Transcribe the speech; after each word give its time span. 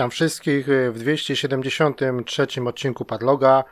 Witam 0.00 0.10
wszystkich 0.10 0.66
w 0.92 0.98
273 0.98 2.46
odcinku 2.66 3.04
Padloga. 3.04 3.64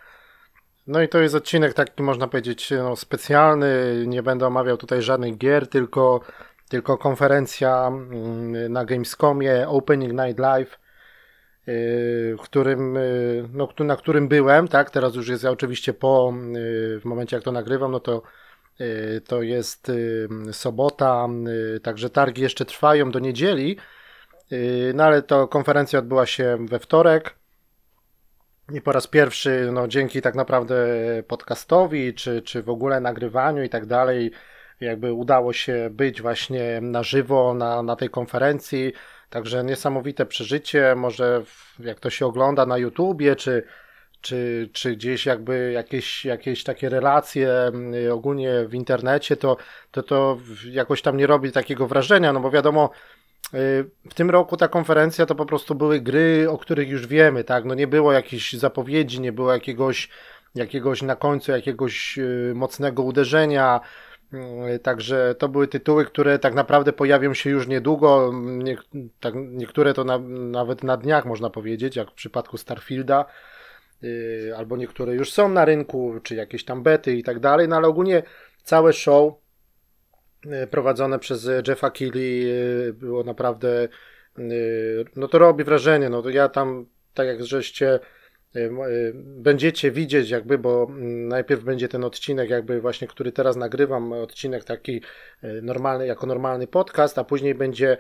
No 0.87 1.03
i 1.03 1.09
to 1.09 1.19
jest 1.19 1.35
odcinek 1.35 1.75
taki, 1.75 2.03
można 2.03 2.29
powiedzieć, 2.29 2.71
no, 2.71 2.97
specjalny. 2.97 4.05
Nie 4.07 4.23
będę 4.23 4.47
omawiał 4.47 4.77
tutaj 4.77 5.03
żadnych 5.03 5.39
gier, 5.39 5.69
tylko, 5.69 6.21
tylko 6.69 6.99
konferencja 6.99 7.87
mm, 7.87 8.73
na 8.73 8.85
Gamescomie 8.85 9.69
Opening 9.69 10.13
Night 10.13 10.39
Live, 10.39 10.79
y, 11.69 12.37
którym, 12.43 12.97
y, 12.97 13.49
no, 13.53 13.69
na 13.79 13.97
którym 13.97 14.29
byłem, 14.29 14.69
tak? 14.69 14.91
Teraz 14.91 15.15
już 15.15 15.29
jest 15.29 15.45
oczywiście 15.45 15.95
po, 15.95 16.33
y, 16.57 17.01
w 17.01 17.05
momencie 17.05 17.37
jak 17.37 17.45
to 17.45 17.53
nagrywam, 17.53 17.93
no 17.93 18.01
to 18.01 18.23
to 19.27 19.43
jest 19.43 19.93
sobota, 20.53 21.29
także 21.83 22.11
targi 22.11 22.43
jeszcze 22.43 22.65
trwają 22.65 23.11
do 23.11 23.19
niedzieli. 23.19 23.77
Yy, 24.51 24.93
no 24.95 25.05
ale 25.05 25.23
to 25.23 25.49
konferencja 25.49 25.99
odbyła 25.99 26.27
się 26.27 26.67
we 26.67 26.79
wtorek. 26.79 27.35
I 28.73 28.81
po 28.81 28.93
raz 28.93 29.07
pierwszy, 29.07 29.71
no 29.73 29.89
dzięki 29.89 30.23
tak 30.23 30.35
naprawdę 30.35 30.77
podcastowi, 31.29 32.15
czy, 32.15 32.43
czy 32.43 32.63
w 32.63 32.69
ogóle 32.69 33.01
nagrywaniu 33.01 33.63
i 33.63 33.69
tak 33.69 33.87
dalej, 33.87 34.31
jakby 34.81 35.13
udało 35.13 35.53
się 35.53 35.89
być 35.93 36.23
właśnie 36.23 36.81
na 36.81 37.03
żywo 37.03 37.55
na, 37.55 37.83
na 37.83 37.97
tej 37.97 38.11
konferencji. 38.11 38.93
Także 39.31 39.65
niesamowite 39.65 40.27
przeżycie. 40.27 40.95
Może 40.97 41.43
jak 41.79 42.01
to 42.01 42.11
się 42.11 42.27
ogląda 42.27 42.67
na 42.67 42.79
YouTubie, 42.79 43.37
czy, 43.37 43.63
czy, 44.21 44.69
czy 44.73 44.97
gdzieś 44.97 45.27
jakby 45.27 45.73
jakieś, 45.73 46.25
jakieś 46.25 46.65
takie 46.65 46.89
relacje 46.89 47.53
mm, 47.53 48.13
ogólnie 48.13 48.65
w 48.69 48.75
internecie, 48.75 49.37
to, 49.37 49.57
to 49.91 50.03
to 50.03 50.39
jakoś 50.71 51.03
tam 51.03 51.17
nie 51.17 51.27
robi 51.27 51.53
takiego 51.53 51.87
wrażenia, 51.87 52.33
no 52.33 52.41
bo 52.41 52.51
wiadomo, 52.51 52.91
w 53.53 54.15
tym 54.15 54.31
roku 54.31 54.57
ta 54.57 54.69
konferencja 54.69 55.27
to 55.27 55.35
po 55.35 55.47
prostu 55.47 55.75
były 55.75 56.01
gry, 56.01 56.51
o 56.51 56.59
których 56.59 56.89
już 56.89 57.07
wiemy, 57.07 57.45
tak? 57.45 57.65
No 57.65 57.75
nie 57.75 57.87
było 57.87 58.13
jakichś 58.13 58.53
zapowiedzi, 58.53 59.21
nie 59.21 59.33
było 59.33 59.53
jakiegoś, 59.53 60.09
jakiegoś 60.55 61.03
na 61.03 61.17
końcu 61.17 61.53
jakiegoś 61.53 62.19
y, 62.19 62.53
mocnego 62.55 63.03
uderzenia. 63.03 63.81
Y, 64.75 64.79
także 64.79 65.35
to 65.39 65.49
były 65.49 65.69
tytuły, 65.69 66.05
które 66.05 66.39
tak 66.39 66.55
naprawdę 66.55 66.93
pojawią 66.93 67.35
się 67.35 67.51
już 67.51 67.67
niedługo. 67.67 68.33
Nie, 68.45 68.77
tak, 69.21 69.35
niektóre 69.35 69.95
to 69.95 70.05
na, 70.05 70.19
nawet 70.29 70.83
na 70.83 70.97
dniach 70.97 71.25
można 71.25 71.51
powiedzieć, 71.51 71.97
jak 71.97 72.11
w 72.11 72.15
przypadku 72.15 72.59
Starfielda. 72.59 73.25
Albo 74.57 74.77
niektóre 74.77 75.15
już 75.15 75.33
są 75.33 75.49
na 75.49 75.65
rynku, 75.65 76.15
czy 76.23 76.35
jakieś 76.35 76.65
tam 76.65 76.83
bety 76.83 77.17
i 77.17 77.23
tak 77.23 77.41
dalej, 77.41 77.69
no 77.69 77.77
ale 77.77 77.89
ogólnie 77.89 78.23
całe 78.63 78.93
show 78.93 79.35
prowadzone 80.71 81.19
przez 81.19 81.51
Jeffa 81.69 81.91
Keighley 81.91 82.51
e, 82.51 82.93
było 82.93 83.25
naprawdę, 83.25 83.89
e, 84.39 84.43
no 85.17 85.29
to 85.29 85.39
robi 85.39 85.65
wrażenie, 85.65 86.09
no 86.09 86.23
to 86.23 86.31
ja 86.31 86.49
tam, 86.49 86.87
tak 87.15 87.27
jak 87.27 87.45
żeście 87.45 88.01
będziecie 89.15 89.91
widzieć 89.91 90.31
jakby, 90.31 90.59
bo 90.59 90.87
mm, 90.91 91.29
najpierw 91.29 91.65
będzie 91.65 91.89
ten 91.89 92.05
odcinek 92.05 92.51
jakby 92.51 92.81
właśnie, 92.81 93.09
który 93.09 93.33
teraz 93.33 93.57
nagrywam, 93.57 94.13
odcinek 94.13 94.65
taki 94.65 95.03
normalny, 95.63 96.07
jako 96.07 96.27
normalny 96.27 96.67
podcast, 96.67 97.19
a 97.19 97.25
później 97.25 97.55
będzie 97.55 97.97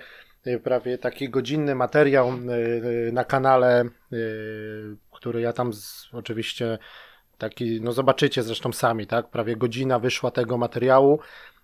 prawie 0.64 0.98
taki 0.98 1.28
godzinny 1.28 1.74
materiał 1.74 2.32
na 3.12 3.24
kanale, 3.24 3.84
który 5.12 5.40
ja 5.40 5.52
tam 5.52 5.72
z, 5.72 6.08
oczywiście 6.12 6.78
taki, 7.38 7.80
no 7.80 7.92
zobaczycie 7.92 8.42
zresztą 8.42 8.72
sami, 8.72 9.06
tak, 9.06 9.30
prawie 9.30 9.56
godzina 9.56 9.98
wyszła 9.98 10.30
tego 10.30 10.58
materiału, 10.58 11.20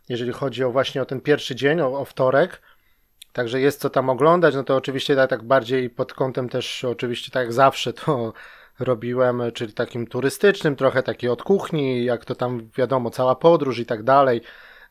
jeżeli 0.09 0.33
chodzi 0.33 0.65
o 0.65 0.71
właśnie 0.71 1.03
o 1.03 1.07
ten 1.07 1.21
pierwszy 1.21 1.55
dzień, 1.55 1.81
o, 1.81 2.01
o 2.01 2.05
wtorek. 2.05 2.63
Także 3.33 3.61
jest 3.61 3.81
co 3.81 3.91
tam 3.91 4.11
oglądać, 4.11 4.55
no 4.55 4.65
to 4.65 4.77
oczywiście 4.77 5.17
tak, 5.17 5.31
tak 5.31 5.43
bardziej 5.43 5.91
pod 5.91 6.15
kątem 6.15 6.49
też 6.49 6.85
oczywiście 6.85 7.31
tak 7.31 7.43
jak 7.43 7.53
zawsze 7.53 7.93
to 7.93 8.33
robiłem, 8.79 9.43
czyli 9.55 9.73
takim 9.73 10.07
turystycznym, 10.07 10.77
trochę 10.77 11.03
taki 11.03 11.29
od 11.29 11.43
kuchni, 11.43 12.05
jak 12.05 12.25
to 12.25 12.35
tam 12.35 12.69
wiadomo, 12.77 13.11
cała 13.11 13.35
podróż 13.35 13.79
i 13.79 13.87
tak 13.87 14.03
dalej, 14.03 14.41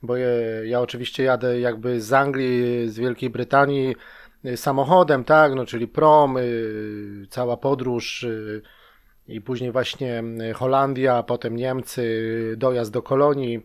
bo 0.01 0.17
ja, 0.17 0.27
ja 0.65 0.81
oczywiście 0.81 1.23
jadę 1.23 1.59
jakby 1.59 2.01
z 2.01 2.13
Anglii, 2.13 2.89
z 2.89 2.99
Wielkiej 2.99 3.29
Brytanii 3.29 3.95
y, 4.45 4.57
samochodem, 4.57 5.23
tak, 5.23 5.55
no 5.55 5.65
czyli 5.65 5.87
prom, 5.87 6.37
y, 6.37 7.27
cała 7.29 7.57
podróż 7.57 8.23
y, 8.23 8.61
i 9.27 9.41
później 9.41 9.71
właśnie 9.71 10.23
Holandia, 10.55 11.23
potem 11.23 11.55
Niemcy, 11.55 12.55
dojazd 12.57 12.91
do 12.91 13.01
kolonii, 13.01 13.63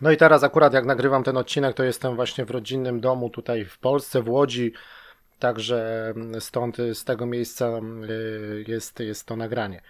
no 0.00 0.10
i 0.10 0.16
teraz 0.16 0.44
akurat 0.44 0.74
jak 0.74 0.84
nagrywam 0.84 1.24
ten 1.24 1.36
odcinek, 1.36 1.76
to 1.76 1.84
jestem 1.84 2.16
właśnie 2.16 2.44
w 2.44 2.50
rodzinnym 2.50 3.00
domu 3.00 3.30
tutaj 3.30 3.64
w 3.64 3.78
Polsce, 3.78 4.22
w 4.22 4.28
Łodzi, 4.28 4.72
także 5.38 6.12
stąd 6.40 6.76
z 6.94 7.04
tego 7.04 7.26
miejsca 7.26 7.80
yy, 8.08 8.64
jest, 8.68 9.00
jest 9.00 9.26
to 9.26 9.36
nagranie. 9.36 9.80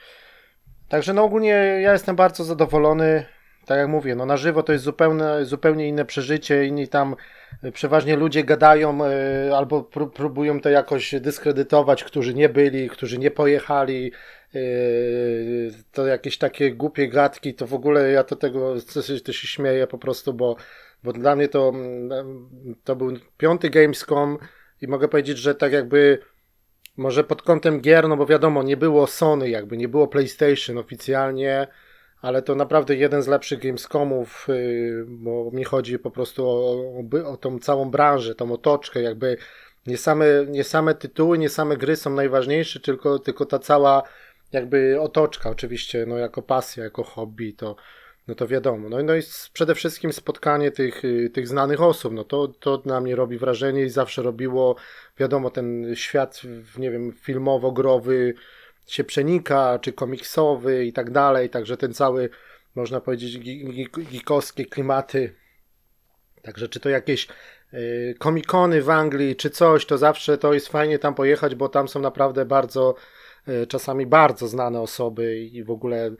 Także 0.88 1.14
no 1.14 1.24
ogólnie 1.24 1.48
ja 1.82 1.92
jestem 1.92 2.16
bardzo 2.16 2.44
zadowolony. 2.44 3.26
Tak 3.66 3.78
jak 3.78 3.88
mówię, 3.88 4.14
no 4.14 4.26
na 4.26 4.36
żywo 4.36 4.62
to 4.62 4.72
jest 4.72 4.84
zupełnie, 4.84 5.24
zupełnie 5.42 5.88
inne 5.88 6.04
przeżycie. 6.04 6.66
Inni 6.66 6.88
tam 6.88 7.16
przeważnie 7.72 8.16
ludzie 8.16 8.44
gadają 8.44 8.98
yy, 8.98 9.56
albo 9.56 9.82
próbują 10.14 10.60
to 10.60 10.70
jakoś 10.70 11.14
dyskredytować, 11.20 12.04
którzy 12.04 12.34
nie 12.34 12.48
byli, 12.48 12.88
którzy 12.88 13.18
nie 13.18 13.30
pojechali. 13.30 14.12
Yy, 14.54 15.70
to 15.92 16.06
jakieś 16.06 16.38
takie 16.38 16.72
głupie 16.74 17.08
gadki, 17.08 17.54
to 17.54 17.66
w 17.66 17.74
ogóle 17.74 18.10
ja 18.10 18.24
to 18.24 18.36
tego 18.36 18.74
to 19.24 19.32
się 19.32 19.46
śmieję 19.46 19.86
po 19.86 19.98
prostu, 19.98 20.34
bo, 20.34 20.56
bo 21.04 21.12
dla 21.12 21.36
mnie 21.36 21.48
to, 21.48 21.68
mm, 21.68 22.74
to 22.84 22.96
był 22.96 23.12
piąty 23.38 23.70
Gamescom 23.70 24.38
i 24.80 24.88
mogę 24.88 25.08
powiedzieć, 25.08 25.38
że 25.38 25.54
tak 25.54 25.72
jakby 25.72 26.18
może 26.96 27.24
pod 27.24 27.42
kątem 27.42 27.80
gier, 27.80 28.08
no 28.08 28.16
bo 28.16 28.26
wiadomo, 28.26 28.62
nie 28.62 28.76
było 28.76 29.06
Sony, 29.06 29.50
jakby 29.50 29.76
nie 29.76 29.88
było 29.88 30.08
PlayStation 30.08 30.78
oficjalnie, 30.78 31.66
ale 32.20 32.42
to 32.42 32.54
naprawdę 32.54 32.96
jeden 32.96 33.22
z 33.22 33.26
lepszych 33.26 33.58
Gamescomów, 33.58 34.46
yy, 34.48 35.04
bo 35.08 35.50
mi 35.52 35.64
chodzi 35.64 35.98
po 35.98 36.10
prostu 36.10 36.46
o, 36.46 36.82
o, 37.22 37.30
o 37.32 37.36
tą 37.36 37.58
całą 37.58 37.90
branżę, 37.90 38.34
tą 38.34 38.52
otoczkę, 38.52 39.02
jakby 39.02 39.36
nie 39.86 39.96
same, 39.96 40.26
nie 40.48 40.64
same 40.64 40.94
tytuły, 40.94 41.38
nie 41.38 41.48
same 41.48 41.76
gry 41.76 41.96
są 41.96 42.10
najważniejsze, 42.10 42.80
tylko, 42.80 43.18
tylko 43.18 43.46
ta 43.46 43.58
cała 43.58 44.02
jakby 44.52 45.00
otoczka 45.00 45.50
oczywiście, 45.50 46.06
no 46.06 46.18
jako 46.18 46.42
pasja, 46.42 46.84
jako 46.84 47.04
hobby, 47.04 47.54
to, 47.54 47.76
no 48.28 48.34
to 48.34 48.46
wiadomo. 48.46 48.88
No, 48.88 49.02
no 49.02 49.16
i 49.16 49.20
przede 49.52 49.74
wszystkim 49.74 50.12
spotkanie 50.12 50.70
tych, 50.70 51.04
y, 51.04 51.30
tych 51.30 51.48
znanych 51.48 51.82
osób, 51.82 52.12
no 52.12 52.24
to, 52.24 52.48
to 52.48 52.82
na 52.84 53.00
mnie 53.00 53.16
robi 53.16 53.38
wrażenie 53.38 53.82
i 53.82 53.90
zawsze 53.90 54.22
robiło, 54.22 54.76
wiadomo, 55.18 55.50
ten 55.50 55.94
świat, 55.94 56.40
nie 56.78 56.90
wiem, 56.90 57.12
filmowo-growy 57.12 58.34
się 58.86 59.04
przenika, 59.04 59.78
czy 59.78 59.92
komiksowy 59.92 60.84
i 60.86 60.92
tak 60.92 61.10
dalej, 61.10 61.50
także 61.50 61.76
ten 61.76 61.94
cały, 61.94 62.30
można 62.74 63.00
powiedzieć, 63.00 63.38
gikowskie 64.10 64.66
klimaty, 64.66 65.34
także 66.42 66.68
czy 66.68 66.80
to 66.80 66.88
jakieś 66.88 67.28
y, 67.74 68.14
komikony 68.18 68.82
w 68.82 68.90
Anglii, 68.90 69.36
czy 69.36 69.50
coś, 69.50 69.86
to 69.86 69.98
zawsze 69.98 70.38
to 70.38 70.54
jest 70.54 70.68
fajnie 70.68 70.98
tam 70.98 71.14
pojechać, 71.14 71.54
bo 71.54 71.68
tam 71.68 71.88
są 71.88 72.00
naprawdę 72.00 72.44
bardzo 72.44 72.94
czasami 73.68 74.06
bardzo 74.06 74.48
znane 74.48 74.80
osoby 74.80 75.38
i 75.38 75.64
w 75.64 75.70
ogóle 75.70 76.10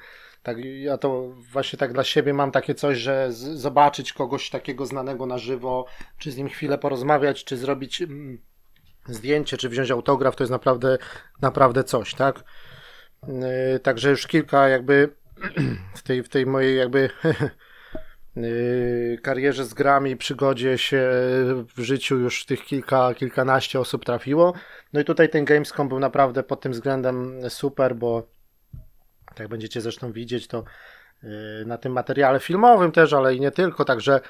tak, 0.43 0.57
ja 0.65 0.99
to 0.99 1.29
właśnie 1.53 1.79
tak 1.79 1.93
dla 1.93 2.05
siebie 2.05 2.35
mam 2.35 2.51
takie 2.51 2.75
coś, 2.75 2.99
że 2.99 3.33
z, 3.33 3.39
zobaczyć 3.39 4.13
kogoś 4.13 4.51
takiego 4.51 4.87
znanego 4.87 5.27
na 5.27 5.39
żywo, 5.39 5.87
czy 6.19 6.31
z 6.33 6.37
nim 6.37 6.49
chwilę 6.49 6.79
porozmawiać, 6.79 7.45
czy 7.45 7.57
zrobić 7.57 8.03
mm, 8.03 8.39
zdjęcie, 9.07 9.57
czy 9.57 9.69
wziąć 9.69 9.91
autograf, 9.91 10.37
to 10.37 10.45
jest 10.45 10.51
naprawdę, 10.51 10.99
naprawdę 11.43 11.85
coś, 11.85 12.15
tak? 12.15 12.45
Yy, 13.29 13.81
także 13.81 14.11
już 14.11 14.27
kilka 14.27 14.69
jakby 14.69 15.17
w 15.99 16.03
tej, 16.03 16.23
w 16.23 16.29
tej 16.29 16.47
mojej 16.47 16.77
jakby 16.77 17.11
karierze 19.23 19.65
z 19.65 19.75
grami, 19.75 20.17
przygodzie 20.17 20.79
się 20.79 21.11
w 21.77 21.81
życiu 21.81 22.17
już 22.17 22.45
tych 22.45 22.65
kilka, 22.65 23.15
kilkanaście 23.15 23.81
osób 23.81 24.05
trafiło. 24.05 24.53
No 24.93 25.01
i 25.01 25.05
tutaj 25.05 25.29
ten 25.29 25.45
Gamescom 25.45 25.89
był 25.89 25.99
naprawdę 25.99 26.43
pod 26.43 26.61
tym 26.61 26.73
względem 26.73 27.41
super, 27.49 27.97
bo 27.97 28.29
jak 29.39 29.49
będziecie 29.49 29.81
zresztą 29.81 30.13
widzieć, 30.13 30.49
to 30.49 30.65
yy, 31.23 31.31
na 31.67 31.79
tym 31.79 31.93
materiale 31.93 32.41
filmowym 32.41 32.93
też, 32.93 33.13
ale 33.13 33.35
i 33.35 33.41
nie 33.41 33.51
tylko, 33.51 33.85
także 33.85 34.21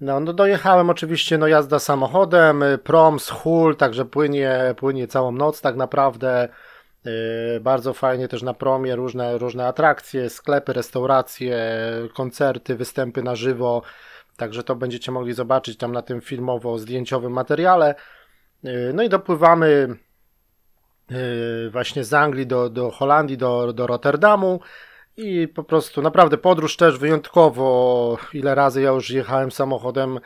no, 0.00 0.20
no 0.20 0.32
dojechałem 0.32 0.90
oczywiście, 0.90 1.38
no 1.38 1.46
jazda 1.46 1.78
samochodem, 1.78 2.64
prom 2.84 3.20
z 3.20 3.28
Hull, 3.28 3.76
także 3.76 4.04
płynie, 4.04 4.74
płynie 4.76 5.06
całą 5.06 5.32
noc 5.32 5.60
tak 5.60 5.76
naprawdę. 5.76 6.48
Yy, 7.04 7.60
bardzo 7.60 7.92
fajnie 7.94 8.28
też 8.28 8.42
na 8.42 8.54
promie 8.54 8.96
różne, 8.96 9.38
różne 9.38 9.66
atrakcje, 9.66 10.30
sklepy, 10.30 10.72
restauracje, 10.72 11.58
koncerty, 12.14 12.76
występy 12.76 13.22
na 13.22 13.36
żywo. 13.36 13.82
Także 14.36 14.62
to 14.62 14.76
będziecie 14.76 15.12
mogli 15.12 15.32
zobaczyć 15.32 15.78
tam 15.78 15.92
na 15.92 16.02
tym 16.02 16.20
filmowo-zdjęciowym 16.20 17.30
materiale. 17.30 17.94
Yy, 18.62 18.92
no 18.94 19.02
i 19.02 19.08
dopływamy 19.08 19.96
yy, 21.10 21.70
właśnie 21.70 22.04
z 22.04 22.14
Anglii 22.14 22.46
do, 22.46 22.70
do 22.70 22.90
Holandii, 22.90 23.36
do, 23.36 23.72
do 23.72 23.86
Rotterdamu. 23.86 24.60
I 25.16 25.48
po 25.48 25.64
prostu 25.64 26.02
naprawdę 26.02 26.38
podróż 26.38 26.76
też 26.76 26.98
wyjątkowo. 26.98 28.18
Ile 28.32 28.54
razy 28.54 28.82
ja 28.82 28.90
już 28.90 29.10
jechałem 29.10 29.50
samochodem 29.50 30.20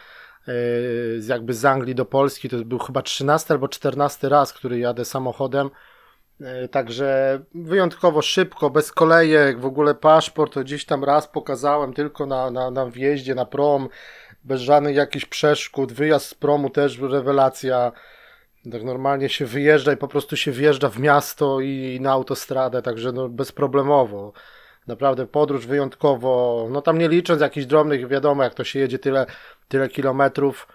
jakby 1.28 1.54
z 1.54 1.64
Anglii 1.64 1.94
do 1.94 2.04
Polski. 2.04 2.48
To 2.48 2.56
był 2.64 2.78
chyba 2.78 3.02
13 3.02 3.54
albo 3.54 3.68
14 3.68 4.28
raz, 4.28 4.52
który 4.52 4.78
jadę 4.78 5.04
samochodem. 5.04 5.70
Także 6.70 7.40
wyjątkowo 7.54 8.22
szybko, 8.22 8.70
bez 8.70 8.92
kolejek, 8.92 9.60
w 9.60 9.66
ogóle 9.66 9.94
paszport 9.94 10.52
to 10.52 10.60
gdzieś 10.60 10.84
tam 10.84 11.04
raz 11.04 11.28
pokazałem 11.28 11.92
tylko 11.92 12.26
na, 12.26 12.50
na, 12.50 12.70
na 12.70 12.86
wjeździe 12.86 13.34
na 13.34 13.46
prom, 13.46 13.88
bez 14.44 14.60
żadnych 14.60 14.96
jakichś 14.96 15.24
przeszkód. 15.24 15.92
Wyjazd 15.92 16.26
z 16.26 16.34
promu 16.34 16.70
też 16.70 16.98
rewelacja. 16.98 17.92
Tak 18.72 18.82
normalnie 18.82 19.28
się 19.28 19.46
wyjeżdża 19.46 19.92
i 19.92 19.96
po 19.96 20.08
prostu 20.08 20.36
się 20.36 20.52
wjeżdża 20.52 20.88
w 20.88 20.98
miasto 20.98 21.60
i 21.60 21.98
na 22.00 22.12
autostradę, 22.12 22.82
także 22.82 23.12
no 23.12 23.28
bezproblemowo. 23.28 24.32
Naprawdę 24.86 25.26
podróż 25.26 25.66
wyjątkowo, 25.66 26.66
no 26.70 26.82
tam 26.82 26.98
nie 26.98 27.08
licząc 27.08 27.40
jakichś 27.40 27.66
drobnych, 27.66 28.08
wiadomo 28.08 28.42
jak 28.42 28.54
to 28.54 28.64
się 28.64 28.78
jedzie 28.78 28.98
tyle, 28.98 29.26
tyle 29.68 29.88
kilometrów, 29.88 30.68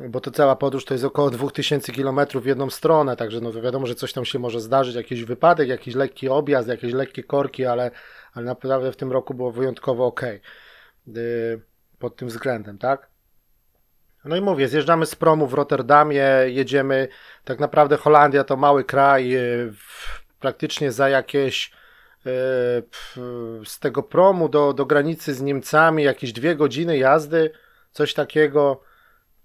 bo 0.00 0.20
to 0.20 0.30
cała 0.30 0.56
podróż 0.56 0.84
to 0.84 0.94
jest 0.94 1.04
około 1.04 1.30
2000 1.30 1.92
kilometrów 1.92 2.44
w 2.44 2.46
jedną 2.46 2.70
stronę, 2.70 3.16
także 3.16 3.40
no 3.40 3.52
wiadomo, 3.52 3.86
że 3.86 3.94
coś 3.94 4.12
tam 4.12 4.24
się 4.24 4.38
może 4.38 4.60
zdarzyć, 4.60 4.94
jakiś 4.94 5.24
wypadek, 5.24 5.68
jakiś 5.68 5.94
lekki 5.94 6.28
objazd, 6.28 6.68
jakieś 6.68 6.92
lekkie 6.92 7.24
korki, 7.24 7.66
ale, 7.66 7.90
ale 8.34 8.46
naprawdę 8.46 8.92
w 8.92 8.96
tym 8.96 9.12
roku 9.12 9.34
było 9.34 9.52
wyjątkowo 9.52 10.06
ok 10.06 10.20
pod 11.98 12.16
tym 12.16 12.28
względem, 12.28 12.78
tak? 12.78 13.10
No 14.24 14.36
i 14.36 14.40
mówię, 14.40 14.68
zjeżdżamy 14.68 15.06
z 15.06 15.14
promu 15.14 15.46
w 15.46 15.54
Rotterdamie, 15.54 16.28
jedziemy, 16.46 17.08
tak 17.44 17.60
naprawdę 17.60 17.96
Holandia 17.96 18.44
to 18.44 18.56
mały 18.56 18.84
kraj, 18.84 19.36
y, 19.36 19.72
praktycznie 20.40 20.92
za 20.92 21.08
jakieś 21.08 21.72
y, 22.26 22.32
z 23.64 23.78
tego 23.80 24.02
promu 24.02 24.48
do, 24.48 24.72
do 24.72 24.86
granicy 24.86 25.34
z 25.34 25.42
Niemcami 25.42 26.02
jakieś 26.02 26.32
dwie 26.32 26.56
godziny 26.56 26.98
jazdy, 26.98 27.50
coś 27.92 28.14
takiego. 28.14 28.91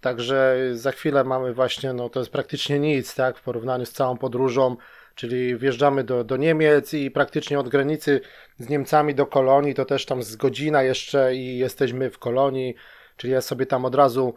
Także 0.02 0.58
za 0.74 0.92
chwilę 0.92 1.24
mamy 1.24 1.54
właśnie, 1.54 1.94
no 1.94 2.10
to 2.10 2.20
jest 2.20 2.32
praktycznie 2.32 2.80
nic, 2.80 3.16
tak, 3.16 3.38
w 3.38 3.42
porównaniu 3.42 3.86
z 3.86 3.92
całą 3.92 4.18
podróżą, 4.18 4.78
czyli 5.16 5.58
wjeżdżamy 5.58 6.04
do, 6.04 6.24
do 6.24 6.38
Niemiec 6.38 6.94
i 6.94 7.12
praktycznie 7.12 7.60
od 7.60 7.70
granicy 7.70 8.22
z 8.58 8.70
Niemcami 8.70 9.16
do 9.16 9.26
Kolonii 9.26 9.74
to 9.74 9.86
też 9.86 10.06
tam 10.06 10.24
z 10.24 10.36
godzina 10.36 10.84
jeszcze 10.84 11.36
i 11.36 11.58
jesteśmy 11.58 12.10
w 12.10 12.20
Kolonii, 12.20 12.76
czyli 13.18 13.34
ja 13.34 13.42
sobie 13.42 13.66
tam 13.66 13.86
od 13.86 13.96
razu 13.96 14.34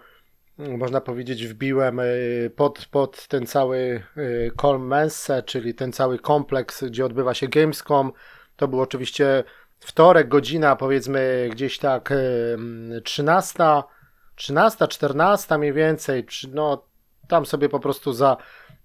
można 0.58 1.00
powiedzieć, 1.00 1.46
wbiłem 1.46 2.00
y, 2.00 2.50
pod, 2.56 2.86
pod 2.86 3.28
ten 3.28 3.46
cały 3.46 4.02
y, 4.16 5.42
czyli 5.46 5.74
ten 5.74 5.92
cały 5.92 6.18
kompleks, 6.18 6.84
gdzie 6.84 7.04
odbywa 7.04 7.34
się 7.34 7.48
Gamescom. 7.48 8.12
To 8.56 8.68
był 8.68 8.80
oczywiście 8.80 9.44
wtorek, 9.80 10.28
godzina 10.28 10.76
powiedzmy 10.76 11.48
gdzieś 11.52 11.78
tak 11.78 12.12
13, 13.04 13.64
13, 14.40 14.88
14 14.88 15.58
mniej 15.58 15.72
więcej. 15.72 16.26
No, 16.52 16.84
tam 17.28 17.46
sobie 17.46 17.68
po 17.68 17.80
prostu 17.80 18.12
za, 18.12 18.36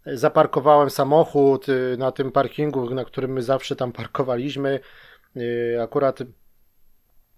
zaparkowałem 0.06 0.90
samochód 0.90 1.70
y, 1.70 1.96
na 1.98 2.12
tym 2.12 2.32
parkingu, 2.32 2.90
na 2.90 3.06
którym 3.06 3.32
my 3.32 3.42
zawsze 3.42 3.76
tam 3.76 3.92
parkowaliśmy. 3.92 4.80
Akurat 5.84 6.20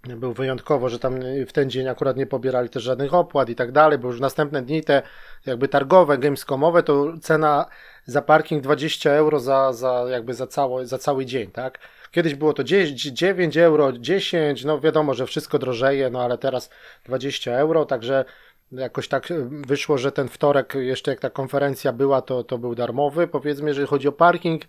był 0.03 0.33
wyjątkowo, 0.33 0.89
że 0.89 0.99
tam 0.99 1.19
w 1.47 1.51
ten 1.51 1.69
dzień 1.69 1.87
akurat 1.87 2.17
nie 2.17 2.25
pobierali 2.25 2.69
też 2.69 2.83
żadnych 2.83 3.13
opłat 3.13 3.49
i 3.49 3.55
tak 3.55 3.71
dalej, 3.71 3.99
bo 3.99 4.07
już 4.07 4.19
następne 4.19 4.61
dni 4.61 4.83
te 4.83 5.01
jakby 5.45 5.67
targowe, 5.67 6.17
gamescomowe, 6.17 6.83
to 6.83 7.13
cena 7.21 7.65
za 8.05 8.21
parking 8.21 8.63
20 8.63 9.11
euro 9.11 9.39
za, 9.39 9.73
za 9.73 10.05
jakby 10.09 10.33
za, 10.33 10.47
cało, 10.47 10.85
za 10.85 10.97
cały 10.97 11.25
dzień, 11.25 11.51
tak? 11.51 11.79
Kiedyś 12.12 12.36
było 12.36 12.54
to 12.54 12.63
9 12.63 13.57
euro, 13.57 13.92
10, 13.92 14.65
no 14.65 14.80
wiadomo, 14.80 15.13
że 15.13 15.25
wszystko 15.25 15.59
drożeje, 15.59 16.09
no 16.09 16.24
ale 16.24 16.38
teraz 16.38 16.69
20 17.06 17.51
euro, 17.51 17.86
także 17.86 18.25
jakoś 18.71 19.07
tak 19.07 19.27
wyszło, 19.50 19.98
że 19.98 20.12
ten 20.12 20.27
wtorek, 20.27 20.75
jeszcze 20.75 21.12
jak 21.12 21.19
ta 21.19 21.30
konferencja 21.30 21.94
była, 21.94 22.21
to, 22.21 22.44
to 22.44 22.57
był 22.57 22.75
darmowy, 22.75 23.27
powiedzmy, 23.27 23.69
jeżeli 23.69 23.88
chodzi 23.88 24.07
o 24.07 24.12
parking, 24.12 24.62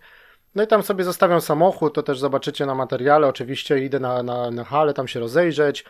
no 0.55 0.63
i 0.63 0.67
tam 0.67 0.83
sobie 0.83 1.03
zostawiam 1.03 1.41
samochód, 1.41 1.93
to 1.93 2.03
też 2.03 2.19
zobaczycie 2.19 2.65
na 2.65 2.75
materiale. 2.75 3.27
Oczywiście 3.27 3.79
idę 3.79 3.99
na, 3.99 4.23
na, 4.23 4.51
na 4.51 4.63
halę, 4.63 4.93
tam 4.93 5.07
się 5.07 5.19
rozejrzeć. 5.19 5.85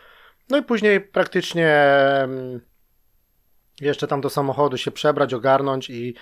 No 0.48 0.56
i 0.56 0.62
później 0.62 1.00
praktycznie 1.00 1.88
jeszcze 3.80 4.06
tam 4.06 4.20
do 4.20 4.30
samochodu 4.30 4.76
się 4.76 4.90
przebrać, 4.90 5.34
ogarnąć 5.34 5.90
i, 5.90 6.14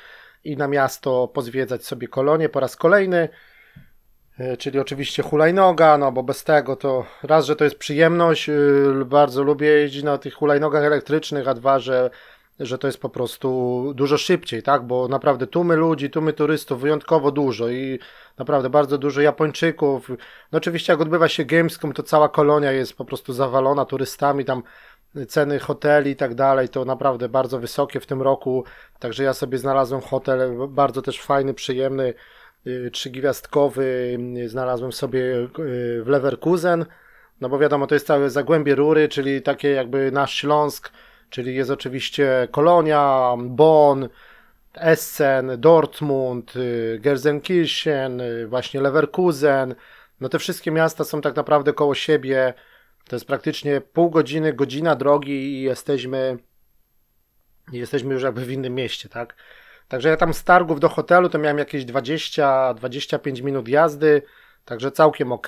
i 0.45 0.57
na 0.57 0.69
miasto 0.69 1.29
pozwiedzać 1.29 1.87
sobie 1.87 2.09
kolonie 2.09 2.49
po 2.49 2.61
raz 2.61 2.77
kolejny. 2.77 3.29
E, 4.39 4.57
czyli 4.57 4.79
oczywiście 4.79 5.23
hulajnoga, 5.23 5.99
no 5.99 6.13
bo 6.13 6.23
bez 6.23 6.45
tego 6.45 6.77
to 6.77 7.07
raz, 7.23 7.47
że 7.47 7.57
to 7.57 7.65
jest 7.65 7.79
przyjemność, 7.79 8.49
y, 8.49 9.05
bardzo 9.07 9.43
lubię 9.43 9.67
jeździć 9.67 10.03
na 10.03 10.19
tych 10.19 10.35
hulajnogach 10.35 10.85
elektrycznych, 10.85 11.49
a 11.49 11.55
dwa, 11.55 11.79
że 11.79 12.11
że 12.61 12.79
to 12.79 12.87
jest 12.87 13.01
po 13.01 13.09
prostu 13.09 13.93
dużo 13.95 14.19
szybciej, 14.19 14.63
tak? 14.63 14.83
Bo 14.87 15.09
naprawdę 15.09 15.47
tłumy 15.47 15.77
ludzi, 15.77 16.11
tłumy 16.11 16.33
turystów 16.33 16.81
wyjątkowo 16.81 17.31
dużo 17.31 17.69
i 17.69 17.99
naprawdę 18.39 18.71
bardzo 18.71 18.99
dużo 18.99 19.21
Japończyków. 19.21 20.09
No 20.53 20.59
oczywiście 20.59 20.93
jak 20.93 21.01
odbywa 21.01 21.29
się 21.29 21.45
Gamescom, 21.45 21.93
to 21.93 22.03
cała 22.03 22.29
kolonia 22.29 22.73
jest 22.73 22.97
po 22.97 23.05
prostu 23.05 23.33
zawalona 23.33 23.85
turystami, 23.85 24.45
tam 24.45 24.63
ceny 25.29 25.59
hoteli 25.59 26.11
i 26.11 26.17
tak 26.17 26.35
dalej, 26.35 26.69
to 26.69 26.85
naprawdę 26.85 27.29
bardzo 27.29 27.59
wysokie 27.59 28.01
w 28.01 28.07
tym 28.07 28.23
roku, 28.23 28.65
także 28.99 29.25
ja 29.25 29.35
sobie 29.35 29.59
znalazłem 29.59 30.01
hotel 30.01 30.55
bardzo 30.69 31.03
też 31.03 31.21
fajny, 31.21 31.55
przyjemny, 31.55 32.15
trzygwiazdkowy, 32.93 34.19
znalazłem 34.47 34.93
sobie 34.93 35.21
y, 35.21 35.49
w 36.03 36.07
Leverkusen, 36.07 36.87
no 37.41 37.49
bo 37.49 37.59
wiadomo, 37.59 37.87
to 37.87 37.95
jest 37.95 38.07
całe 38.07 38.31
Zagłębie 38.31 38.75
Rury, 38.75 39.09
czyli 39.09 39.43
takie 39.43 39.71
jakby 39.71 40.13
nasz 40.13 40.35
Śląsk, 40.35 40.91
czyli 41.31 41.55
jest 41.55 41.71
oczywiście 41.71 42.49
Kolonia, 42.51 43.35
Bonn, 43.39 44.09
Essen, 44.75 45.51
Dortmund, 45.59 46.57
y, 46.57 46.99
Gelsenkirchen, 47.03 48.21
y, 48.21 48.47
właśnie 48.47 48.81
Leverkusen. 48.81 49.75
No 50.21 50.29
te 50.29 50.39
wszystkie 50.39 50.71
miasta 50.71 51.05
są 51.05 51.21
tak 51.21 51.37
naprawdę 51.37 51.73
koło 51.73 51.95
siebie. 51.95 52.55
To 53.09 53.17
jest 53.17 53.27
praktycznie 53.27 53.81
pół 53.81 54.11
godziny, 54.11 54.53
godzina 54.53 54.97
drogi 54.97 55.33
i 55.33 55.63
jesteśmy, 55.63 56.39
jesteśmy 57.73 58.15
już 58.15 58.23
jakby 58.23 58.45
w 58.45 58.51
innym 58.51 58.75
mieście, 58.75 59.09
tak? 59.09 59.37
Także 59.89 60.09
ja 60.09 60.17
tam 60.17 60.35
z 60.35 60.45
targów 60.45 60.81
do 60.81 60.89
hotelu 60.89 61.29
to 61.29 61.39
miałem 61.39 61.59
jakieś 61.59 61.85
20-25 61.85 63.43
minut 63.43 63.69
jazdy, 63.69 64.23
także 64.65 64.91
całkiem 64.91 65.33
ok. 65.33 65.47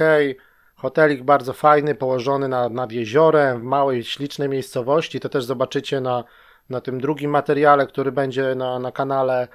Hotelik 0.77 1.23
bardzo 1.23 1.53
fajny, 1.53 1.95
położony 1.95 2.49
nad, 2.49 2.73
nad 2.73 2.93
jeziorem, 2.93 3.61
w 3.61 3.63
małej, 3.63 4.05
ślicznej 4.05 4.49
miejscowości. 4.49 5.21
To 5.21 5.29
też 5.29 5.45
zobaczycie 5.45 6.01
na, 6.01 6.25
na 6.71 6.81
tym 6.81 7.01
drugim 7.01 7.31
materiale, 7.31 7.87
który 7.87 8.13
będzie 8.13 8.55
na, 8.55 8.79
na 8.79 8.93
kanale 8.93 9.49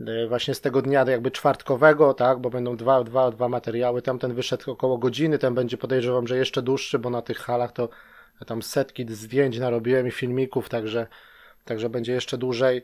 e, 0.00 0.26
właśnie 0.28 0.54
z 0.54 0.60
tego 0.60 0.82
dnia 0.82 1.04
jakby 1.04 1.30
czwartkowego, 1.30 2.14
tak, 2.14 2.38
bo 2.38 2.50
będą 2.50 2.76
dwa, 2.76 3.04
dwa, 3.04 3.30
dwa 3.30 3.48
materiały. 3.48 4.02
Tamten 4.02 4.34
wyszedł 4.34 4.70
około 4.70 4.98
godziny, 4.98 5.38
ten 5.38 5.54
będzie 5.54 5.76
podejrzewam, 5.76 6.26
że 6.26 6.36
jeszcze 6.36 6.62
dłuższy, 6.62 6.98
bo 6.98 7.10
na 7.10 7.22
tych 7.22 7.38
halach 7.38 7.72
to 7.72 7.88
ja 8.40 8.46
tam 8.46 8.62
setki 8.62 9.06
zdjęć 9.08 9.58
narobiłem 9.58 10.06
i 10.06 10.10
filmików, 10.10 10.68
także, 10.68 11.06
także 11.64 11.90
będzie 11.90 12.12
jeszcze 12.12 12.38
dłużej. 12.38 12.82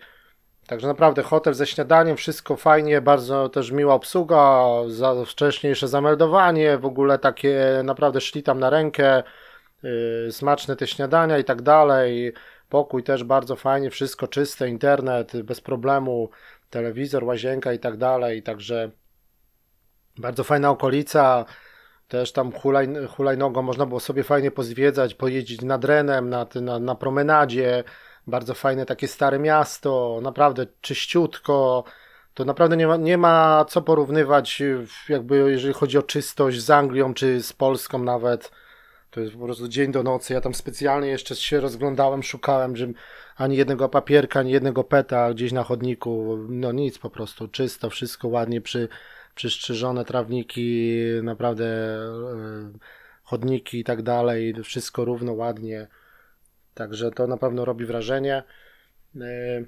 Także 0.66 0.86
naprawdę 0.86 1.22
hotel 1.22 1.54
ze 1.54 1.66
śniadaniem, 1.66 2.16
wszystko 2.16 2.56
fajnie, 2.56 3.00
bardzo 3.00 3.48
też 3.48 3.70
miła 3.70 3.94
obsługa, 3.94 4.64
za 4.88 5.24
wcześniejsze 5.24 5.88
zameldowanie, 5.88 6.78
w 6.78 6.86
ogóle 6.86 7.18
takie 7.18 7.80
naprawdę 7.84 8.20
szli 8.20 8.42
tam 8.42 8.58
na 8.58 8.70
rękę, 8.70 9.22
yy, 9.82 10.28
smaczne 10.32 10.76
te 10.76 10.86
śniadania 10.86 11.38
i 11.38 11.44
tak 11.44 11.62
dalej. 11.62 12.32
Pokój 12.68 13.02
też 13.02 13.24
bardzo 13.24 13.56
fajnie, 13.56 13.90
wszystko 13.90 14.28
czyste, 14.28 14.68
internet 14.68 15.42
bez 15.42 15.60
problemu, 15.60 16.30
telewizor, 16.70 17.24
łazienka 17.24 17.72
i 17.72 17.78
tak 17.78 17.96
dalej. 17.96 18.42
Także 18.42 18.90
bardzo 20.18 20.44
fajna 20.44 20.70
okolica. 20.70 21.44
Też 22.08 22.32
tam 22.32 22.52
hulaj, 22.52 22.88
hulajnogą 23.08 23.62
można 23.62 23.86
było 23.86 24.00
sobie 24.00 24.22
fajnie 24.22 24.50
pozwiedzać, 24.50 25.14
pojeździć 25.14 25.62
nad 25.62 25.84
Renem, 25.84 26.30
na, 26.30 26.46
na, 26.54 26.78
na 26.78 26.94
promenadzie 26.94 27.84
bardzo 28.26 28.54
fajne 28.54 28.86
takie 28.86 29.08
stare 29.08 29.38
miasto, 29.38 30.20
naprawdę 30.22 30.66
czyściutko. 30.80 31.84
To 32.34 32.44
naprawdę 32.44 32.76
nie 32.76 32.86
ma, 32.86 32.96
nie 32.96 33.18
ma 33.18 33.64
co 33.68 33.82
porównywać, 33.82 34.62
jakby 35.08 35.50
jeżeli 35.50 35.74
chodzi 35.74 35.98
o 35.98 36.02
czystość 36.02 36.60
z 36.60 36.70
Anglią 36.70 37.14
czy 37.14 37.42
z 37.42 37.52
Polską 37.52 37.98
nawet. 37.98 38.50
To 39.10 39.20
jest 39.20 39.32
po 39.32 39.44
prostu 39.44 39.68
dzień 39.68 39.92
do 39.92 40.02
nocy. 40.02 40.34
Ja 40.34 40.40
tam 40.40 40.54
specjalnie 40.54 41.08
jeszcze 41.08 41.36
się 41.36 41.60
rozglądałem, 41.60 42.22
szukałem, 42.22 42.76
że 42.76 42.86
ani 43.36 43.56
jednego 43.56 43.88
papierka, 43.88 44.40
ani 44.40 44.50
jednego 44.50 44.84
peta 44.84 45.34
gdzieś 45.34 45.52
na 45.52 45.62
chodniku. 45.62 46.38
No 46.48 46.72
nic, 46.72 46.98
po 46.98 47.10
prostu 47.10 47.48
czysto, 47.48 47.90
wszystko 47.90 48.28
ładnie 48.28 48.60
przy, 48.60 48.88
przystrzyżone 49.34 50.04
trawniki, 50.04 50.92
naprawdę 51.22 51.64
e, 51.64 52.78
chodniki 53.22 53.78
i 53.78 53.84
tak 53.84 54.02
dalej. 54.02 54.54
Wszystko 54.64 55.04
równo, 55.04 55.32
ładnie. 55.32 55.86
Także 56.76 57.10
to 57.10 57.26
na 57.26 57.36
pewno 57.36 57.64
robi 57.64 57.84
wrażenie. 57.84 58.42
E, 59.20 59.64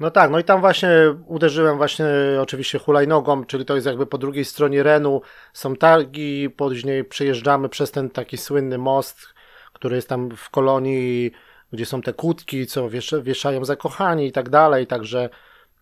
no 0.00 0.10
tak, 0.10 0.30
no 0.30 0.38
i 0.38 0.44
tam 0.44 0.60
właśnie 0.60 0.90
uderzyłem 1.26 1.76
właśnie 1.76 2.06
oczywiście 2.40 2.78
hulajnogą, 2.78 3.44
czyli 3.44 3.64
to 3.64 3.74
jest 3.74 3.86
jakby 3.86 4.06
po 4.06 4.18
drugiej 4.18 4.44
stronie 4.44 4.82
Renu. 4.82 5.20
Są 5.52 5.76
targi, 5.76 6.50
później 6.50 7.04
przejeżdżamy 7.04 7.68
przez 7.68 7.90
ten 7.90 8.10
taki 8.10 8.36
słynny 8.36 8.78
most, 8.78 9.34
który 9.72 9.96
jest 9.96 10.08
tam 10.08 10.30
w 10.36 10.50
kolonii 10.50 11.32
gdzie 11.74 11.86
są 11.86 12.02
te 12.02 12.12
kłódki, 12.12 12.66
co 12.66 12.90
wiesz, 12.90 13.14
wieszają 13.22 13.64
zakochani 13.64 14.26
i 14.26 14.32
tak 14.32 14.48
dalej, 14.48 14.86
także 14.86 15.28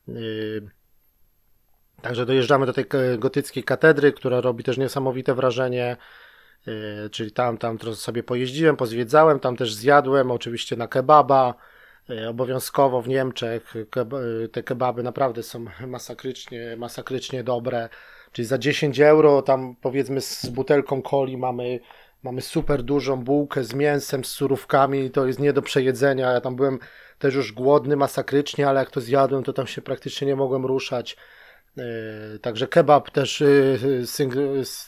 yy, 0.08 0.70
także 2.02 2.26
dojeżdżamy 2.26 2.66
do 2.66 2.72
tej 2.72 2.84
gotyckiej 3.18 3.64
katedry, 3.64 4.12
która 4.12 4.40
robi 4.40 4.64
też 4.64 4.78
niesamowite 4.78 5.34
wrażenie, 5.34 5.96
czyli 7.11 7.33
tam, 7.33 7.59
tam 7.59 7.78
sobie 7.95 8.23
pojeździłem, 8.23 8.76
pozwiedzałem, 8.76 9.40
tam 9.40 9.57
też 9.57 9.75
zjadłem, 9.75 10.31
oczywiście 10.31 10.76
na 10.76 10.88
kebaba, 10.88 11.54
yy, 12.09 12.28
obowiązkowo 12.28 13.02
w 13.02 13.09
Niemczech 13.09 13.75
yy, 13.75 14.49
te 14.49 14.62
kebaby 14.62 15.02
naprawdę 15.02 15.42
są 15.42 15.64
masakrycznie, 15.87 16.76
masakrycznie 16.76 17.45
dobre, 17.45 17.88
czyli 18.33 18.47
za 18.47 18.59
10 18.59 19.00
euro 19.00 19.42
tam 19.42 19.76
powiedzmy 19.81 20.21
z 20.21 20.47
butelką 20.47 21.02
coli 21.02 21.37
mamy 21.37 21.81
Mamy 22.23 22.40
super 22.40 22.83
dużą 22.83 23.25
bułkę 23.25 23.64
z 23.64 23.75
mięsem, 23.75 24.25
z 24.25 24.28
surówkami, 24.28 25.11
to 25.11 25.26
jest 25.26 25.38
nie 25.38 25.52
do 25.52 25.62
przejedzenia. 25.62 26.33
Ja 26.33 26.40
tam 26.40 26.57
byłem 26.57 26.78
też 27.19 27.35
już 27.35 27.52
głodny 27.52 27.97
masakrycznie, 27.97 28.69
ale 28.69 28.81
jak 28.81 28.90
to 28.90 29.00
zjadłem, 29.00 29.45
to 29.45 29.52
tam 29.52 29.66
się 29.66 29.83
praktycznie 29.83 30.26
nie 30.26 30.37
mogłem 30.37 30.66
ruszać. 30.66 31.16
Yy, 31.76 32.38
także 32.38 32.69
kebab 32.69 33.11
też 33.11 33.41
yy, 33.41 34.07
syng, 34.07 34.35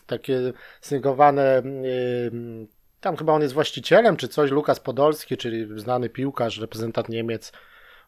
takie 0.07 0.53
syngowane. 0.81 1.63
Yy, 1.83 2.67
tam 3.01 3.17
chyba 3.17 3.33
on 3.33 3.43
jest 3.43 3.55
właścicielem 3.55 4.17
czy 4.17 4.29
coś, 4.29 4.51
Lukas 4.51 4.81
Podolski, 4.81 5.37
czyli 5.37 5.81
znany 5.81 6.09
piłkarz, 6.09 6.59
reprezentant 6.59 7.09
Niemiec, 7.09 7.53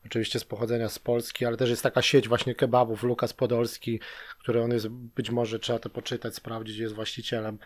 oczywiście 0.06 0.38
z 0.38 0.45
pochodzenia 0.45 0.88
z 0.88 0.99
Polski, 0.99 1.47
ale 1.47 1.56
też 1.56 1.71
jest 1.71 1.83
taka 1.83 2.02
sieć 2.02 2.28
właśnie 2.28 2.54
kebabów, 2.54 3.02
Lukas 3.02 3.33
Podolski, 3.33 4.00
który 4.40 4.62
on 4.62 4.71
jest, 4.71 4.88
być 4.88 5.30
może 5.30 5.59
trzeba 5.59 5.78
to 5.78 5.90
poczytać, 5.90 6.35
sprawdzić, 6.35 6.78
jest 6.78 6.95
właścicielem 6.95 7.59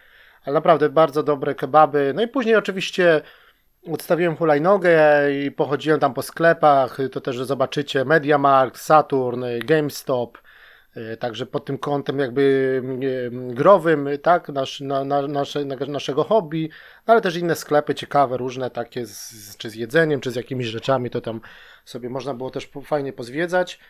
ale 0.45 0.55
naprawdę 0.55 0.89
bardzo 0.89 1.23
dobre 1.23 1.55
kebaby. 1.55 2.13
No 2.15 2.23
i 2.23 2.29
później 2.29 2.57
oczywiście 2.57 3.21
odstawiłem 3.93 4.37
hulajnogę 4.37 5.01
i 5.33 5.51
pochodziłem 5.51 6.01
tam 6.01 6.15
po 6.15 6.23
sklepach, 6.23 6.99
to 7.13 7.21
też 7.21 7.37
zobaczycie 7.37 8.05
Mediamarkt, 8.05 8.81
Saturn, 8.81 9.45
GameStop, 9.65 10.39
e, 10.39 10.41
także 11.21 11.47
pod 11.47 11.65
tym 11.65 11.79
kątem 11.79 12.19
jakby 12.19 12.83
e, 13.27 13.55
growym, 13.55 14.09
tak, 14.23 14.49
nasz, 14.49 14.81
na, 14.81 15.05
na, 15.05 15.23
nasze, 15.23 15.65
na, 15.65 15.77
naszego 15.77 16.25
hobby, 16.25 16.71
ale 17.07 17.21
też 17.21 17.37
inne 17.37 17.57
sklepy 17.57 17.95
ciekawe, 17.95 18.37
różne 18.37 18.71
takie, 18.71 19.07
z, 19.07 19.57
czy 19.57 19.71
z 19.71 19.75
jedzeniem, 19.75 20.21
czy 20.21 20.31
z 20.31 20.37
jakimiś 20.37 20.67
rzeczami, 20.67 21.11
to 21.11 21.21
tam 21.21 21.41
sobie 21.85 22.11
można 22.11 22.35
było 22.35 22.51
też 22.51 22.71
fajnie 22.85 23.13
pozwiedzać. 23.13 23.81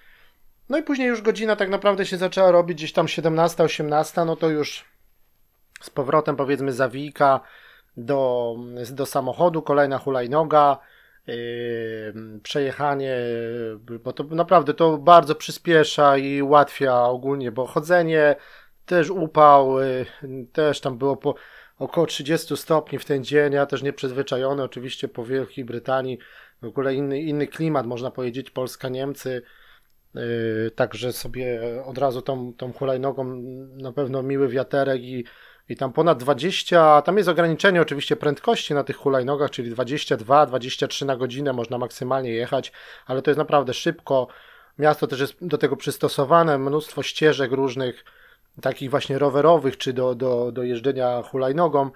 No 0.69 0.79
i 0.79 0.83
później 0.83 1.09
już 1.09 1.23
godzina 1.23 1.57
tak 1.57 1.69
naprawdę 1.69 2.07
się 2.07 2.17
zaczęła 2.17 2.51
robić, 2.51 2.77
gdzieś 2.77 2.93
tam 2.93 3.09
17, 3.09 3.63
18, 3.63 4.25
no 4.25 4.37
to 4.37 4.49
już 4.49 4.85
z 5.81 5.91
powrotem 5.91 6.37
powiedzmy 6.37 6.73
zawijka 6.73 7.41
do, 7.97 8.57
do 8.91 9.07
samochodu, 9.07 9.63
kolejna 9.63 9.99
hulajnoga, 9.99 10.79
przejechanie, 12.43 13.17
bo 14.05 14.13
to 14.13 14.25
naprawdę 14.25 14.75
to 14.75 14.99
bardzo 14.99 15.35
przyspiesza 15.35 16.17
i 16.17 16.43
ułatwia 16.43 17.03
ogólnie, 17.03 17.53
bo 17.53 17.67
chodzenie, 17.67 18.37
też 18.91 19.11
upał, 19.11 19.81
yy, 19.81 20.07
też 20.53 20.81
tam 20.81 20.99
było 20.99 21.17
po 21.17 21.35
około 21.79 22.07
30 22.07 22.57
stopni 22.57 22.99
w 22.99 23.05
ten 23.05 23.25
dzień, 23.25 23.53
ja 23.53 23.67
też 23.67 23.83
nieprzyzwyczajony 23.83 24.63
oczywiście 24.63 25.09
po 25.09 25.25
Wielkiej 25.25 25.65
Brytanii, 25.65 26.19
w 26.63 26.67
ogóle 26.67 26.95
inny, 26.95 27.21
inny 27.21 27.47
klimat, 27.47 27.87
można 27.87 28.11
powiedzieć, 28.11 28.51
Polska-Niemcy, 28.51 29.43
yy, 30.15 30.71
także 30.75 31.13
sobie 31.13 31.61
od 31.85 31.99
razu 31.99 32.23
tą, 32.23 32.55
tą 32.55 32.73
hulajnogą 32.73 33.25
na 33.77 33.93
pewno 33.93 34.23
miły 34.23 34.49
wiaterek 34.49 35.03
i 35.03 35.25
i 35.71 35.77
tam 35.77 35.93
ponad 35.93 36.19
20, 36.19 37.03
tam 37.03 37.17
jest 37.17 37.29
ograniczenie 37.29 37.83
oczywiście 37.83 38.17
prędkości 38.17 38.75
na 38.75 38.85
tych 38.85 38.97
hulajnogach, 38.97 39.51
czyli 39.51 39.75
22-23 39.75 41.07
na 41.07 41.17
godzinę 41.17 41.53
można 41.53 41.79
maksymalnie 41.79 42.31
jechać, 42.31 42.73
ale 43.07 43.23
to 43.23 43.31
jest 43.31 43.39
naprawdę 43.39 43.75
szybko. 43.75 44.29
Miasto 44.79 45.07
też 45.07 45.21
jest 45.21 45.47
do 45.47 45.59
tego 45.59 45.77
przystosowane, 45.77 46.59
mnóstwo 46.59 47.03
ścieżek 47.03 47.53
różnych, 47.53 48.05
takich 48.63 48.91
właśnie 48.91 49.19
rowerowych, 49.19 49.79
czy 49.79 49.93
do, 49.93 50.15
do, 50.15 50.53
do 50.53 50.63
jeżdżenia 50.63 51.23
hulajnogą. 51.23 51.91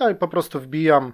No 0.00 0.10
i 0.10 0.14
po 0.14 0.28
prostu 0.28 0.60
wbijam, 0.60 1.12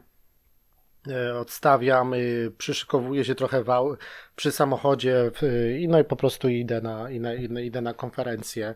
e, 1.09 1.39
odstawiam, 1.39 2.15
przyszykowuję 2.59 3.25
się 3.25 3.35
trochę 3.35 3.65
wał, 3.65 3.97
przy 4.37 4.53
samochodzie 4.53 5.31
i 5.79 5.89
no 5.89 6.01
i 6.01 6.05
po 6.05 6.17
prostu 6.17 6.49
idę 6.49 6.81
na, 6.81 7.11
idę, 7.11 7.65
idę 7.65 7.81
na 7.81 7.95
konferencję. 7.95 8.75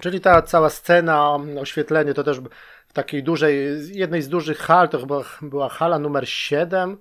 Czyli 0.00 0.20
ta 0.20 0.42
cała 0.42 0.70
scena, 0.70 1.38
oświetlenie 1.60 2.14
to 2.14 2.24
też 2.24 2.40
w 2.88 2.92
takiej 2.92 3.22
dużej, 3.22 3.80
jednej 3.92 4.22
z 4.22 4.28
dużych 4.28 4.58
hal, 4.58 4.88
to 4.88 4.98
chyba 4.98 5.20
była 5.42 5.68
hala 5.68 5.98
numer 5.98 6.28
7 6.28 6.98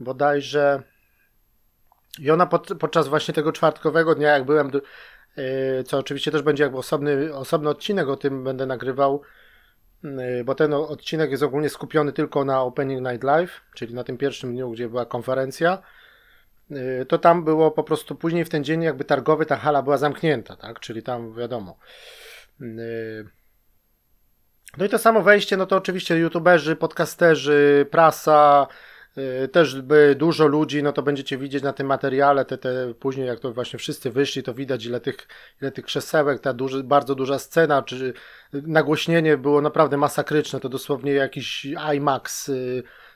bodajże. 0.00 0.82
I 2.18 2.30
ona 2.30 2.46
pod, 2.46 2.68
podczas 2.80 3.08
właśnie 3.08 3.34
tego 3.34 3.52
czwartkowego 3.52 4.14
dnia, 4.14 4.28
jak 4.28 4.44
byłem, 4.44 4.70
yy, 5.36 5.84
co 5.84 5.98
oczywiście 5.98 6.30
też 6.30 6.42
będzie 6.42 6.62
jakby 6.62 6.78
osobny, 6.78 7.34
osobny 7.34 7.70
odcinek 7.70 8.08
o 8.08 8.16
tym 8.16 8.44
będę 8.44 8.66
nagrywał, 8.66 9.22
yy, 10.02 10.44
bo 10.44 10.54
ten 10.54 10.74
odcinek 10.74 11.30
jest 11.30 11.42
ogólnie 11.42 11.68
skupiony 11.68 12.12
tylko 12.12 12.44
na 12.44 12.62
Opening 12.62 13.08
Night 13.08 13.24
Live, 13.24 13.60
czyli 13.74 13.94
na 13.94 14.04
tym 14.04 14.16
pierwszym 14.16 14.52
dniu, 14.52 14.70
gdzie 14.70 14.88
była 14.88 15.06
konferencja. 15.06 15.82
Y, 16.72 17.06
to 17.06 17.18
tam 17.18 17.44
było 17.44 17.70
po 17.70 17.84
prostu 17.84 18.14
później 18.14 18.44
w 18.44 18.48
ten 18.48 18.64
dzień 18.64 18.82
jakby 18.82 19.04
targowy 19.04 19.46
ta 19.46 19.56
hala 19.56 19.82
była 19.82 19.96
zamknięta, 19.96 20.56
tak? 20.56 20.80
Czyli 20.80 21.02
tam 21.02 21.34
wiadomo. 21.34 21.78
Y, 22.60 23.28
no 24.78 24.84
i 24.84 24.88
to 24.88 24.98
samo 24.98 25.22
wejście, 25.22 25.56
no 25.56 25.66
to 25.66 25.76
oczywiście 25.76 26.18
youtuberzy, 26.18 26.76
podcasterzy, 26.76 27.86
prasa, 27.90 28.66
y, 29.18 29.48
też 29.48 29.80
by 29.82 30.14
dużo 30.18 30.46
ludzi, 30.46 30.82
no 30.82 30.92
to 30.92 31.02
będziecie 31.02 31.38
widzieć 31.38 31.62
na 31.62 31.72
tym 31.72 31.86
materiale, 31.86 32.44
te, 32.44 32.58
te 32.58 32.94
później 32.94 33.26
jak 33.26 33.40
to 33.40 33.52
właśnie 33.52 33.78
wszyscy 33.78 34.10
wyszli, 34.10 34.42
to 34.42 34.54
widać 34.54 34.84
ile 34.84 35.00
tych, 35.00 35.28
ile 35.62 35.72
tych 35.72 35.84
krzesełek, 35.84 36.40
ta 36.40 36.52
duży, 36.52 36.84
bardzo 36.84 37.14
duża 37.14 37.38
scena, 37.38 37.82
czy 37.82 38.12
nagłośnienie 38.52 39.36
było 39.36 39.60
naprawdę 39.60 39.96
masakryczne, 39.96 40.60
to 40.60 40.68
dosłownie 40.68 41.12
jakiś 41.12 41.66
IMAX, 41.94 42.50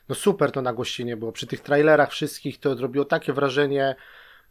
no 0.09 0.15
super 0.15 0.51
to 0.51 0.61
nagłośnienie 0.61 1.17
było. 1.17 1.31
Przy 1.31 1.47
tych 1.47 1.59
trailerach 1.59 2.11
wszystkich 2.11 2.59
to 2.59 2.75
zrobiło 2.75 3.05
takie 3.05 3.33
wrażenie 3.33 3.95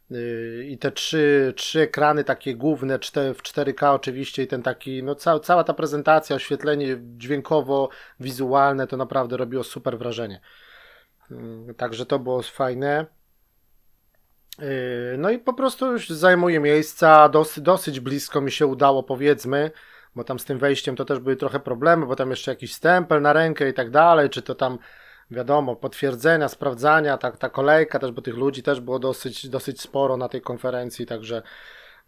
yy, 0.09 0.65
i 0.69 0.77
te 0.77 0.91
trzy, 0.91 1.53
trzy 1.55 1.81
ekrany 1.81 2.23
takie 2.23 2.55
główne 2.55 2.99
w 2.99 3.41
4K 3.41 3.93
oczywiście 3.93 4.43
i 4.43 4.47
ten 4.47 4.63
taki, 4.63 5.03
no 5.03 5.15
ca 5.15 5.39
cała 5.39 5.63
ta 5.63 5.73
prezentacja, 5.73 6.35
oświetlenie 6.35 6.97
dźwiękowo-wizualne 7.17 8.87
to 8.87 8.97
naprawdę 8.97 9.37
robiło 9.37 9.63
super 9.63 9.97
wrażenie. 9.97 10.41
Yy, 11.29 11.73
także 11.73 12.05
to 12.05 12.19
było 12.19 12.41
fajne. 12.41 13.05
Yy, 14.59 14.65
no 15.17 15.29
i 15.29 15.39
po 15.39 15.53
prostu 15.53 15.91
już 15.91 16.09
zajmuje 16.09 16.59
miejsca, 16.59 17.29
dosyć, 17.29 17.63
dosyć 17.63 17.99
blisko 17.99 18.41
mi 18.41 18.51
się 18.51 18.67
udało 18.67 19.03
powiedzmy, 19.03 19.71
bo 20.15 20.23
tam 20.23 20.39
z 20.39 20.45
tym 20.45 20.59
wejściem 20.59 20.95
to 20.95 21.05
też 21.05 21.19
były 21.19 21.35
trochę 21.35 21.59
problemy, 21.59 22.05
bo 22.05 22.15
tam 22.15 22.29
jeszcze 22.29 22.51
jakiś 22.51 22.73
stempel 22.73 23.21
na 23.21 23.33
rękę 23.33 23.69
i 23.69 23.73
tak 23.73 23.89
dalej, 23.89 24.29
czy 24.29 24.41
to 24.41 24.55
tam 24.55 24.77
wiadomo, 25.31 25.75
potwierdzenia, 25.75 26.49
sprawdzania, 26.49 27.17
ta, 27.17 27.31
ta 27.31 27.49
kolejka 27.49 27.99
też, 27.99 28.11
bo 28.11 28.21
tych 28.21 28.35
ludzi 28.35 28.63
też 28.63 28.81
było 28.81 28.99
dosyć, 28.99 29.49
dosyć 29.49 29.81
sporo 29.81 30.17
na 30.17 30.29
tej 30.29 30.41
konferencji, 30.41 31.05
także 31.05 31.41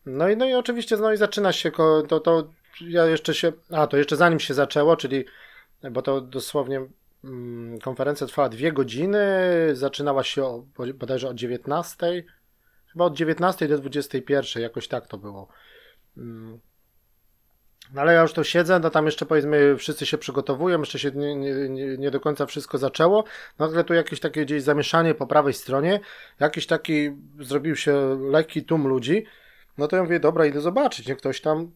no 0.06 0.30
i, 0.30 0.38
no 0.38 0.46
i 0.46 0.54
oczywiście 0.54 0.98
no 0.98 1.14
i 1.14 1.18
zaczyna 1.18 1.52
się, 1.52 1.72
to, 2.08 2.20
to 2.20 2.50
ja 2.82 3.06
jeszcze 3.06 3.34
się, 3.34 3.52
a 3.72 3.88
to 3.88 3.98
jeszcze 3.98 4.16
zanim 4.16 4.40
się 4.40 4.54
zaczęło, 4.54 4.98
czyli, 4.98 5.26
bo 5.92 6.02
to 6.02 6.22
dosłownie 6.22 6.86
mm, 7.24 7.80
konferencja 7.80 8.28
trwała 8.28 8.50
dwie 8.50 8.72
godziny, 8.72 9.20
zaczynała 9.74 10.24
się 10.24 10.44
o, 10.44 10.64
bodajże 10.96 11.30
o 11.30 11.34
19, 11.34 12.24
chyba 12.94 13.06
od 13.06 13.16
19 13.16 13.68
do 13.68 13.78
21, 13.78 14.64
jakoś 14.64 14.88
tak 14.88 15.08
to 15.08 15.18
było. 15.18 15.48
Mm. 16.18 16.60
No 17.94 18.02
ale 18.02 18.14
ja 18.14 18.22
już 18.22 18.34
to 18.34 18.44
siedzę, 18.44 18.80
no 18.80 18.90
tam 18.90 19.06
jeszcze 19.06 19.26
powiedzmy 19.26 19.78
wszyscy 19.78 20.06
się 20.06 20.18
przygotowują, 20.18 20.80
jeszcze 20.80 21.00
się 21.00 21.12
nie, 21.12 21.36
nie, 21.36 21.98
nie 21.98 22.12
do 22.12 22.20
końca 22.20 22.46
wszystko 22.46 22.78
zaczęło. 22.78 23.24
Nagle 23.60 23.84
tu 23.84 23.94
jakieś 23.94 24.20
takie 24.20 24.46
gdzieś 24.46 24.64
zamieszanie 24.64 25.14
po 25.14 25.28
prawej 25.28 25.54
stronie, 25.54 26.00
jakiś 26.40 26.68
taki 26.68 27.12
zrobił 27.40 27.76
się 27.76 28.18
lekki 28.32 28.64
tłum 28.64 28.88
ludzi. 28.88 29.26
No 29.78 29.88
to 29.88 29.96
ja 29.96 30.04
mówię, 30.04 30.20
dobra, 30.20 30.46
idę 30.46 30.62
zobaczyć, 30.62 31.08
nie 31.08 31.16
ktoś 31.16 31.42
tam 31.42 31.72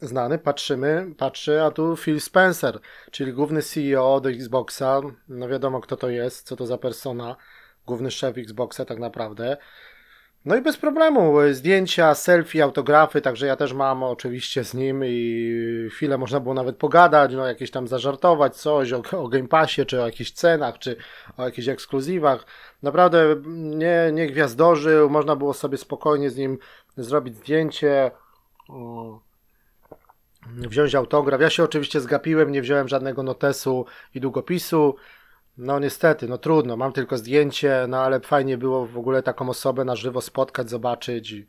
znany, 0.00 0.38
patrzymy, 0.38 1.14
patrzy, 1.18 1.62
a 1.62 1.70
tu 1.70 1.96
Phil 1.96 2.20
Spencer, 2.20 2.78
czyli 3.10 3.32
główny 3.32 3.62
CEO 3.62 4.20
do 4.20 4.30
Xboxa, 4.30 5.00
no 5.28 5.48
wiadomo 5.48 5.80
kto 5.80 5.96
to 5.96 6.10
jest, 6.10 6.46
co 6.46 6.56
to 6.56 6.66
za 6.66 6.78
persona, 6.78 7.36
główny 7.86 8.10
szef 8.10 8.38
Xboxa 8.38 8.84
tak 8.84 8.98
naprawdę. 8.98 9.56
No 10.44 10.56
i 10.56 10.60
bez 10.60 10.76
problemu, 10.76 11.34
zdjęcia, 11.52 12.14
selfie, 12.14 12.62
autografy, 12.62 13.20
także 13.20 13.46
ja 13.46 13.56
też 13.56 13.72
mam 13.72 14.02
oczywiście 14.02 14.64
z 14.64 14.74
nim 14.74 15.02
i 15.04 15.88
chwilę 15.90 16.18
można 16.18 16.40
było 16.40 16.54
nawet 16.54 16.76
pogadać, 16.76 17.34
no 17.34 17.46
jakieś 17.46 17.70
tam 17.70 17.88
zażartować 17.88 18.56
coś 18.56 18.92
o, 18.92 19.02
o 19.12 19.28
Game 19.28 19.48
Passie, 19.48 19.86
czy 19.86 20.02
o 20.02 20.06
jakichś 20.06 20.30
cenach, 20.30 20.78
czy 20.78 20.96
o 21.36 21.44
jakichś 21.44 21.68
ekskluzywach. 21.68 22.46
Naprawdę 22.82 23.36
nie, 23.46 24.10
nie 24.12 24.26
gwiazdożył, 24.26 25.10
można 25.10 25.36
było 25.36 25.54
sobie 25.54 25.78
spokojnie 25.78 26.30
z 26.30 26.36
nim 26.36 26.58
zrobić 26.96 27.36
zdjęcie, 27.36 28.10
mm, 28.70 29.18
wziąć 30.46 30.94
autograf. 30.94 31.40
Ja 31.40 31.50
się 31.50 31.64
oczywiście 31.64 32.00
zgapiłem, 32.00 32.52
nie 32.52 32.62
wziąłem 32.62 32.88
żadnego 32.88 33.22
notesu 33.22 33.86
i 34.14 34.20
długopisu, 34.20 34.96
No 35.62 35.78
niestety, 35.78 36.28
no 36.28 36.38
trudno, 36.38 36.76
mam 36.76 36.92
tylko 36.92 37.18
zdjęcie, 37.18 37.86
no 37.88 38.02
ale 38.02 38.20
fajnie 38.20 38.58
było 38.58 38.86
w 38.86 38.98
ogóle 38.98 39.22
taką 39.22 39.48
osobę 39.48 39.84
na 39.84 39.96
żywo 39.96 40.20
spotkać, 40.20 40.70
zobaczyć. 40.70 41.32
Yy, 41.32 41.46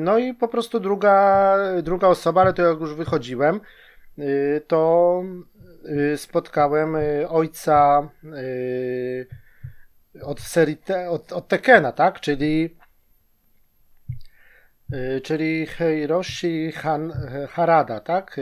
No 0.00 0.18
i 0.18 0.34
po 0.34 0.48
prostu 0.48 0.80
druga, 0.80 1.56
druga 1.82 2.08
osoba, 2.08 2.40
ale 2.40 2.52
to 2.52 2.62
jak 2.62 2.80
już 2.80 2.94
wychodziłem, 2.94 3.60
yy, 4.18 4.62
to 4.66 5.22
yy, 5.84 6.16
spotkałem 6.16 6.96
ojca 7.28 8.08
od 10.22 10.40
serii, 10.40 10.76
te, 10.76 11.10
od, 11.10 11.32
od 11.32 11.48
Tekena, 11.48 11.92
tak? 11.92 12.20
Czyli 12.20 12.76
czyli 15.22 15.66
Hiroshi 15.66 16.72
Han, 16.72 17.12
Harada, 17.48 18.00
tak? 18.00 18.36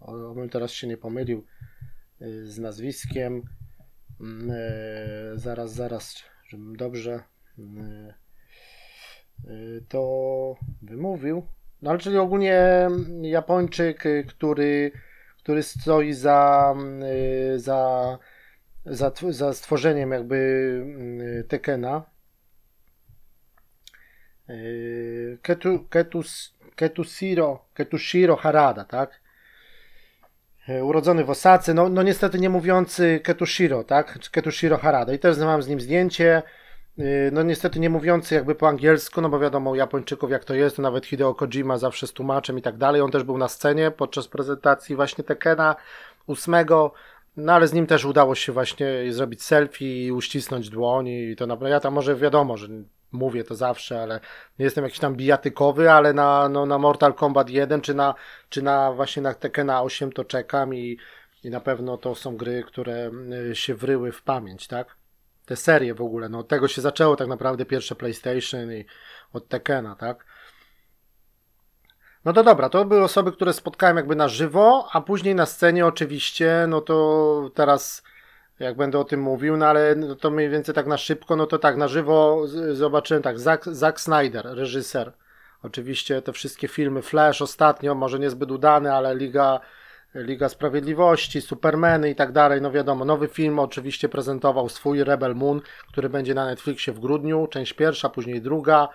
O, 0.00 0.34
bym 0.34 0.48
teraz 0.48 0.70
się 0.70 0.86
nie 0.86 0.96
pomylił 0.96 1.46
z 2.20 2.58
nazwiskiem. 2.58 3.42
Mm, 4.20 4.48
yy, 4.48 5.38
Zaraz, 5.38 5.72
zaraz, 5.72 6.22
żebym 6.48 6.76
dobrze 6.76 7.22
yy, 7.58 8.14
yy, 9.44 9.82
to 9.88 10.56
wymówił. 10.82 11.46
No 11.82 11.90
ale 11.90 11.98
czyli 11.98 12.18
ogólnie 12.18 12.88
Japończyk, 13.22 14.04
yy, 14.04 14.24
który, 14.24 14.92
który 15.38 15.62
stoi 15.62 16.12
za, 16.12 16.74
za, 17.56 18.18
za, 18.86 19.12
za 19.30 19.54
stworzeniem 19.54 20.10
jakby 20.10 21.44
Tekena. 21.48 22.02
Ketu, 25.42 25.84
Ketus, 25.90 26.54
Ketushiro, 26.76 27.68
Ketushiro 27.74 28.36
Harada, 28.36 28.84
tak? 28.84 29.20
E, 30.68 30.84
Urodzony 30.84 31.24
w 31.24 31.30
Osace, 31.30 31.74
no, 31.74 31.88
no 31.88 32.02
niestety 32.02 32.38
nie 32.38 32.50
mówiący 32.50 33.20
Ketushiro, 33.24 33.84
tak? 33.84 34.18
Ketushiro 34.30 34.78
Harada. 34.78 35.12
I 35.12 35.18
też 35.18 35.38
mam 35.38 35.62
z 35.62 35.68
nim 35.68 35.80
zdjęcie. 35.80 36.42
Yy, 36.98 37.30
No 37.32 37.42
niestety 37.42 37.80
nie 37.80 37.90
mówiący 37.90 38.34
jakby 38.34 38.54
po 38.54 38.68
angielsku, 38.68 39.20
no 39.20 39.28
bo 39.28 39.38
wiadomo 39.38 39.74
Japończyków 39.74 40.30
jak 40.30 40.44
to 40.44 40.54
jest, 40.54 40.76
to 40.76 40.82
nawet 40.82 41.06
Hideo 41.06 41.34
Kojima 41.34 41.78
zawsze 41.78 42.06
z 42.06 42.12
tłumaczem 42.12 42.58
i 42.58 42.62
tak 42.62 42.76
dalej. 42.76 43.00
On 43.00 43.10
też 43.10 43.22
był 43.22 43.38
na 43.38 43.48
scenie 43.48 43.90
podczas 43.90 44.28
prezentacji 44.28 44.96
właśnie 44.96 45.24
Tekena 45.24 45.76
ósmego, 46.26 46.92
no 47.36 47.52
ale 47.52 47.68
z 47.68 47.72
nim 47.72 47.86
też 47.86 48.04
udało 48.04 48.34
się 48.34 48.52
właśnie 48.52 48.86
zrobić 49.10 49.42
selfie 49.42 50.06
i 50.06 50.12
uścisnąć 50.12 50.70
dłoń 50.70 51.08
i 51.08 51.36
to 51.36 51.46
naprawdę, 51.46 51.70
ja 51.74 51.80
tam 51.80 51.94
może 51.94 52.16
wiadomo, 52.16 52.56
że 52.56 52.68
mówię 53.12 53.44
to 53.44 53.54
zawsze, 53.54 54.02
ale 54.02 54.20
nie 54.58 54.64
jestem 54.64 54.84
jakiś 54.84 54.98
tam 54.98 55.16
bijatykowy, 55.16 55.90
ale 55.90 56.12
na, 56.12 56.48
no, 56.48 56.66
na 56.66 56.78
Mortal 56.78 57.14
Kombat 57.14 57.50
1 57.50 57.80
czy 57.80 57.94
na, 57.94 58.14
czy 58.48 58.62
na 58.62 58.92
właśnie 58.92 59.22
na 59.22 59.34
Tekena 59.34 59.82
8 59.82 60.12
to 60.12 60.24
czekam 60.24 60.74
i, 60.74 60.98
i 61.44 61.50
na 61.50 61.60
pewno 61.60 61.98
to 61.98 62.14
są 62.14 62.36
gry, 62.36 62.64
które 62.66 63.10
y, 63.50 63.56
się 63.56 63.74
wryły 63.74 64.12
w 64.12 64.22
pamięć, 64.22 64.66
tak? 64.66 64.96
Te 65.46 65.56
serie 65.56 65.94
w 65.94 66.00
ogóle, 66.00 66.28
no 66.28 66.38
od 66.38 66.48
tego 66.48 66.68
się 66.68 66.82
zaczęło 66.82 67.16
tak 67.16 67.28
naprawdę 67.28 67.64
pierwsze 67.64 67.94
PlayStation 67.94 68.72
i 68.72 68.84
od 69.32 69.48
Tekena, 69.48 69.96
tak? 69.96 70.24
No 72.24 72.32
to 72.32 72.44
dobra, 72.44 72.68
to 72.68 72.84
były 72.84 73.02
osoby, 73.02 73.32
które 73.32 73.52
spotkałem 73.52 73.96
jakby 73.96 74.16
na 74.16 74.28
żywo, 74.28 74.88
a 74.92 75.00
później 75.00 75.34
na 75.34 75.46
scenie 75.46 75.86
oczywiście, 75.86 76.66
no 76.68 76.80
to 76.80 77.50
teraz 77.54 78.02
jak 78.58 78.76
będę 78.76 78.98
o 78.98 79.04
tym 79.04 79.20
mówił, 79.20 79.56
no 79.56 79.66
ale 79.66 79.94
no 79.94 80.14
to 80.14 80.30
mniej 80.30 80.48
więcej 80.48 80.74
tak 80.74 80.86
na 80.86 80.96
szybko, 80.96 81.36
no 81.36 81.46
to 81.46 81.58
tak 81.58 81.76
na 81.76 81.88
żywo 81.88 82.42
zobaczyłem 82.72 83.22
tak, 83.22 83.38
Zack, 83.38 83.64
Zack 83.64 84.00
Snyder, 84.00 84.44
reżyser. 84.44 85.12
Oczywiście 85.62 86.22
te 86.22 86.32
wszystkie 86.32 86.68
filmy, 86.68 87.02
Flash 87.02 87.42
ostatnio, 87.42 87.94
może 87.94 88.18
niezbyt 88.18 88.50
udane, 88.50 88.94
ale 88.94 89.14
Liga, 89.14 89.60
Liga 90.14 90.48
Sprawiedliwości, 90.48 91.40
Supermany 91.40 92.10
i 92.10 92.14
tak 92.14 92.32
dalej, 92.32 92.62
no 92.62 92.70
wiadomo, 92.70 93.04
nowy 93.04 93.28
film 93.28 93.58
oczywiście 93.58 94.08
prezentował 94.08 94.68
swój 94.68 95.04
Rebel 95.04 95.34
Moon, 95.34 95.60
który 95.88 96.08
będzie 96.08 96.34
na 96.34 96.46
Netflixie 96.46 96.92
w 96.92 97.00
grudniu, 97.00 97.46
część 97.46 97.72
pierwsza, 97.72 98.08
później 98.08 98.42
druga. 98.42 98.88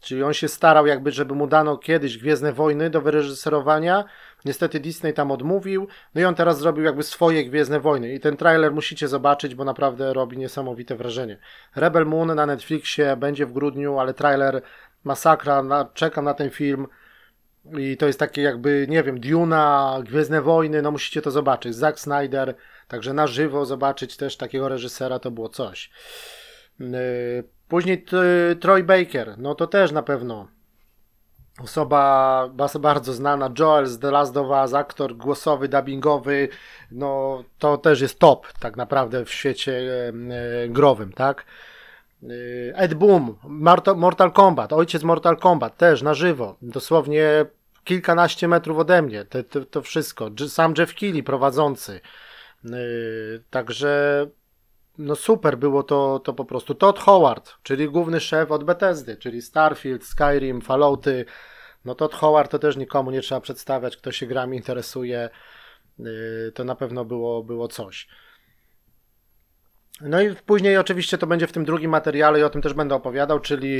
Czyli 0.00 0.22
on 0.22 0.32
się 0.32 0.48
starał 0.48 0.86
jakby, 0.86 1.12
żeby 1.12 1.34
mu 1.34 1.46
dano 1.46 1.76
kiedyś 1.76 2.18
Gwiezdne 2.18 2.52
Wojny 2.52 2.90
do 2.90 3.00
wyreżyserowania. 3.00 4.04
Niestety 4.44 4.80
Disney 4.80 5.12
tam 5.12 5.30
odmówił. 5.30 5.88
No 6.14 6.20
i 6.20 6.24
on 6.24 6.34
teraz 6.34 6.58
zrobił 6.58 6.84
jakby 6.84 7.02
swoje 7.02 7.44
Gwiezdne 7.44 7.80
Wojny. 7.80 8.14
I 8.14 8.20
ten 8.20 8.36
trailer 8.36 8.72
musicie 8.72 9.08
zobaczyć, 9.08 9.54
bo 9.54 9.64
naprawdę 9.64 10.12
robi 10.12 10.38
niesamowite 10.38 10.96
wrażenie. 10.96 11.38
Rebel 11.76 12.06
Moon 12.06 12.34
na 12.34 12.46
Netflixie 12.46 13.16
będzie 13.16 13.46
w 13.46 13.52
grudniu, 13.52 13.98
ale 13.98 14.14
trailer 14.14 14.62
masakra. 15.04 15.62
Na, 15.62 15.88
czekam 15.94 16.24
na 16.24 16.34
ten 16.34 16.50
film. 16.50 16.86
I 17.78 17.96
to 17.96 18.06
jest 18.06 18.18
takie 18.18 18.42
jakby, 18.42 18.86
nie 18.88 19.02
wiem, 19.02 19.20
Duna, 19.20 19.98
Gwiezdne 20.04 20.42
Wojny, 20.42 20.82
no 20.82 20.90
musicie 20.90 21.22
to 21.22 21.30
zobaczyć. 21.30 21.74
Zack 21.74 22.00
Snyder, 22.00 22.54
także 22.88 23.12
na 23.12 23.26
żywo 23.26 23.66
zobaczyć 23.66 24.16
też 24.16 24.36
takiego 24.36 24.68
reżysera 24.68 25.18
to 25.18 25.30
było 25.30 25.48
coś. 25.48 25.90
Yy, 26.80 26.88
Później 27.68 28.04
Troy 28.60 28.82
Baker, 28.82 29.34
no 29.38 29.54
to 29.54 29.66
też 29.66 29.92
na 29.92 30.02
pewno 30.02 30.48
osoba 31.62 32.48
bardzo 32.80 33.12
znana, 33.12 33.50
Joel 33.58 33.86
z 33.86 33.98
The 33.98 34.10
Last 34.10 34.36
of 34.36 34.46
Us, 34.46 34.74
aktor 34.74 35.16
głosowy, 35.16 35.68
dubbingowy, 35.68 36.48
no 36.90 37.44
to 37.58 37.78
też 37.78 38.00
jest 38.00 38.18
top 38.18 38.52
tak 38.52 38.76
naprawdę 38.76 39.24
w 39.24 39.32
świecie 39.32 39.72
e, 40.08 40.68
growym, 40.68 41.12
tak? 41.12 41.44
E, 42.22 42.26
Ed 42.76 42.94
Boom, 42.94 43.36
Mortal 43.96 44.32
Kombat, 44.32 44.72
ojciec 44.72 45.02
Mortal 45.02 45.36
Kombat, 45.36 45.76
też 45.76 46.02
na 46.02 46.14
żywo, 46.14 46.56
dosłownie 46.62 47.46
kilkanaście 47.84 48.48
metrów 48.48 48.78
ode 48.78 49.02
mnie, 49.02 49.24
to, 49.24 49.42
to, 49.42 49.64
to 49.64 49.82
wszystko, 49.82 50.30
sam 50.48 50.74
Jeff 50.78 50.94
Keighley 50.94 51.22
prowadzący, 51.22 52.00
E, 52.64 52.78
także 53.50 54.26
no 54.98 55.16
super 55.16 55.58
było 55.58 55.82
to, 55.82 56.18
to 56.18 56.32
po 56.34 56.44
prostu. 56.44 56.74
Todd 56.74 56.98
Howard, 56.98 57.54
czyli 57.62 57.88
główny 57.88 58.20
szef 58.20 58.50
od 58.50 58.64
Bethesdy, 58.64 59.16
czyli 59.16 59.42
Starfield, 59.42 60.04
Skyrim, 60.04 60.60
Fallouty. 60.60 61.24
No 61.84 61.94
Todd 61.94 62.14
Howard 62.14 62.50
to 62.50 62.58
też 62.58 62.76
nikomu 62.76 63.10
nie 63.10 63.20
trzeba 63.20 63.40
przedstawiać, 63.40 63.96
kto 63.96 64.12
się 64.12 64.26
grami 64.26 64.56
interesuje, 64.56 65.30
yy, 65.98 66.52
to 66.54 66.64
na 66.64 66.74
pewno 66.74 67.04
było, 67.04 67.42
było 67.42 67.68
coś. 67.68 68.08
No 70.06 70.22
i 70.22 70.34
później 70.34 70.78
oczywiście 70.78 71.18
to 71.18 71.26
będzie 71.26 71.46
w 71.46 71.52
tym 71.52 71.64
drugim 71.64 71.90
materiale 71.90 72.40
i 72.40 72.42
o 72.42 72.50
tym 72.50 72.62
też 72.62 72.74
będę 72.74 72.94
opowiadał, 72.94 73.40
czyli 73.40 73.76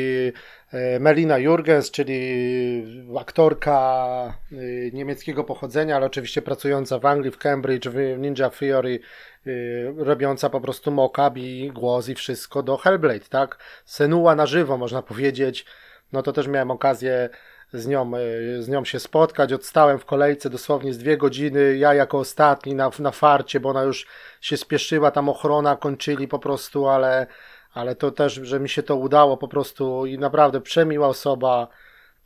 e, 0.72 1.00
Melina 1.00 1.38
Jurgens, 1.38 1.90
czyli 1.90 3.16
aktorka 3.20 4.38
e, 4.52 4.56
niemieckiego 4.92 5.44
pochodzenia, 5.44 5.96
ale 5.96 6.06
oczywiście 6.06 6.42
pracująca 6.42 6.98
w 6.98 7.06
Anglii, 7.06 7.30
w 7.30 7.38
Cambridge, 7.38 7.88
w 7.88 8.18
Ninja 8.18 8.50
Theory, 8.50 9.00
e, 9.46 9.50
robiąca 9.96 10.50
po 10.50 10.60
prostu 10.60 10.90
mock-up 10.90 11.40
i 11.40 11.70
głos 11.74 12.08
i 12.08 12.14
wszystko 12.14 12.62
do 12.62 12.76
Hellblade, 12.76 13.28
tak? 13.28 13.58
Senua 13.84 14.34
na 14.34 14.46
żywo, 14.46 14.78
można 14.78 15.02
powiedzieć. 15.02 15.66
No 16.12 16.22
to 16.22 16.32
też 16.32 16.48
miałem 16.48 16.70
okazję 16.70 17.28
z 17.74 17.87
nią, 17.87 18.12
e, 18.16 18.62
z 18.62 18.68
nią 18.68 18.84
się 18.84 19.00
spotkać. 19.00 19.52
Odstałem 19.52 19.98
w 19.98 20.04
kolejce 20.04 20.50
dosłownie 20.50 20.92
z 20.92 20.98
dwie 20.98 21.16
godziny. 21.16 21.76
Ja 21.76 21.94
jako 21.94 22.18
ostatni 22.18 22.74
na, 22.74 22.90
na 22.98 23.10
farcie, 23.10 23.60
bo 23.60 23.68
ona 23.68 23.82
już 23.82 24.06
się 24.40 24.56
spieszyła, 24.56 25.10
tam 25.10 25.28
ochrona 25.28 25.76
kończyli 25.76 26.28
po 26.28 26.38
prostu, 26.38 26.88
ale, 26.88 27.26
ale 27.74 27.96
to 27.96 28.10
też, 28.10 28.34
że 28.34 28.60
mi 28.60 28.68
się 28.68 28.82
to 28.82 28.96
udało 28.96 29.37
po 29.37 29.48
prostu 29.48 30.06
i 30.06 30.18
naprawdę 30.18 30.60
przemiła 30.60 31.08
osoba. 31.08 31.68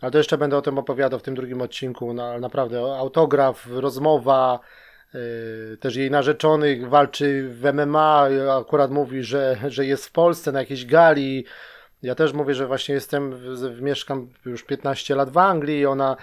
Ale 0.00 0.11
to 0.12 0.18
jeszcze 0.18 0.38
będę 0.38 0.56
o 0.56 0.62
tym 0.62 0.78
opowiadał 0.78 1.18
w 1.18 1.22
tym 1.22 1.34
drugim 1.34 1.62
odcinku. 1.62 2.14
No, 2.14 2.38
naprawdę 2.38 2.96
autograf, 2.98 3.66
rozmowa. 3.70 4.61
Yy, 5.14 5.76
też 5.80 5.96
jej 5.96 6.11
narzeczony 6.11 6.87
walczy 6.87 7.48
w 7.48 7.72
MMA, 7.72 8.28
akurat 8.58 8.90
mówi, 8.90 9.22
że, 9.22 9.56
że 9.68 9.87
jest 9.87 10.06
w 10.06 10.12
Polsce 10.12 10.52
na 10.52 10.61
jakiejś 10.61 10.87
gali. 10.87 11.44
Ja 12.02 12.14
też 12.14 12.32
mówię, 12.32 12.54
że 12.54 12.66
właśnie 12.66 12.94
jestem, 12.94 13.34
mieszkam 13.80 14.28
już 14.46 14.62
15 14.62 15.14
lat 15.14 15.30
w 15.30 15.38
Anglii, 15.38 15.87
ona, 15.87 16.16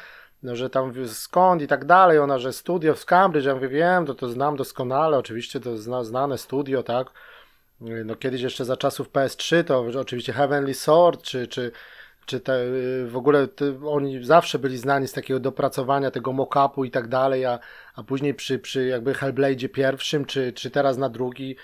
no, 0.44 0.56
że 0.56 0.70
tam 0.70 1.08
skąd 1.08 1.62
i 1.62 1.68
tak 1.68 1.86
dalej, 1.86 2.20
ona, 2.20 2.40
że 2.40 2.54
studio 2.54 2.96
w 2.96 3.06
Cambridge, 3.06 3.46
ja 3.46 3.56
mówię, 3.56 3.68
wiem, 3.68 4.06
to, 4.06 4.16
to 4.16 4.30
znam 4.30 4.56
doskonale, 4.56 5.18
oczywiście 5.18 5.60
to 5.60 5.78
zna, 5.78 6.04
znane 6.04 6.38
studio, 6.38 6.84
tak, 6.84 7.08
no 7.82 8.16
kiedyś 8.16 8.42
jeszcze 8.42 8.66
za 8.66 8.78
czasów 8.78 9.12
PS3 9.12 9.64
to 9.64 9.86
oczywiście 10.00 10.34
Heavenly 10.34 10.74
Sword, 10.74 11.22
czy, 11.22 11.48
czy, 11.48 11.72
czy 12.26 12.40
te, 12.40 12.60
w 13.06 13.18
ogóle 13.18 13.48
te, 13.48 13.86
oni 13.86 14.26
zawsze 14.26 14.60
byli 14.60 14.78
znani 14.78 15.08
z 15.08 15.12
takiego 15.12 15.40
dopracowania 15.40 16.12
tego 16.12 16.32
mock-upu 16.34 16.86
i 16.86 16.92
tak 16.92 17.08
dalej, 17.08 17.46
a, 17.46 17.60
a 17.96 18.04
później 18.04 18.34
przy, 18.34 18.60
przy 18.60 18.86
jakby 18.86 19.14
Hellblade'zie 19.14 19.70
pierwszym, 19.70 20.26
czy, 20.26 20.54
czy 20.54 20.72
teraz 20.72 20.98
na 20.98 21.10
drugi, 21.10 21.56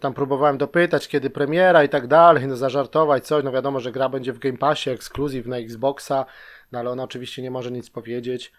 tam 0.00 0.14
próbowałem 0.14 0.58
dopytać, 0.58 1.08
kiedy 1.08 1.30
premiera 1.30 1.84
i 1.84 1.88
tak 1.88 2.06
dalej, 2.06 2.46
no 2.46 2.56
zażartować 2.56 3.26
coś, 3.26 3.44
no 3.44 3.52
wiadomo, 3.52 3.80
że 3.80 3.92
gra 3.92 4.08
będzie 4.08 4.32
w 4.32 4.38
Game 4.38 4.58
Passie, 4.58 4.90
ekskluzyw 4.90 5.46
na 5.46 5.56
Xboxa, 5.56 6.24
no 6.72 6.78
ale 6.78 6.90
ona 6.90 7.02
oczywiście 7.02 7.42
nie 7.42 7.50
może 7.50 7.72
nic 7.72 7.90
powiedzieć. 7.90 8.52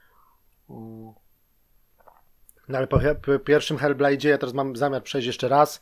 Mm. 0.70 1.14
No 2.70 2.78
ale 2.78 2.88
po 2.88 3.00
pierwszym 3.46 3.78
Hellblade'zie 3.78 4.30
ja 4.30 4.38
teraz 4.38 4.54
mam 4.54 4.76
zamiar 4.76 5.04
przejść 5.04 5.28
jeszcze 5.28 5.48
raz, 5.48 5.82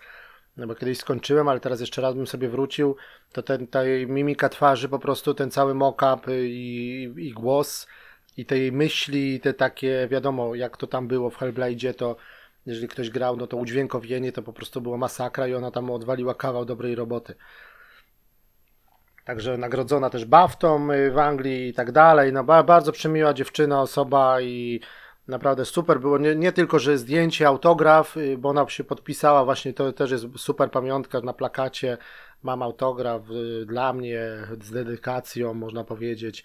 no 0.58 0.67
bo 0.67 0.75
kiedyś 0.75 0.97
skończyłem, 0.97 1.47
ale 1.47 1.60
teraz 1.60 1.79
jeszcze 1.79 2.01
raz 2.01 2.15
bym 2.15 2.27
sobie 2.27 2.49
wrócił, 2.49 2.95
to 3.31 3.43
ten, 3.43 3.67
ta 3.67 3.84
jej 3.84 4.08
mimika 4.08 4.49
twarzy, 4.49 4.89
po 4.89 4.99
prostu 4.99 5.34
ten 5.34 5.51
cały 5.51 5.73
mock-up 5.73 6.31
i, 6.31 7.13
i 7.17 7.34
głos 7.34 7.88
i 8.38 8.45
tej 8.45 8.71
myśli, 8.71 9.39
te 9.39 9.53
takie, 9.53 10.08
wiadomo, 10.12 10.55
jak 10.55 10.77
to 10.77 10.88
tam 10.88 11.08
było 11.08 11.29
w 11.29 11.38
Hellblade'zie, 11.38 11.93
to, 11.93 12.15
jeżeli 12.65 12.88
ktoś 12.88 13.10
grał, 13.10 13.38
no 13.38 13.47
to 13.47 13.58
udźwiękowienie 13.58 14.32
to 14.32 14.41
po 14.41 14.54
prostu 14.54 14.82
była 14.82 14.97
masakra 14.97 15.47
i 15.47 15.54
ona 15.54 15.71
tam 15.71 15.91
odwaliła 15.91 16.36
kawał 16.36 16.65
dobrej 16.65 16.95
roboty. 16.95 17.36
Także 19.25 19.58
nagrodzona 19.58 20.10
też 20.10 20.25
BAFTą 20.25 20.91
y, 20.91 21.12
w 21.12 21.17
Anglii 21.17 21.67
i 21.69 21.73
tak 21.73 21.91
dalej. 21.91 22.34
No, 22.34 22.43
bardzo 22.43 22.91
przymiła 22.91 23.34
dziewczyna, 23.34 23.82
osoba 23.82 24.41
i 24.41 24.80
naprawdę 25.28 25.65
super 25.65 25.99
było. 25.99 26.17
Nie, 26.17 26.36
nie, 26.36 26.51
tylko, 26.51 26.80
że 26.80 26.97
zdjęcie, 26.97 27.47
autograf, 27.47 28.17
y, 28.17 28.38
bo 28.38 28.49
ona 28.49 28.69
się 28.69 28.84
podpisała, 28.84 29.45
właśnie 29.45 29.73
to 29.73 29.93
też 29.93 30.12
jest 30.12 30.25
super 30.38 30.71
pamiątka 30.71 31.21
na 31.21 31.34
plakacie. 31.34 31.97
Mam 32.43 32.63
autograf 32.63 33.21
y, 33.30 33.65
dla 33.65 33.93
mnie 33.93 34.21
z 34.62 34.71
dedykacją, 34.71 35.54
można 35.54 35.84
powiedzieć. 35.84 36.43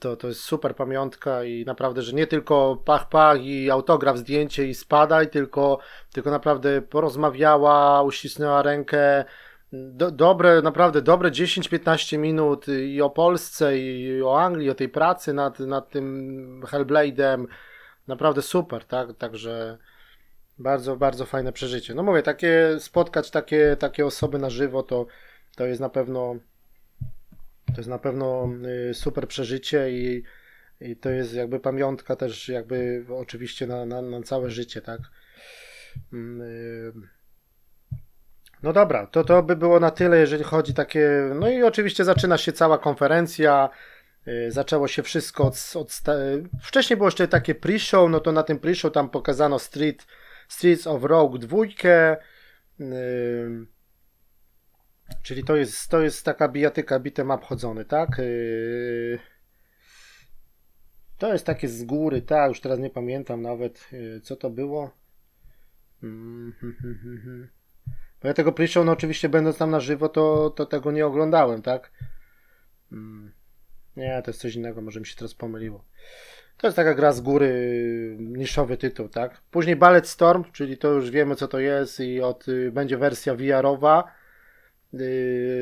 To, 0.00 0.16
to 0.16 0.28
jest 0.28 0.40
super 0.40 0.76
pamiątka 0.76 1.44
i 1.44 1.64
naprawdę, 1.64 2.02
że 2.02 2.12
nie 2.12 2.26
tylko 2.26 2.82
pach, 2.84 3.08
pach 3.08 3.42
i 3.42 3.70
autograf, 3.70 4.18
zdjęcie 4.18 4.66
i 4.66 4.74
spadaj, 4.74 5.30
tylko, 5.30 5.78
tylko 6.12 6.30
naprawdę 6.30 6.82
porozmawiała, 6.82 8.02
uścisnęła 8.02 8.62
rękę, 8.62 9.24
do, 9.72 10.10
dobre, 10.10 10.62
naprawdę 10.62 11.02
dobre 11.02 11.30
10-15 11.30 12.18
minut 12.18 12.68
i 12.68 13.02
o 13.02 13.10
Polsce, 13.10 13.78
i 13.78 14.22
o 14.22 14.40
Anglii, 14.40 14.70
o 14.70 14.74
tej 14.74 14.88
pracy 14.88 15.32
nad, 15.32 15.60
nad 15.60 15.90
tym 15.90 16.62
Hellblade'em. 16.66 17.46
Naprawdę 18.06 18.42
super, 18.42 18.84
tak? 18.84 19.16
Także 19.16 19.78
bardzo, 20.58 20.96
bardzo 20.96 21.26
fajne 21.26 21.52
przeżycie. 21.52 21.94
No 21.94 22.02
mówię, 22.02 22.22
takie 22.22 22.76
spotkać 22.78 23.30
takie, 23.30 23.76
takie 23.78 24.06
osoby 24.06 24.38
na 24.38 24.50
żywo 24.50 24.82
to, 24.82 25.06
to 25.56 25.66
jest 25.66 25.80
na 25.80 25.88
pewno 25.88 26.36
to 27.80 27.82
jest 27.82 27.90
na 27.90 27.98
pewno 27.98 28.48
y, 28.90 28.94
super 28.94 29.28
przeżycie 29.28 29.90
i, 29.90 30.22
i 30.80 30.96
to 30.96 31.10
jest 31.10 31.34
jakby 31.34 31.60
pamiątka 31.60 32.16
też 32.16 32.48
jakby 32.48 33.04
oczywiście 33.08 33.66
na, 33.66 33.86
na, 33.86 34.02
na 34.02 34.22
całe 34.22 34.50
życie, 34.50 34.80
tak? 34.80 35.00
Mm, 36.12 36.40
y, 36.40 36.92
no 38.62 38.72
dobra, 38.72 39.06
to 39.06 39.24
to 39.24 39.42
by 39.42 39.56
było 39.56 39.80
na 39.80 39.90
tyle, 39.90 40.18
jeżeli 40.18 40.44
chodzi 40.44 40.74
takie. 40.74 41.30
No 41.34 41.50
i 41.50 41.62
oczywiście 41.62 42.04
zaczyna 42.04 42.38
się 42.38 42.52
cała 42.52 42.78
konferencja. 42.78 43.68
Y, 44.28 44.50
zaczęło 44.52 44.88
się 44.88 45.02
wszystko 45.02 45.44
od, 45.44 45.72
od 45.74 46.02
Wcześniej 46.62 46.96
było 46.96 47.06
jeszcze 47.06 47.28
takie 47.28 47.54
pre-show, 47.54 48.10
no 48.10 48.20
to 48.20 48.32
na 48.32 48.42
tym 48.42 48.58
pre-show 48.58 48.92
tam 48.92 49.10
pokazano 49.10 49.58
Street, 49.58 50.06
Streets 50.48 50.86
of 50.86 51.04
Rogue 51.04 51.38
2. 51.38 51.58
Yy, 55.10 55.16
czyli 55.22 55.44
to 55.44 55.56
jest, 55.56 55.88
to 55.88 56.00
jest 56.00 56.24
taka 56.24 56.48
bijatyka 56.48 57.00
bitem 57.00 57.30
obchodzony, 57.30 57.84
tak? 57.84 58.18
Yy, 58.18 59.18
to 61.18 61.32
jest 61.32 61.46
takie 61.46 61.68
z 61.68 61.84
góry, 61.84 62.22
tak? 62.22 62.48
Już 62.48 62.60
teraz 62.60 62.78
nie 62.78 62.90
pamiętam 62.90 63.42
nawet, 63.42 63.88
yy, 63.92 64.20
co 64.20 64.36
to 64.36 64.50
było. 64.50 64.90
Mm, 66.02 66.52
bo 68.22 68.28
ja 68.28 68.34
tego 68.34 68.52
pre 68.52 68.66
no 68.84 68.92
oczywiście 68.92 69.28
będąc 69.28 69.58
tam 69.58 69.70
na 69.70 69.80
żywo, 69.80 70.08
to, 70.08 70.50
to 70.50 70.66
tego 70.66 70.92
nie 70.92 71.06
oglądałem, 71.06 71.62
tak? 71.62 71.92
Hmm. 72.90 73.32
Nie, 73.96 74.22
to 74.24 74.30
jest 74.30 74.40
coś 74.40 74.54
innego, 74.54 74.82
może 74.82 75.00
mi 75.00 75.06
się 75.06 75.16
teraz 75.16 75.34
pomyliło. 75.34 75.84
To 76.56 76.66
jest 76.66 76.76
taka 76.76 76.94
gra 76.94 77.12
z 77.12 77.20
góry, 77.20 78.16
niszowy 78.18 78.76
tytuł, 78.76 79.08
tak? 79.08 79.40
Później 79.50 79.76
Ballet 79.76 80.08
Storm, 80.08 80.44
czyli 80.52 80.78
to 80.78 80.88
już 80.88 81.10
wiemy 81.10 81.36
co 81.36 81.48
to 81.48 81.58
jest 81.58 82.00
i 82.00 82.20
od, 82.20 82.46
będzie 82.72 82.98
wersja 82.98 83.34
VR-owa 83.34 84.04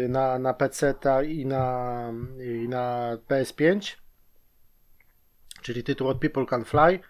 na, 0.08 0.38
na 0.38 0.54
PC 0.54 0.94
i 1.26 1.46
na, 1.46 2.12
i 2.40 2.68
na 2.68 3.16
PS5, 3.28 3.96
czyli 5.62 5.84
tytuł 5.84 6.08
od 6.08 6.20
People 6.20 6.46
Can 6.46 6.64
Fly. 6.64 7.00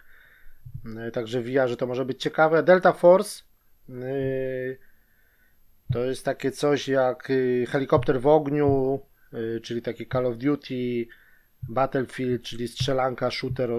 Y, 1.09 1.11
także 1.11 1.43
VR, 1.43 1.69
że 1.69 1.77
to 1.77 1.87
może 1.87 2.05
być 2.05 2.23
ciekawe. 2.23 2.63
Delta 2.63 2.93
Force 2.93 3.43
to 5.93 6.05
jest 6.05 6.25
takie 6.25 6.51
coś 6.51 6.89
jak 6.89 7.31
y, 7.31 7.67
helikopter 7.69 8.21
w 8.21 8.27
ogniu, 8.27 9.01
y, 9.35 9.61
czyli 9.61 9.83
taki 9.83 10.07
Call 10.07 10.27
of 10.27 10.37
Duty, 10.37 11.07
Battlefield, 11.69 12.43
czyli 12.43 12.69
strzelanka, 12.69 13.31
shooter 13.31 13.71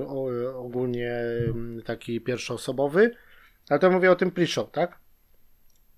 ogólnie 0.56 1.22
taki 1.86 2.22
pierwszoosobowy. 2.22 3.16
Ale 3.70 3.80
to 3.80 3.92
mówię 3.92 4.12
o 4.12 4.16
tym 4.16 4.32
pre-show, 4.32 4.72
tak? 4.72 5.00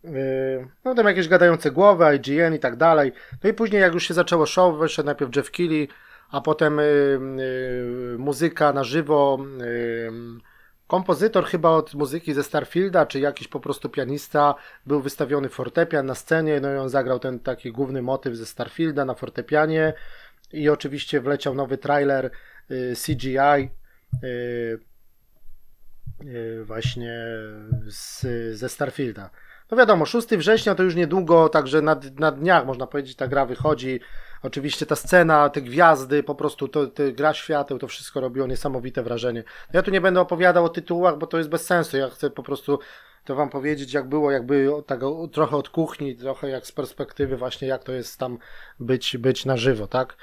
Y, 0.05 0.67
no 0.85 0.95
tam 0.95 1.07
jakieś 1.07 1.27
gadające 1.27 1.71
głowy, 1.71 2.05
IGN 2.15 2.53
i 2.53 2.59
tak 2.59 2.75
dalej. 2.75 3.11
No 3.43 3.49
i 3.49 3.53
później 3.53 3.81
jak 3.81 3.93
już 3.93 4.07
się 4.07 4.13
zaczęło 4.13 4.45
show, 4.45 4.79
wyszedł 4.79 5.05
najpierw 5.05 5.35
Jeff 5.35 5.51
Keighley, 5.51 5.87
a 6.31 6.41
potem 6.41 6.79
y, 6.79 6.83
y, 6.83 8.15
muzyka 8.17 8.73
na 8.73 8.83
żywo, 8.83 9.39
Kompozytor 10.87 11.45
chyba 11.45 11.69
od 11.69 11.93
muzyki 11.93 12.33
ze 12.33 12.43
Starfielda, 12.43 13.05
czy 13.05 13.19
jakiś 13.19 13.47
po 13.47 13.59
prostu 13.59 13.89
pianista, 13.89 14.55
był 14.85 15.01
wystawiony 15.01 15.49
fortepian 15.49 16.05
na 16.05 16.15
scenie, 16.15 16.59
no 16.59 16.73
i 16.73 16.77
on 16.77 16.89
zagrał 16.89 17.19
ten 17.19 17.39
taki 17.39 17.71
główny 17.71 18.01
motyw 18.01 18.35
ze 18.35 18.45
Starfielda 18.45 19.05
na 19.05 19.13
fortepianie 19.13 19.93
i 20.53 20.69
oczywiście 20.69 21.21
wleciał 21.21 21.55
nowy 21.55 21.77
trailer 21.77 22.31
CGI 23.05 23.69
właśnie 26.63 27.25
z, 27.87 28.25
ze 28.57 28.69
Starfielda. 28.69 29.29
No 29.71 29.77
wiadomo, 29.77 30.05
6 30.05 30.27
września 30.27 30.75
to 30.75 30.83
już 30.83 30.95
niedługo, 30.95 31.49
także 31.49 31.81
na, 31.81 31.99
na 32.19 32.31
dniach 32.31 32.65
można 32.65 32.87
powiedzieć 32.87 33.15
ta 33.15 33.27
gra 33.27 33.45
wychodzi. 33.45 33.99
Oczywiście 34.43 34.85
ta 34.85 34.95
scena, 34.95 35.49
te 35.49 35.61
gwiazdy, 35.61 36.23
po 36.23 36.35
prostu 36.35 36.67
to, 36.67 36.87
to 36.87 37.03
gra 37.13 37.33
świateł, 37.33 37.79
to 37.79 37.87
wszystko 37.87 38.21
robiło 38.21 38.47
niesamowite 38.47 39.03
wrażenie. 39.03 39.43
Ja 39.73 39.81
tu 39.81 39.91
nie 39.91 40.01
będę 40.01 40.21
opowiadał 40.21 40.65
o 40.65 40.69
tytułach, 40.69 41.17
bo 41.17 41.27
to 41.27 41.37
jest 41.37 41.49
bez 41.49 41.65
sensu. 41.65 41.97
Ja 41.97 42.09
chcę 42.09 42.29
po 42.29 42.43
prostu 42.43 42.79
to 43.25 43.35
wam 43.35 43.49
powiedzieć, 43.49 43.93
jak 43.93 44.09
było, 44.09 44.31
jakby 44.31 44.69
tak 44.85 44.99
trochę 45.31 45.57
od 45.57 45.69
kuchni, 45.69 46.15
trochę 46.15 46.49
jak 46.49 46.67
z 46.67 46.71
perspektywy 46.71 47.37
właśnie, 47.37 47.67
jak 47.67 47.83
to 47.83 47.91
jest 47.91 48.19
tam 48.19 48.37
być, 48.79 49.17
być 49.17 49.45
na 49.45 49.57
żywo, 49.57 49.87
tak? 49.87 50.15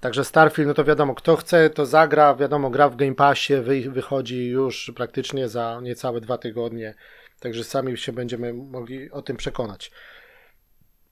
Także 0.00 0.24
Starfield, 0.24 0.68
no 0.68 0.74
to 0.74 0.84
wiadomo, 0.84 1.14
kto 1.14 1.36
chce, 1.36 1.70
to 1.70 1.86
zagra, 1.86 2.34
wiadomo, 2.34 2.70
gra 2.70 2.88
w 2.88 2.96
Game 2.96 3.14
Passie, 3.14 3.56
wy, 3.56 3.90
wychodzi 3.90 4.46
już 4.46 4.92
praktycznie 4.96 5.48
za 5.48 5.80
niecałe 5.82 6.20
dwa 6.20 6.38
tygodnie, 6.38 6.94
także 7.40 7.64
sami 7.64 7.96
się 7.96 8.12
będziemy 8.12 8.52
mogli 8.52 9.10
o 9.10 9.22
tym 9.22 9.36
przekonać. 9.36 9.90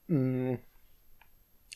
Mm. 0.09 0.57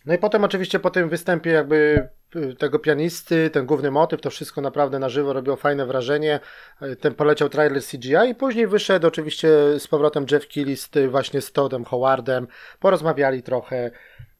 No 0.05 0.13
i 0.13 0.17
potem 0.17 0.43
oczywiście 0.43 0.79
po 0.79 0.89
tym 0.89 1.09
występie 1.09 1.49
jakby 1.49 2.09
y, 2.35 2.55
tego 2.55 2.79
pianisty, 2.79 3.49
ten 3.49 3.65
główny 3.65 3.91
motyw, 3.91 4.21
to 4.21 4.29
wszystko 4.29 4.61
naprawdę 4.61 4.99
na 4.99 5.09
żywo 5.09 5.33
robiło 5.33 5.55
fajne 5.55 5.85
wrażenie. 5.85 6.39
Y, 6.81 6.95
ten 6.95 7.15
poleciał 7.15 7.49
trailer 7.49 7.81
CGI 7.83 8.29
i 8.29 8.35
później 8.35 8.67
wyszedł 8.67 9.07
oczywiście 9.07 9.49
z 9.79 9.87
powrotem 9.87 10.25
Jeff 10.31 10.47
Keighley 10.47 10.77
z, 10.77 10.89
właśnie 11.09 11.41
z 11.41 11.51
Toddem 11.51 11.85
Howardem, 11.85 12.47
porozmawiali 12.79 13.43
trochę 13.43 13.91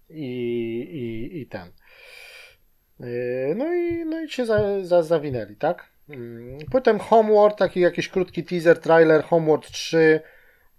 i, 0.10 0.26
i, 0.91 1.41
i 1.41 1.47
ten. 1.47 1.71
Y, 3.02 3.54
no 3.58 3.74
i, 3.74 4.06
no 4.06 4.21
i 4.21 4.30
się 4.30 4.45
za, 4.45 4.84
za, 4.84 5.04
zawinęli, 5.04 5.56
tak? 5.56 5.90
Mm, 6.10 6.58
potem 6.72 7.00
Homeworld, 7.00 7.58
taki 7.58 7.80
jakiś 7.80 8.10
krótki 8.10 8.44
teaser, 8.44 8.80
trailer 8.80 9.24
Homeworld 9.24 9.72
3, 9.72 10.20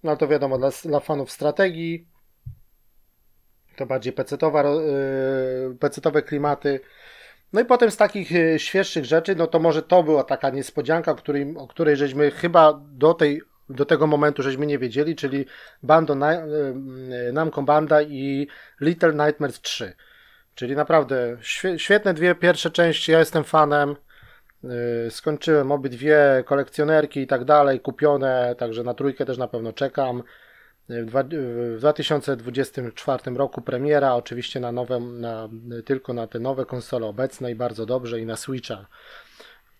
no 0.02 0.16
to 0.16 0.28
wiadomo, 0.28 0.58
dla, 0.58 0.70
dla 0.84 1.00
fanów 1.00 1.30
strategii 1.30 2.12
to 3.76 3.86
bardziej 3.86 4.12
yy, 4.12 5.76
pecetowe 5.80 6.22
klimaty. 6.22 6.80
No 7.52 7.60
i 7.60 7.64
potem 7.64 7.90
z 7.90 7.96
takich 7.96 8.30
yy, 8.30 8.58
świeższych 8.58 9.04
rzeczy, 9.04 9.36
no 9.36 9.46
to 9.46 9.58
może 9.58 9.82
to 9.82 10.02
była 10.02 10.24
taka 10.24 10.50
niespodzianka, 10.50 11.12
o 11.12 11.14
której, 11.14 11.54
o 11.56 11.66
której 11.66 11.96
żeśmy 11.96 12.30
chyba 12.30 12.80
do 12.92 13.14
tej 13.14 13.42
do 13.68 13.84
tego 13.84 14.06
momentu 14.06 14.42
żeśmy 14.42 14.66
nie 14.66 14.78
wiedzieli, 14.78 15.16
czyli 15.16 15.46
Bando 15.82 16.14
yy, 16.14 17.32
Namco 17.32 17.62
Banda 17.62 18.02
i 18.02 18.46
Little 18.80 19.12
Nightmares 19.12 19.60
3. 19.60 19.92
Czyli 20.54 20.76
naprawdę 20.76 21.36
świetne 21.76 22.14
dwie 22.14 22.34
pierwsze 22.34 22.70
części, 22.70 23.12
ja 23.12 23.18
jestem 23.18 23.44
fanem. 23.44 23.96
Skończyłem 25.10 25.72
obydwie 25.72 26.44
kolekcjonerki 26.46 27.20
i 27.20 27.26
tak 27.26 27.44
dalej, 27.44 27.80
kupione, 27.80 28.54
także 28.58 28.84
na 28.84 28.94
trójkę 28.94 29.24
też 29.24 29.38
na 29.38 29.48
pewno 29.48 29.72
czekam. 29.72 30.22
W 30.88 31.24
2024 31.78 33.36
roku 33.36 33.62
premiera, 33.62 34.14
oczywiście 34.14 34.60
na 34.60 34.72
nowe, 34.72 35.00
na, 35.00 35.48
tylko 35.84 36.12
na 36.12 36.26
te 36.26 36.40
nowe 36.40 36.66
konsole 36.66 37.06
obecne 37.06 37.50
i 37.50 37.54
bardzo 37.54 37.86
dobrze 37.86 38.20
i 38.20 38.26
na 38.26 38.36
Switcha. 38.36 38.86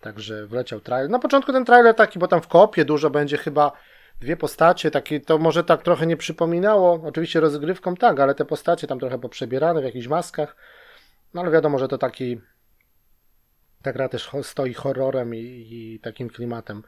Także 0.01 0.47
wleciał 0.47 0.81
trailer. 0.81 1.11
Na 1.11 1.19
początku 1.19 1.53
ten 1.53 1.65
trailer 1.65 1.95
taki, 1.95 2.19
bo 2.19 2.29
tam 2.29 2.41
w 2.41 2.49
kopie 2.49 2.85
dużo 2.85 3.11
będzie 3.11 3.37
chyba 3.37 3.73
dwie 4.21 4.37
postacie, 4.37 4.91
takie, 4.91 5.21
to 5.21 5.39
może 5.39 5.65
tak 5.65 5.83
trochę 5.83 6.07
nie 6.07 6.17
przypominało, 6.17 7.01
oczywiście 7.05 7.41
rozgrywką 7.41 7.97
tak, 7.97 8.21
ale 8.21 8.35
te 8.35 8.45
postacie 8.45 8.87
tam 8.87 8.99
trochę 8.99 9.19
poprzebierane 9.19 9.81
w 9.81 9.85
jakichś 9.85 10.07
maskach, 10.07 10.57
no 11.35 11.41
ale 11.41 11.51
wiadomo, 11.51 11.79
że 11.79 11.89
to 11.89 11.99
taki 11.99 12.41
ta 13.83 13.93
gra 13.93 14.09
też 14.09 14.31
stoi 14.43 14.75
horrorem 14.75 15.35
i, 15.35 15.67
i 15.71 16.01
takim 16.01 16.31
klimatem 16.31 16.83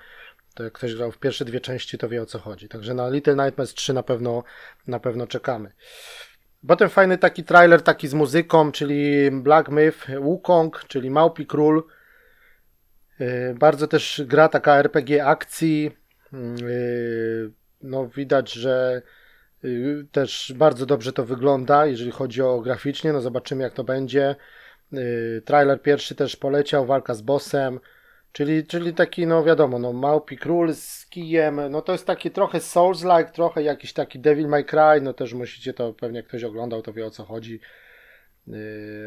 to 0.55 0.65
jak 0.65 0.73
ktoś 0.73 0.95
grał 0.95 1.13
w 1.13 1.19
pierwsze 1.19 1.45
dwie 1.45 1.61
części, 1.61 1.99
to 1.99 2.09
wie 2.09 2.23
o 2.23 2.27
co 2.27 2.39
chodzi. 2.39 2.69
Także 2.69 2.95
na 2.95 3.09
Little 3.09 3.37
Nightmares 3.37 3.75
3 3.75 3.93
na 3.93 4.03
pewno, 4.03 4.45
na 4.87 5.01
pewno 5.01 5.27
czekamy. 5.27 5.73
Potem 6.69 6.89
fajny 6.89 7.19
taki 7.19 7.45
trailer 7.45 7.83
taki 7.83 8.09
z 8.09 8.15
muzyką, 8.15 8.73
czyli 8.73 9.31
Black 9.31 9.69
Myth, 9.69 9.99
Wukong, 10.21 10.85
czyli 10.89 11.11
Małpi 11.11 11.47
Król. 11.47 11.83
Y, 13.21 13.55
bardzo 13.59 13.87
też 13.87 14.23
gra 14.27 14.49
taka 14.49 14.77
RPG 14.77 15.27
akcji. 15.27 15.91
Yy, 16.33 17.53
no 17.83 18.09
widać, 18.09 18.53
że 18.53 19.03
yy, 19.63 20.07
też 20.13 20.53
bardzo 20.57 20.87
dobrze 20.87 21.13
to 21.13 21.25
wygląda, 21.25 21.87
jeżeli 21.87 22.11
chodzi 22.11 22.43
o 22.43 22.61
graficznie, 22.61 23.13
no 23.13 23.21
zobaczymy 23.21 23.63
jak 23.63 23.73
to 23.73 23.85
będzie. 23.85 24.37
Yy, 24.93 25.43
trailer 25.45 25.83
pierwszy 25.83 26.15
też 26.15 26.37
poleciał, 26.37 26.87
walka 26.87 27.15
z 27.15 27.23
bossem, 27.23 27.81
czyli, 28.33 28.67
czyli 28.67 28.95
taki, 28.95 29.27
no 29.27 29.45
wiadomo, 29.45 29.79
no 29.79 29.93
małpi 29.93 30.39
król 30.39 30.75
z 30.75 31.07
kijem, 31.07 31.61
no 31.71 31.83
to 31.83 31.93
jest 31.93 32.07
taki 32.07 32.31
trochę 32.31 32.59
Souls-like, 32.59 33.31
trochę 33.31 33.63
jakiś 33.63 33.93
taki 33.93 34.19
Devil 34.19 34.49
May 34.49 34.65
Cry, 34.65 35.01
no 35.03 35.13
też 35.13 35.35
musicie 35.35 35.75
to, 35.75 35.93
pewnie 35.93 36.23
ktoś 36.23 36.45
oglądał, 36.45 36.83
to 36.83 36.93
wie 36.93 37.07
o 37.07 37.11
co 37.11 37.25
chodzi. 37.25 37.61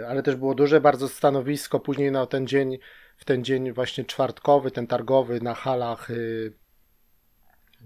Ale 0.07 0.23
też 0.23 0.35
było 0.35 0.55
duże 0.55 0.81
bardzo 0.81 1.07
stanowisko 1.07 1.79
później 1.79 2.11
na 2.11 2.25
ten 2.25 2.47
dzień, 2.47 2.77
w 3.17 3.25
ten 3.25 3.43
dzień 3.43 3.71
właśnie 3.71 4.05
czwartkowy, 4.05 4.71
ten 4.71 4.87
targowy 4.87 5.41
na 5.41 5.53
halach 5.53 6.09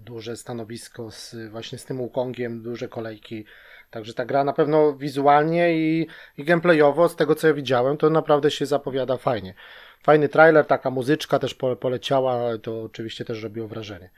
duże 0.04 0.36
stanowisko 0.36 1.10
z, 1.10 1.36
właśnie 1.50 1.78
z 1.78 1.84
tym 1.84 1.96
Wukongiem, 1.96 2.62
duże 2.62 2.88
kolejki. 2.88 3.44
Także 3.90 4.14
ta 4.14 4.24
gra 4.24 4.44
na 4.44 4.52
pewno 4.52 4.96
wizualnie 4.96 5.74
i, 5.74 6.06
i 6.38 6.44
gameplayowo, 6.44 7.08
z 7.08 7.16
tego 7.16 7.34
co 7.34 7.46
ja 7.46 7.54
widziałem, 7.54 7.96
to 7.96 8.10
naprawdę 8.10 8.50
się 8.50 8.66
zapowiada 8.66 9.16
fajnie. 9.16 9.54
Fajny 10.02 10.28
trailer, 10.28 10.66
taka 10.66 10.90
muzyczka 10.90 11.38
też 11.38 11.54
poleciała, 11.80 12.58
to 12.58 12.82
oczywiście 12.82 13.24
też 13.24 13.42
robiło 13.42 13.68
wrażenie. 13.68 14.10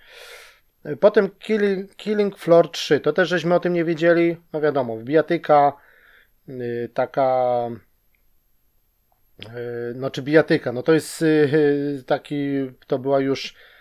Potem 1.00 1.30
Killing, 1.30 1.96
Killing 1.96 2.38
Floor 2.38 2.70
3, 2.70 3.00
to 3.00 3.12
też 3.12 3.28
żeśmy 3.28 3.54
o 3.54 3.60
tym 3.60 3.72
nie 3.72 3.84
wiedzieli, 3.84 4.36
no 4.52 4.60
wiadomo, 4.60 4.96
bijatyka, 4.96 5.72
yy, 6.48 6.90
taka 6.94 7.68
yy, 9.38 9.46
no 9.94 10.10
czy 10.10 10.22
bijatyka, 10.22 10.72
no 10.72 10.82
to 10.82 10.92
jest 10.92 11.20
yy, 11.20 12.02
taki, 12.06 12.70
to 12.86 12.98
była 12.98 13.20
już 13.20 13.54
Y, 13.54 13.73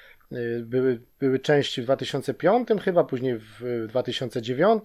były, 0.61 0.99
były 1.19 1.39
części 1.39 1.81
w 1.81 1.85
2005 1.85 2.67
chyba, 2.83 3.03
później 3.03 3.37
w 3.37 3.85
2009, 3.87 4.83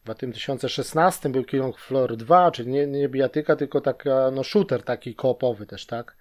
w 0.00 0.04
2016 0.04 1.28
był 1.28 1.44
Killing 1.44 1.78
Floor 1.78 2.16
2, 2.16 2.50
czyli 2.50 2.70
nie, 2.70 2.86
nie 2.86 3.08
bijatyka, 3.08 3.56
tylko 3.56 3.80
taka, 3.80 4.30
no 4.30 4.44
shooter 4.44 4.82
taki 4.82 5.14
koopowy 5.14 5.66
też, 5.66 5.86
tak? 5.86 6.16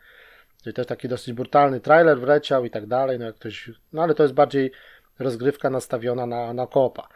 Czyli 0.64 0.74
też 0.74 0.88
taki 0.88 1.08
dosyć 1.08 1.34
brutalny 1.34 1.80
trailer 1.80 2.20
wleciał 2.20 2.66
i 2.66 2.70
tak 2.70 2.86
dalej, 2.86 3.20
no 3.20 3.26
jak 3.26 3.36
ktoś, 3.36 3.72
no 3.94 4.04
ale 4.04 4.16
to 4.16 4.24
jest 4.24 4.36
bardziej 4.36 4.72
rozgrywka 5.20 5.70
nastawiona 5.70 6.26
na, 6.26 6.54
na 6.54 6.68
koopa. 6.68 7.08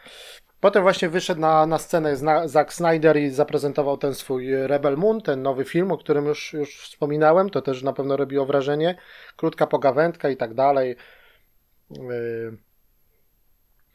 Potem 0.59 0.83
właśnie 0.83 1.09
wyszedł 1.09 1.41
na, 1.41 1.65
na 1.65 1.77
scenę 1.77 2.15
Zack 2.45 2.73
Snyder 2.73 3.17
i 3.17 3.29
zaprezentował 3.29 3.97
ten 3.97 4.15
swój 4.15 4.67
Rebel 4.67 4.97
Moon, 4.97 5.21
ten 5.21 5.41
nowy 5.41 5.65
film, 5.65 5.91
o 5.91 5.97
którym 5.97 6.25
już, 6.25 6.53
już 6.53 6.77
wspominałem. 6.81 7.49
To 7.49 7.61
też 7.61 7.83
na 7.83 7.93
pewno 7.93 8.17
robiło 8.17 8.45
wrażenie. 8.45 8.95
Krótka 9.35 9.67
pogawędka 9.67 10.29
i 10.29 10.37
tak 10.37 10.53
dalej. 10.53 10.95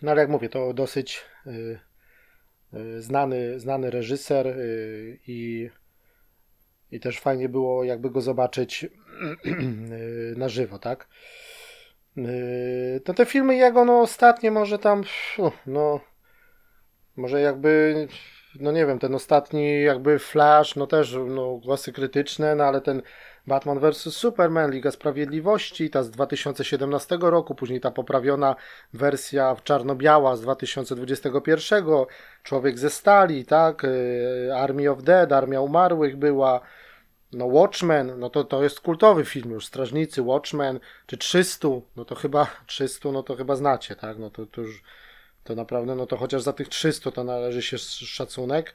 No 0.03 0.11
ale 0.11 0.21
jak 0.21 0.31
mówię, 0.31 0.49
to 0.49 0.75
dosyć 0.75 1.25
yy, 1.47 1.81
yy, 2.73 3.03
znany, 3.03 3.61
znany 3.61 3.91
reżyser 3.91 4.57
i, 5.27 5.71
i 6.91 7.01
też 7.01 7.21
fajnie 7.21 7.49
było 7.49 7.85
jakby 7.85 8.11
go 8.11 8.21
zobaczyć 8.21 8.87
na 10.37 10.49
żywo, 10.49 10.79
tak? 10.79 11.09
To 13.05 13.15
te 13.15 13.27
filmy 13.27 13.57
jego, 13.57 13.85
no 13.85 14.01
ostatnie 14.01 14.51
może 14.51 14.79
tam, 14.79 15.03
no 15.67 16.01
może 17.17 17.41
jakby, 17.41 18.09
no 18.61 18.73
nie 18.73 18.87
wiem, 18.87 18.99
ten 18.99 19.15
ostatni 19.15 19.83
jakby 19.83 20.19
Flash, 20.19 20.77
no 20.77 20.87
też 20.87 21.19
no, 21.27 21.57
głosy 21.57 21.93
krytyczne, 21.93 22.55
no 22.55 22.65
ale 22.65 22.81
ten 22.81 23.03
Batman 23.47 23.79
vs. 23.79 24.17
Superman, 24.17 24.71
Liga 24.71 24.91
Sprawiedliwości, 24.91 25.91
ta 25.91 26.03
z 26.03 26.11
2017 26.11 27.19
roku, 27.21 27.55
później 27.55 27.81
ta 27.81 27.91
poprawiona 27.91 28.57
wersja 28.93 29.57
czarno-biała 29.65 30.37
z 30.37 30.41
2021, 30.41 31.85
Człowiek 32.43 32.79
ze 32.79 32.91
Stali, 32.91 33.45
tak, 33.45 33.85
y, 33.85 34.51
Army 34.57 34.91
of 34.91 35.03
Dead, 35.03 35.33
Armia 35.33 35.61
Umarłych 35.61 36.17
była, 36.17 36.61
no 37.33 37.47
Watchmen, 37.47 38.19
no 38.19 38.31
to, 38.31 38.45
to 38.45 38.63
jest 38.63 38.81
kultowy 38.81 39.25
film 39.25 39.51
już, 39.51 39.67
Strażnicy, 39.67 40.23
Watchmen, 40.23 40.81
czy 41.07 41.17
300, 41.17 41.69
no 41.97 42.05
to 42.05 42.15
chyba 42.15 42.47
300, 42.67 43.13
no 43.13 43.23
to 43.23 43.37
chyba 43.37 43.57
znacie, 43.57 43.97
tak, 43.97 44.19
no 44.19 44.31
to, 44.31 44.47
to 44.47 44.61
już, 44.61 44.83
to 45.45 45.55
naprawdę, 45.55 45.95
no 45.95 46.07
to 46.07 46.17
chociaż 46.17 46.43
za 46.43 46.53
tych 46.53 46.69
300 46.69 47.11
to 47.11 47.25
należy 47.25 47.63
się 47.63 47.79
szacunek. 47.79 48.75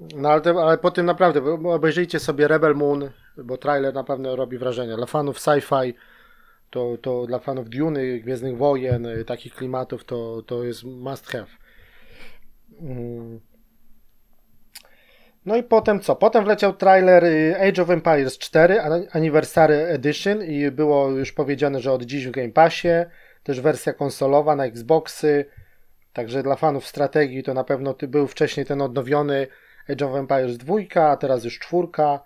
No 0.00 0.28
ale, 0.28 0.40
te, 0.40 0.50
ale 0.50 0.78
po 0.78 0.90
tym 0.90 1.06
naprawdę, 1.06 1.44
obejrzyjcie 1.64 2.18
sobie 2.18 2.48
Rebel 2.48 2.74
Moon, 2.74 3.10
bo 3.36 3.56
trailer 3.56 3.94
na 3.94 4.04
pewno 4.04 4.36
robi 4.36 4.58
wrażenie. 4.58 4.96
Dla 4.96 5.06
fanów 5.06 5.38
sci-fi, 5.38 5.94
to, 6.70 6.96
to 7.02 7.26
dla 7.26 7.38
fanów 7.38 7.68
Dune, 7.68 8.18
Gwiezdnych 8.18 8.56
Wojen, 8.56 9.06
y, 9.06 9.24
takich 9.24 9.54
klimatów, 9.54 10.04
to, 10.04 10.42
to 10.46 10.64
jest 10.64 10.84
must 10.84 11.26
have. 11.26 11.46
Mm. 12.80 13.40
No 15.46 15.56
i 15.56 15.62
potem 15.62 16.00
co? 16.00 16.16
Potem 16.16 16.44
wleciał 16.44 16.72
trailer 16.72 17.24
y, 17.24 17.56
Age 17.60 17.82
of 17.82 17.90
Empires 17.90 18.38
4 18.38 18.80
Anniversary 19.12 19.74
Edition 19.74 20.42
i 20.42 20.70
było 20.70 21.10
już 21.10 21.32
powiedziane, 21.32 21.80
że 21.80 21.92
od 21.92 22.02
dziś 22.02 22.26
w 22.26 22.30
Game 22.30 22.52
Passie. 22.52 22.88
Też 23.42 23.60
wersja 23.60 23.92
konsolowa 23.92 24.56
na 24.56 24.64
Xboxy. 24.64 25.44
Także 26.12 26.42
dla 26.42 26.56
fanów 26.56 26.86
strategii 26.86 27.42
to 27.42 27.54
na 27.54 27.64
pewno 27.64 27.94
był 28.08 28.26
wcześniej 28.26 28.66
ten 28.66 28.82
odnowiony 28.82 29.46
Age 29.92 30.06
of 30.06 30.14
Empires 30.14 30.56
2, 30.56 30.74
a 31.10 31.16
teraz 31.16 31.44
już 31.44 31.58
czwórka. 31.58 32.20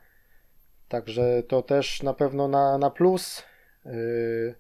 Także 0.88 1.42
to 1.48 1.62
też 1.62 2.02
na 2.02 2.14
pewno 2.14 2.48
na, 2.48 2.78
na 2.78 2.90
plus. 2.90 3.44
Yy, 3.84 4.54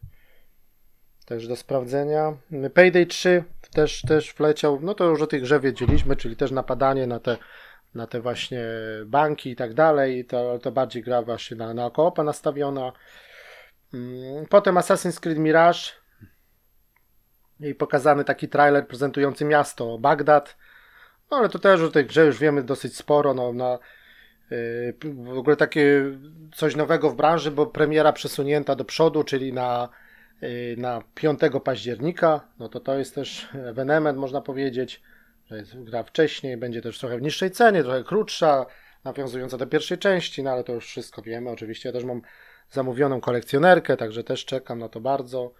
także 1.26 1.48
do 1.48 1.56
sprawdzenia. 1.56 2.36
Payday 2.74 3.06
3 3.06 3.44
też, 3.72 4.02
też 4.02 4.34
wleciał. 4.34 4.78
No 4.82 4.94
to 4.94 5.04
już 5.04 5.22
o 5.22 5.26
tej 5.26 5.40
grze 5.40 5.60
wiedzieliśmy, 5.60 6.16
czyli 6.16 6.36
też 6.36 6.50
napadanie 6.50 7.06
na 7.06 7.20
te, 7.20 7.36
na 7.94 8.06
te 8.06 8.20
właśnie 8.20 8.64
banki 9.06 9.50
i 9.50 9.56
tak 9.56 9.74
dalej. 9.74 10.24
To, 10.24 10.58
to 10.58 10.72
bardziej 10.72 11.02
gra 11.02 11.22
właśnie 11.22 11.56
na, 11.56 11.74
na 11.74 11.90
koopa 11.90 12.24
nastawiona. 12.24 12.92
Yy, 13.92 14.46
potem 14.50 14.74
Assassin's 14.74 15.20
Creed 15.20 15.38
Mirage 15.38 15.80
i 17.60 17.74
pokazany 17.74 18.24
taki 18.24 18.48
trailer 18.48 18.86
prezentujący 18.86 19.44
miasto 19.44 19.98
Bagdad. 19.98 20.56
No 21.32 21.38
ale 21.38 21.48
to 21.48 21.58
też 21.58 21.80
o 21.80 21.90
tej 21.90 22.06
grze 22.06 22.26
już 22.26 22.38
wiemy 22.38 22.62
dosyć 22.62 22.96
sporo. 22.96 23.34
No, 23.34 23.52
na, 23.52 23.78
yy, 24.50 24.94
w 25.14 25.38
ogóle 25.38 25.56
takie 25.56 26.02
coś 26.54 26.76
nowego 26.76 27.10
w 27.10 27.16
branży, 27.16 27.50
bo 27.50 27.66
premiera 27.66 28.12
przesunięta 28.12 28.74
do 28.74 28.84
przodu, 28.84 29.24
czyli 29.24 29.52
na, 29.52 29.88
yy, 30.42 30.74
na 30.78 31.02
5 31.14 31.40
października. 31.64 32.40
No 32.58 32.68
to 32.68 32.80
to 32.80 32.98
jest 32.98 33.14
też 33.14 33.48
ewenement, 33.54 34.18
można 34.18 34.40
powiedzieć, 34.40 35.02
że 35.50 35.56
jest 35.56 35.82
gra 35.82 36.02
wcześniej, 36.02 36.56
będzie 36.56 36.82
też 36.82 36.98
trochę 36.98 37.18
w 37.18 37.22
niższej 37.22 37.50
cenie, 37.50 37.82
trochę 37.82 38.04
krótsza, 38.04 38.66
nawiązująca 39.04 39.58
do 39.58 39.66
pierwszej 39.66 39.98
części, 39.98 40.42
no 40.42 40.50
ale 40.50 40.64
to 40.64 40.72
już 40.72 40.86
wszystko 40.86 41.22
wiemy. 41.22 41.50
Oczywiście 41.50 41.88
ja 41.88 41.92
też 41.92 42.04
mam 42.04 42.22
zamówioną 42.70 43.20
kolekcjonerkę, 43.20 43.96
także 43.96 44.24
też 44.24 44.44
czekam 44.44 44.78
na 44.78 44.88
to 44.88 45.00
bardzo. 45.00 45.54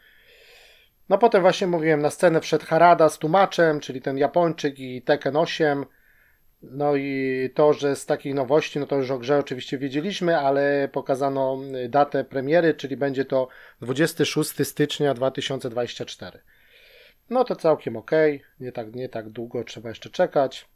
No 1.08 1.18
potem 1.18 1.42
właśnie 1.42 1.66
mówiłem, 1.66 2.02
na 2.02 2.10
scenę 2.10 2.40
wszedł 2.40 2.66
Harada 2.66 3.08
z 3.08 3.18
tłumaczem, 3.18 3.80
czyli 3.80 4.02
ten 4.02 4.18
Japończyk 4.18 4.78
i 4.78 5.02
Tekken 5.02 5.36
8. 5.36 5.84
No 6.62 6.96
i 6.96 7.50
to, 7.54 7.72
że 7.72 7.96
z 7.96 8.06
takich 8.06 8.34
nowości, 8.34 8.78
no 8.78 8.86
to 8.86 8.96
już 8.96 9.10
o 9.10 9.18
grze 9.18 9.38
oczywiście 9.38 9.78
wiedzieliśmy, 9.78 10.38
ale 10.38 10.88
pokazano 10.92 11.58
datę 11.88 12.24
premiery, 12.24 12.74
czyli 12.74 12.96
będzie 12.96 13.24
to 13.24 13.48
26 13.80 14.68
stycznia 14.68 15.14
2024. 15.14 16.40
No 17.30 17.44
to 17.44 17.56
całkiem 17.56 17.96
ok, 17.96 18.10
nie 18.60 18.72
tak, 18.72 18.94
nie 18.94 19.08
tak 19.08 19.28
długo 19.28 19.64
trzeba 19.64 19.88
jeszcze 19.88 20.10
czekać. 20.10 20.68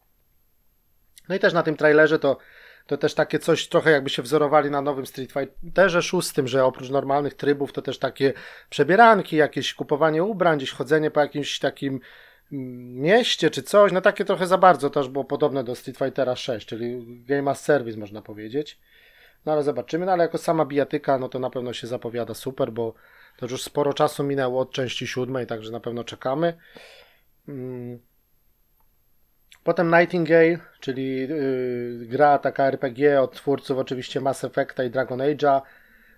No 1.28 1.34
i 1.34 1.38
też 1.38 1.52
na 1.52 1.62
tym 1.62 1.76
trailerze 1.76 2.18
to 2.18 2.38
to 2.86 2.96
też 2.96 3.14
takie 3.14 3.38
coś 3.38 3.68
trochę 3.68 3.90
jakby 3.90 4.10
się 4.10 4.22
wzorowali 4.22 4.70
na 4.70 4.80
nowym 4.80 5.06
Street 5.06 5.32
Fighterze 5.32 6.02
szóstym, 6.02 6.48
że 6.48 6.64
oprócz 6.64 6.90
normalnych 6.90 7.34
trybów 7.34 7.72
to 7.72 7.82
też 7.82 7.98
takie 7.98 8.32
przebieranki, 8.70 9.36
jakieś 9.36 9.74
kupowanie 9.74 10.24
ubrań, 10.24 10.58
gdzieś 10.58 10.70
chodzenie 10.70 11.10
po 11.10 11.20
jakimś 11.20 11.58
takim 11.58 12.00
mm, 12.52 12.94
mieście 12.94 13.50
czy 13.50 13.62
coś, 13.62 13.92
no 13.92 14.00
takie 14.00 14.24
trochę 14.24 14.46
za 14.46 14.58
bardzo 14.58 14.90
też 14.90 15.08
było 15.08 15.24
podobne 15.24 15.64
do 15.64 15.74
Street 15.74 15.98
Fightera 15.98 16.36
6, 16.36 16.66
czyli 16.66 17.04
Game 17.24 17.50
as 17.50 17.64
Service 17.64 17.98
można 17.98 18.22
powiedzieć. 18.22 18.78
No 19.46 19.52
ale 19.52 19.62
zobaczymy, 19.62 20.06
no 20.06 20.12
ale 20.12 20.24
jako 20.24 20.38
sama 20.38 20.64
bijatyka, 20.64 21.18
no 21.18 21.28
to 21.28 21.38
na 21.38 21.50
pewno 21.50 21.72
się 21.72 21.86
zapowiada 21.86 22.34
super, 22.34 22.72
bo 22.72 22.94
to 23.36 23.46
już 23.46 23.62
sporo 23.62 23.94
czasu 23.94 24.24
minęło 24.24 24.60
od 24.60 24.72
części 24.72 25.06
siódmej, 25.06 25.46
także 25.46 25.72
na 25.72 25.80
pewno 25.80 26.04
czekamy. 26.04 26.58
Hmm. 27.46 27.98
Potem 29.66 29.90
Nightingale, 29.90 30.58
czyli 30.80 31.16
yy, 31.16 32.06
gra 32.06 32.38
taka 32.38 32.66
RPG 32.66 33.22
od 33.22 33.32
twórców 33.32 33.78
oczywiście 33.78 34.20
Mass 34.20 34.44
Effecta 34.44 34.84
i 34.84 34.90
Dragon 34.90 35.18
Age'a, 35.18 35.60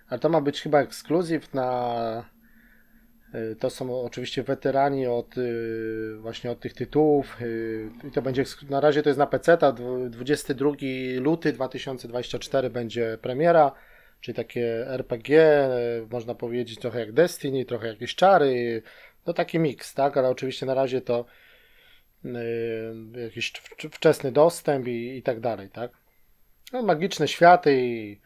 ale 0.09 0.19
to 0.19 0.29
ma 0.29 0.41
być 0.41 0.61
chyba 0.61 0.79
ekskluzyw 0.79 1.53
na... 1.53 2.29
Yy, 3.33 3.55
to 3.55 3.69
są 3.69 4.01
oczywiście 4.01 4.43
weterani 4.43 5.07
od 5.07 5.37
yy, 5.37 6.17
właśnie 6.21 6.51
od 6.51 6.59
tych 6.59 6.73
tytułów 6.73 7.41
y, 7.41 7.89
i 8.07 8.11
to 8.11 8.21
będzie 8.21 8.43
na 8.69 8.79
razie 8.79 9.03
to 9.03 9.09
jest 9.09 9.19
na 9.19 9.27
PC, 9.27 9.57
22 10.09 10.71
luty 11.19 11.53
2024 11.53 12.69
będzie 12.69 13.17
premiera, 13.21 13.71
czyli 14.21 14.35
takie 14.35 14.87
RPG, 14.87 15.69
y, 16.03 16.07
można 16.11 16.35
powiedzieć 16.35 16.79
trochę 16.79 16.99
jak 16.99 17.11
Destiny, 17.11 17.65
trochę 17.65 17.87
jakieś 17.87 18.15
czary, 18.15 18.81
no 19.25 19.33
taki 19.33 19.59
miks, 19.59 19.93
tak, 19.93 20.17
ale 20.17 20.29
oczywiście 20.29 20.65
na 20.65 20.73
razie 20.73 21.01
to 21.01 21.25
jakiś 23.23 23.53
wczesny 23.91 24.31
dostęp 24.31 24.87
i, 24.87 25.17
i 25.17 25.23
tak 25.23 25.39
dalej, 25.39 25.69
tak. 25.69 25.91
No, 26.73 26.81
magiczne 26.83 27.27
światy 27.27 27.81
i, 27.81 28.21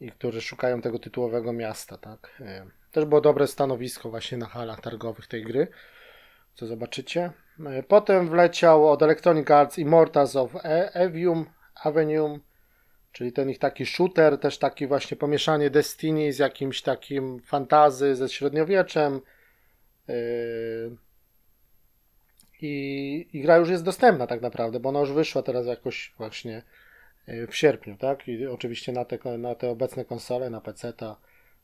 i 0.00 0.10
które 0.10 0.40
szukają 0.40 0.80
tego 0.80 0.98
tytułowego 0.98 1.52
miasta, 1.52 1.98
tak. 1.98 2.36
Yy, 2.40 2.70
też 2.92 3.04
było 3.04 3.20
dobre 3.20 3.46
stanowisko 3.46 4.10
właśnie 4.10 4.38
na 4.38 4.46
halach 4.46 4.80
targowych 4.80 5.26
tej 5.26 5.44
gry, 5.44 5.68
co 6.54 6.66
zobaczycie. 6.66 7.32
Yy, 7.58 7.82
potem 7.82 8.28
wleciał 8.28 8.90
od 8.90 9.02
Electronic 9.02 9.50
Arts 9.50 9.78
Immortals 9.78 10.36
of 10.36 10.50
Evium, 10.92 11.46
Avenue, 11.84 12.38
czyli 13.12 13.32
ten 13.32 13.50
ich 13.50 13.58
taki 13.58 13.86
shooter, 13.86 14.38
też 14.38 14.58
taki 14.58 14.86
właśnie 14.86 15.16
pomieszanie 15.16 15.70
Destiny 15.70 16.32
z 16.32 16.38
jakimś 16.38 16.82
takim 16.82 17.40
fantazy 17.40 18.16
ze 18.16 18.28
średniowieczem. 18.28 19.20
Yy, 20.08 21.05
I, 22.62 23.28
I 23.32 23.40
gra 23.40 23.56
już 23.56 23.68
jest 23.68 23.84
dostępna 23.84 24.26
tak 24.26 24.40
naprawdę, 24.40 24.80
bo 24.80 24.88
ona 24.88 25.00
już 25.00 25.12
wyszła 25.12 25.42
teraz 25.42 25.66
jakoś 25.66 26.14
właśnie 26.18 26.62
yy, 27.26 27.46
w 27.46 27.56
sierpniu, 27.56 27.96
tak? 27.96 28.28
I 28.28 28.46
oczywiście 28.46 28.92
na 28.92 29.04
te, 29.04 29.38
na 29.38 29.54
te 29.54 29.70
obecne 29.70 30.04
konsole, 30.04 30.50
na 30.50 30.60
PC. 30.60 30.92
-ta. 30.92 31.14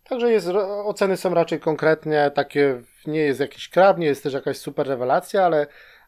Także 0.04 0.32
jest, 0.32 0.48
oceny 0.84 1.16
są 1.16 1.34
raczej 1.34 1.60
konkretnie, 1.60 2.30
takie 2.34 2.82
nie 3.06 3.20
jest 3.20 3.40
jakiś 3.40 3.68
krab, 3.68 3.98
nie 3.98 4.06
jest 4.06 4.22
też 4.22 4.32
jakaś 4.32 4.56
super 4.56 4.86
rewelacja, 4.86 5.44
ale, 5.44 5.66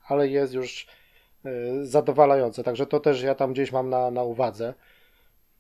ale 0.09 0.29
jest 0.29 0.55
już 0.55 0.87
yy, 1.45 1.87
zadowalające. 1.87 2.65
Także 2.65 2.87
to 2.87 3.01
też 3.01 3.23
ja 3.23 3.35
tam 3.35 3.53
gdzieś 3.53 3.73
mam 3.73 3.91
na, 3.91 4.11
na 4.11 4.23
uwadze. 4.23 4.75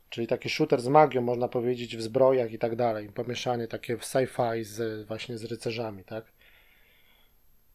Czyli 0.08 0.26
taki 0.26 0.48
shooter 0.48 0.80
z 0.80 0.88
magią, 0.88 1.22
można 1.22 1.48
powiedzieć, 1.48 1.96
w 1.96 2.02
zbrojach 2.02 2.52
i 2.52 2.58
tak 2.58 2.76
dalej. 2.76 3.08
Pomieszanie 3.08 3.68
takie 3.68 3.96
w 3.96 4.02
sci-fi 4.02 4.64
z, 4.64 5.06
właśnie 5.06 5.38
z 5.38 5.44
rycerzami, 5.44 6.04
tak? 6.04 6.24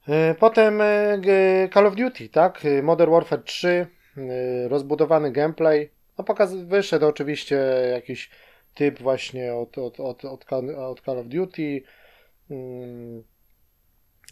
E, 0.08 0.36
potem 0.36 0.82
e, 0.82 1.70
Call 1.74 1.88
of 1.88 1.96
Duty, 1.96 2.30
tak? 2.30 2.66
E, 2.66 2.82
Modern 2.84 3.12
Warfare 3.12 3.44
3, 3.44 3.88
rozbudowany 4.70 5.32
gameplay. 5.32 5.90
No 6.18 6.24
pokaz 6.24 6.56
wyszedł 6.56 7.08
oczywiście 7.08 7.56
jakiś 7.92 8.30
typ 8.76 9.00
właśnie 9.00 9.56
od, 9.56 9.78
od, 9.78 10.00
od, 10.00 10.26
od, 10.26 10.44
od 10.78 11.02
Call 11.02 11.20
of 11.20 11.28
Duty. 11.28 11.82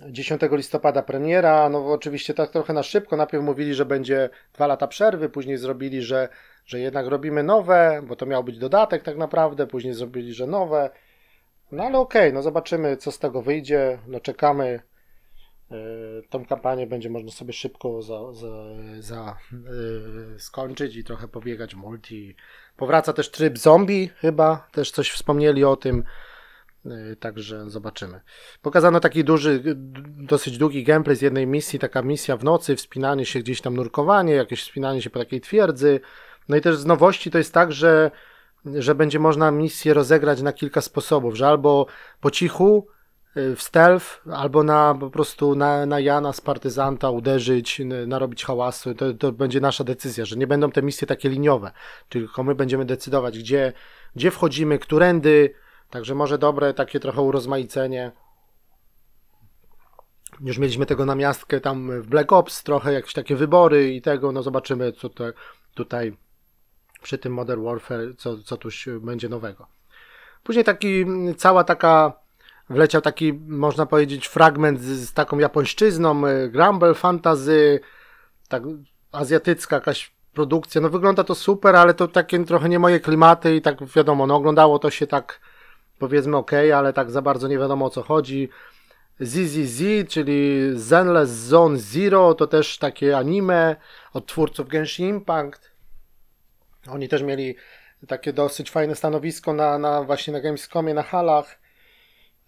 10 0.10 0.43
mm, 0.43 0.58
listopada 0.58 1.01
premiera, 1.01 1.69
no 1.69 1.91
oczywiście 1.91 2.34
tak 2.34 2.51
trochę 2.51 2.73
na 2.73 2.84
szybko. 2.84 3.17
Najpierw 3.17 3.43
mówili, 3.43 3.73
że 3.73 3.86
będzie 3.86 4.30
dwa 4.53 4.67
lata 4.67 4.88
przerwy, 4.88 5.30
później 5.30 5.58
zrobili, 5.58 6.01
że, 6.01 6.30
że 6.65 6.80
jednak 6.80 7.08
robimy 7.08 7.43
nowe, 7.43 8.01
bo 8.08 8.15
to 8.15 8.25
miał 8.25 8.43
być 8.43 8.58
dodatek 8.58 9.03
tak 9.03 9.17
naprawdę, 9.17 9.67
później 9.67 9.93
zrobili, 9.93 10.34
że 10.34 10.47
nowe. 10.47 10.89
No 11.71 11.84
ale 11.84 11.99
okej, 11.99 12.21
okay, 12.21 12.34
no 12.34 12.41
zobaczymy 12.41 12.97
co 12.97 13.12
z 13.12 13.19
tego 13.19 13.41
wyjdzie, 13.41 13.99
no 14.08 14.19
czekamy 14.19 14.80
tą 16.30 16.45
kampanię 16.45 16.88
będzie 16.88 17.10
można 17.10 17.32
sobie 17.32 17.53
szybko 17.53 18.01
za, 18.01 18.34
za, 18.34 18.65
za 18.99 19.38
yy, 19.51 20.39
skończyć 20.39 20.95
i 20.95 21.03
trochę 21.03 21.27
pobiegać 21.27 21.75
multi. 21.75 22.36
Powraca 22.77 23.13
też 23.13 23.32
tryb 23.32 23.58
zombie, 23.58 24.10
chyba 24.15 24.67
też 24.71 24.91
coś 24.91 25.12
wspomnieli 25.12 25.63
o 25.63 25.75
tym. 25.75 26.03
Yy, 26.86 27.15
także 27.15 27.69
zobaczymy. 27.69 28.21
Pokazano 28.62 28.99
taki 28.99 29.23
duży, 29.23 29.62
dosyć 30.06 30.58
długi 30.58 30.84
gameplay 30.84 31.15
z 31.15 31.21
jednej 31.21 31.47
misji, 31.47 31.80
taka 31.80 32.01
misja 32.01 32.38
w 32.38 32.43
nocy, 32.43 32.75
wspinanie 32.75 33.25
się 33.25 33.39
gdzieś 33.39 33.62
tam, 33.62 33.75
nurkowanie, 33.75 34.34
jakieś 34.34 34.62
wspinanie 34.62 35.01
się 35.01 35.10
po 35.10 35.19
takiej 35.19 35.41
twierdzy. 35.41 35.99
No 36.49 36.58
i 36.58 36.62
też 36.62 36.77
z 36.77 36.86
nowości 36.86 37.32
to 37.32 37.38
jest 37.38 37.53
tak, 37.53 37.71
że, 37.71 38.12
że 38.65 38.95
będzie 38.95 39.19
można 39.19 39.51
misję 39.51 39.93
rozegrać 39.93 40.41
na 40.41 40.53
kilka 40.53 40.82
sposobów, 40.82 41.36
że 41.36 41.47
albo 41.47 41.86
po 42.21 42.32
cichu, 42.32 42.88
w 43.56 43.62
stealth 43.62 44.06
albo 44.34 44.63
na 44.63 44.95
po 45.00 45.10
prostu 45.10 45.56
na, 45.56 45.86
na 45.86 46.00
Jana 46.00 46.34
z 46.34 46.41
partyzanta 46.41 47.10
uderzyć, 47.10 47.82
narobić 48.08 48.45
hałasu. 48.45 48.95
To, 48.95 49.13
to 49.13 49.32
będzie 49.32 49.62
nasza 49.62 49.84
decyzja, 49.84 50.26
że 50.26 50.36
nie 50.36 50.47
będą 50.47 50.71
te 50.71 50.82
misje 50.82 51.08
takie 51.08 51.30
liniowe, 51.30 51.71
tylko 52.10 52.43
my 52.43 52.56
będziemy 52.56 52.86
decydować, 52.86 53.39
gdzie, 53.39 53.73
gdzie 54.15 54.32
wchodzimy, 54.32 54.80
którędy. 54.80 55.54
Także 55.89 56.15
może 56.15 56.38
dobre 56.38 56.73
takie 56.73 57.00
trochę 57.00 57.21
urozmaicenie. 57.21 58.12
Już 60.41 60.58
mieliśmy 60.58 60.86
tego 60.86 61.06
na 61.06 61.15
miastkę 61.15 61.62
tam 61.62 62.02
w 62.02 62.08
Black 62.08 62.34
Ops, 62.34 62.63
trochę 62.63 62.93
jakieś 62.93 63.13
takie 63.13 63.36
wybory 63.36 63.93
i 63.93 64.02
tego, 64.02 64.32
no 64.32 64.43
zobaczymy, 64.43 64.91
co 64.91 65.10
to, 65.10 65.23
tutaj 65.76 66.17
przy 67.02 67.17
tym 67.17 67.34
Modern 67.34 67.63
Warfare, 67.63 68.15
co, 68.17 68.38
co 68.38 68.58
tu 68.58 68.69
będzie 69.02 69.30
nowego. 69.30 69.67
Później 70.43 70.65
taki, 70.65 71.06
cała 71.38 71.63
taka 71.63 72.26
wleciał 72.69 73.01
taki, 73.01 73.34
można 73.34 73.86
powiedzieć, 73.86 74.27
fragment 74.27 74.82
z, 74.82 75.10
z 75.10 75.13
taką 75.13 75.39
japońszczyzną, 75.39 76.27
y, 76.27 76.49
Grumble 76.49 76.93
Fantasy, 76.93 77.80
tak 78.47 78.63
azjatycka 79.12 79.75
jakaś 79.75 80.12
produkcja. 80.34 80.82
No 80.82 80.89
wygląda 80.89 81.23
to 81.23 81.36
super, 81.36 81.75
ale 81.75 81.93
to 81.93 82.08
takie 82.08 82.45
trochę 82.45 82.69
nie 82.69 82.80
moje 82.80 82.99
klimaty 82.99 83.56
i 83.56 83.62
tak 83.62 83.86
wiadomo, 83.86 84.27
no 84.27 84.36
oglądało 84.36 84.80
to 84.80 84.89
się 84.89 85.08
tak 85.08 85.39
powiedzmy 85.99 86.38
ok, 86.38 86.51
ale 86.75 86.93
tak 86.93 87.12
za 87.12 87.21
bardzo 87.21 87.47
nie 87.47 87.60
wiadomo 87.60 87.86
o 87.86 87.89
co 87.89 88.03
chodzi. 88.03 88.49
ZZZ, 89.19 89.84
czyli 90.10 90.69
Zenless 90.73 91.30
Zone 91.30 91.77
Zero, 91.77 92.34
to 92.34 92.47
też 92.47 92.77
takie 92.77 93.17
anime 93.17 93.75
od 94.13 94.25
twórców 94.25 94.67
Genshin 94.67 95.10
Impact. 95.10 95.71
Oni 96.89 97.10
też 97.10 97.21
mieli 97.21 97.56
takie 98.08 98.34
dosyć 98.34 98.71
fajne 98.71 98.95
stanowisko 98.95 99.53
na, 99.53 99.77
na 99.77 100.03
właśnie 100.03 100.34
na 100.34 100.41
Gamescomie, 100.41 100.93
na 100.93 101.03
halach. 101.03 101.60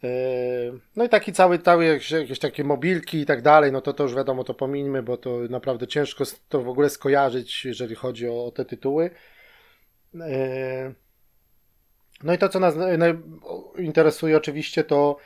Yy, 0.03 0.79
no 0.95 1.03
i 1.03 1.09
taki 1.09 1.33
cały, 1.33 1.59
cały 1.59 1.85
jakieś, 1.85 2.39
takie 2.39 2.63
mobilki 2.63 3.17
i 3.17 3.25
tak 3.25 3.41
dalej, 3.41 3.71
no 3.71 3.81
to 3.81 3.93
to 3.93 4.03
już 4.03 4.15
wiadomo, 4.15 4.43
to 4.43 4.53
pomińmy, 4.53 5.03
bo 5.03 5.17
to 5.17 5.38
naprawdę 5.49 5.88
ciężko 5.88 6.23
to 6.49 6.62
w 6.62 6.69
ogóle 6.69 6.89
skojarzyć, 6.89 7.65
jeżeli 7.65 7.95
chodzi 7.95 8.29
o, 8.29 8.45
o 8.45 8.51
te 8.51 8.65
tytuły. 8.65 9.09
Yy, 10.13 10.21
no 12.23 12.33
i 12.33 12.38
to, 12.38 12.49
co 12.49 12.59
nas 12.59 12.75
interesuje 13.77 14.38
oczywiście, 14.38 14.83
to, 14.83 15.17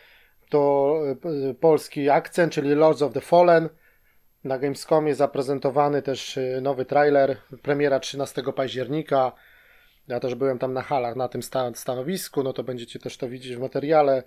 to 0.49 0.99
yy, 1.25 1.53
polski 1.53 2.09
akcent, 2.09 2.53
czyli 2.53 2.75
Lords 2.75 3.01
of 3.01 3.13
the 3.13 3.21
Fallen. 3.21 3.69
Na 4.43 4.57
Gamescomie 4.57 5.15
zaprezentowany 5.15 6.01
też 6.01 6.39
nowy 6.61 6.85
trailer, 6.85 7.37
premiera 7.61 7.99
13 7.99 8.43
października. 8.55 9.31
Ja 10.07 10.19
też 10.19 10.35
byłem 10.35 10.59
tam 10.59 10.73
na 10.73 10.81
halach, 10.81 11.15
na 11.15 11.27
tym 11.27 11.41
stanowisku, 11.75 12.43
no 12.43 12.53
to 12.53 12.63
będziecie 12.63 12.99
też 12.99 13.17
to 13.17 13.29
widzieć 13.29 13.55
w 13.55 13.59
materiale. 13.59 14.23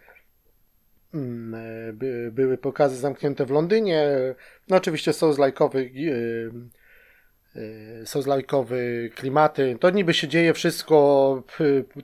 Mm, 1.14 1.54
e, 1.54 1.92
by, 1.92 2.30
były 2.32 2.58
pokazy 2.58 2.96
zamknięte 2.96 3.46
w 3.46 3.50
Londynie. 3.50 4.08
No 4.68 4.76
oczywiście 4.76 5.10
e, 5.10 5.14
e, 7.56 8.06
są 8.06 8.22
zlajkowy 8.22 9.10
klimaty. 9.14 9.76
To 9.80 9.90
niby 9.90 10.14
się 10.14 10.28
dzieje 10.28 10.54
wszystko 10.54 11.42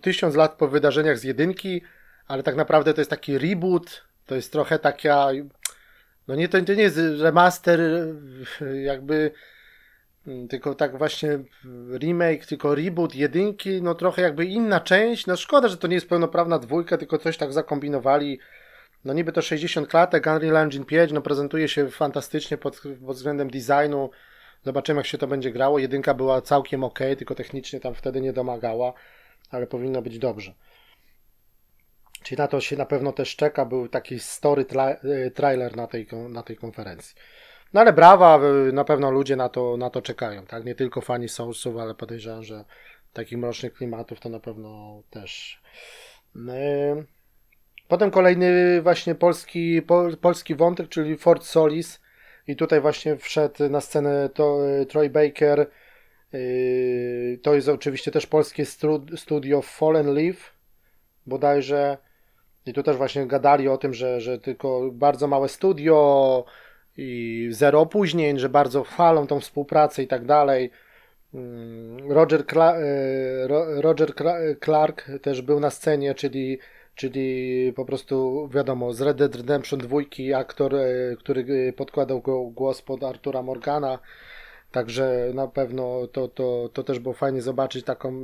tysiąc 0.00 0.34
lat 0.34 0.52
po 0.52 0.68
wydarzeniach 0.68 1.18
z 1.18 1.24
jedynki, 1.24 1.82
ale 2.26 2.42
tak 2.42 2.56
naprawdę 2.56 2.94
to 2.94 3.00
jest 3.00 3.10
taki 3.10 3.38
reboot, 3.38 4.04
to 4.26 4.34
jest 4.34 4.52
trochę 4.52 4.78
taka 4.78 5.28
no 6.28 6.34
nie, 6.34 6.48
to, 6.48 6.62
to 6.62 6.74
nie 6.74 6.82
jest 6.82 6.98
remaster 7.20 7.80
jakby 8.82 9.30
mm, 10.26 10.48
tylko 10.48 10.74
tak 10.74 10.98
właśnie 10.98 11.38
remake, 11.98 12.46
tylko 12.46 12.74
reboot 12.74 13.14
jedynki, 13.14 13.82
no 13.82 13.94
trochę 13.94 14.22
jakby 14.22 14.44
inna 14.44 14.80
część, 14.80 15.26
no 15.26 15.36
szkoda, 15.36 15.68
że 15.68 15.76
to 15.76 15.88
nie 15.88 15.94
jest 15.94 16.08
pełnoprawna 16.08 16.58
dwójka, 16.58 16.98
tylko 16.98 17.18
coś 17.18 17.36
tak 17.36 17.52
zakombinowali 17.52 18.38
no 19.04 19.12
niby 19.12 19.32
to 19.32 19.42
60 19.42 19.88
klatek, 19.88 20.26
Unreal 20.26 20.56
Engine 20.56 20.84
5, 20.84 21.12
no 21.12 21.22
prezentuje 21.22 21.68
się 21.68 21.90
fantastycznie 21.90 22.56
pod, 22.58 22.80
pod 23.06 23.16
względem 23.16 23.50
designu. 23.50 24.10
Zobaczymy, 24.64 24.98
jak 24.98 25.06
się 25.06 25.18
to 25.18 25.26
będzie 25.26 25.50
grało. 25.52 25.78
Jedynka 25.78 26.14
była 26.14 26.40
całkiem 26.40 26.84
ok, 26.84 26.98
tylko 27.18 27.34
technicznie 27.34 27.80
tam 27.80 27.94
wtedy 27.94 28.20
nie 28.20 28.32
domagała, 28.32 28.92
ale 29.50 29.66
powinno 29.66 30.02
być 30.02 30.18
dobrze. 30.18 30.54
Czyli 32.22 32.38
na 32.38 32.48
to 32.48 32.60
się 32.60 32.76
na 32.76 32.86
pewno 32.86 33.12
też 33.12 33.36
czeka. 33.36 33.64
Był 33.64 33.88
taki 33.88 34.18
story 34.18 34.64
tra 34.64 34.96
y, 35.04 35.30
trailer 35.34 35.76
na 35.76 35.86
tej, 35.86 36.06
na 36.28 36.42
tej 36.42 36.56
konferencji. 36.56 37.16
No 37.72 37.80
ale 37.80 37.92
brawa, 37.92 38.40
na 38.72 38.84
pewno 38.84 39.10
ludzie 39.10 39.36
na 39.36 39.48
to, 39.48 39.76
na 39.76 39.90
to 39.90 40.02
czekają. 40.02 40.46
Tak? 40.46 40.64
Nie 40.64 40.74
tylko 40.74 41.00
fani 41.00 41.28
Soulsów, 41.28 41.76
ale 41.76 41.94
podejrzewam, 41.94 42.42
że 42.42 42.64
takich 43.12 43.38
mrocznych 43.38 43.72
klimatów 43.74 44.20
to 44.20 44.28
na 44.28 44.40
pewno 44.40 45.02
też. 45.10 45.62
Yy. 46.34 47.21
Potem 47.92 48.10
kolejny 48.10 48.82
właśnie 48.82 49.14
polski, 49.14 49.82
polski 50.20 50.54
wątek, 50.54 50.88
czyli 50.88 51.16
Fort 51.16 51.44
Solis. 51.44 52.00
I 52.46 52.56
tutaj 52.56 52.80
właśnie 52.80 53.16
wszedł 53.16 53.68
na 53.68 53.80
scenę 53.80 54.28
to, 54.34 54.58
Troy 54.88 55.10
Baker. 55.10 55.70
Yy, 56.32 57.38
to 57.42 57.54
jest 57.54 57.68
oczywiście 57.68 58.10
też 58.10 58.26
polskie 58.26 58.64
studio 59.16 59.62
Fallen 59.62 60.14
Leaf 60.14 60.52
bodajże. 61.26 61.98
I 62.66 62.72
tu 62.72 62.82
też 62.82 62.96
właśnie 62.96 63.26
gadali 63.26 63.68
o 63.68 63.78
tym, 63.78 63.94
że, 63.94 64.20
że 64.20 64.38
tylko 64.38 64.90
bardzo 64.92 65.26
małe 65.26 65.48
studio 65.48 66.44
i 66.96 67.48
zero 67.50 67.80
opóźnień, 67.80 68.38
że 68.38 68.48
bardzo 68.48 68.82
chwalą 68.82 69.26
tą 69.26 69.40
współpracę 69.40 70.02
i 70.02 70.06
tak 70.06 70.26
dalej. 70.26 70.70
Mm, 71.34 72.12
Roger, 72.12 72.46
Cla 72.46 72.78
yy, 72.78 73.80
Roger 73.82 74.12
Clark 74.64 75.10
też 75.22 75.42
był 75.42 75.60
na 75.60 75.70
scenie, 75.70 76.14
czyli 76.14 76.58
czyli 76.94 77.72
po 77.76 77.84
prostu 77.84 78.48
wiadomo, 78.54 78.92
z 78.92 79.00
Red 79.00 79.16
Dead 79.16 79.34
Redemption 79.34 79.80
2 79.80 79.98
aktor, 80.36 80.74
e, 80.74 81.16
który 81.18 81.72
podkładał 81.72 82.20
go 82.20 82.44
głos 82.44 82.82
pod 82.82 83.04
Artura 83.04 83.42
Morgana, 83.42 83.98
także 84.70 85.30
na 85.34 85.48
pewno 85.48 86.06
to, 86.06 86.28
to, 86.28 86.70
to 86.72 86.82
też 86.82 86.98
było 86.98 87.14
fajnie 87.14 87.42
zobaczyć 87.42 87.84
taką 87.84 88.22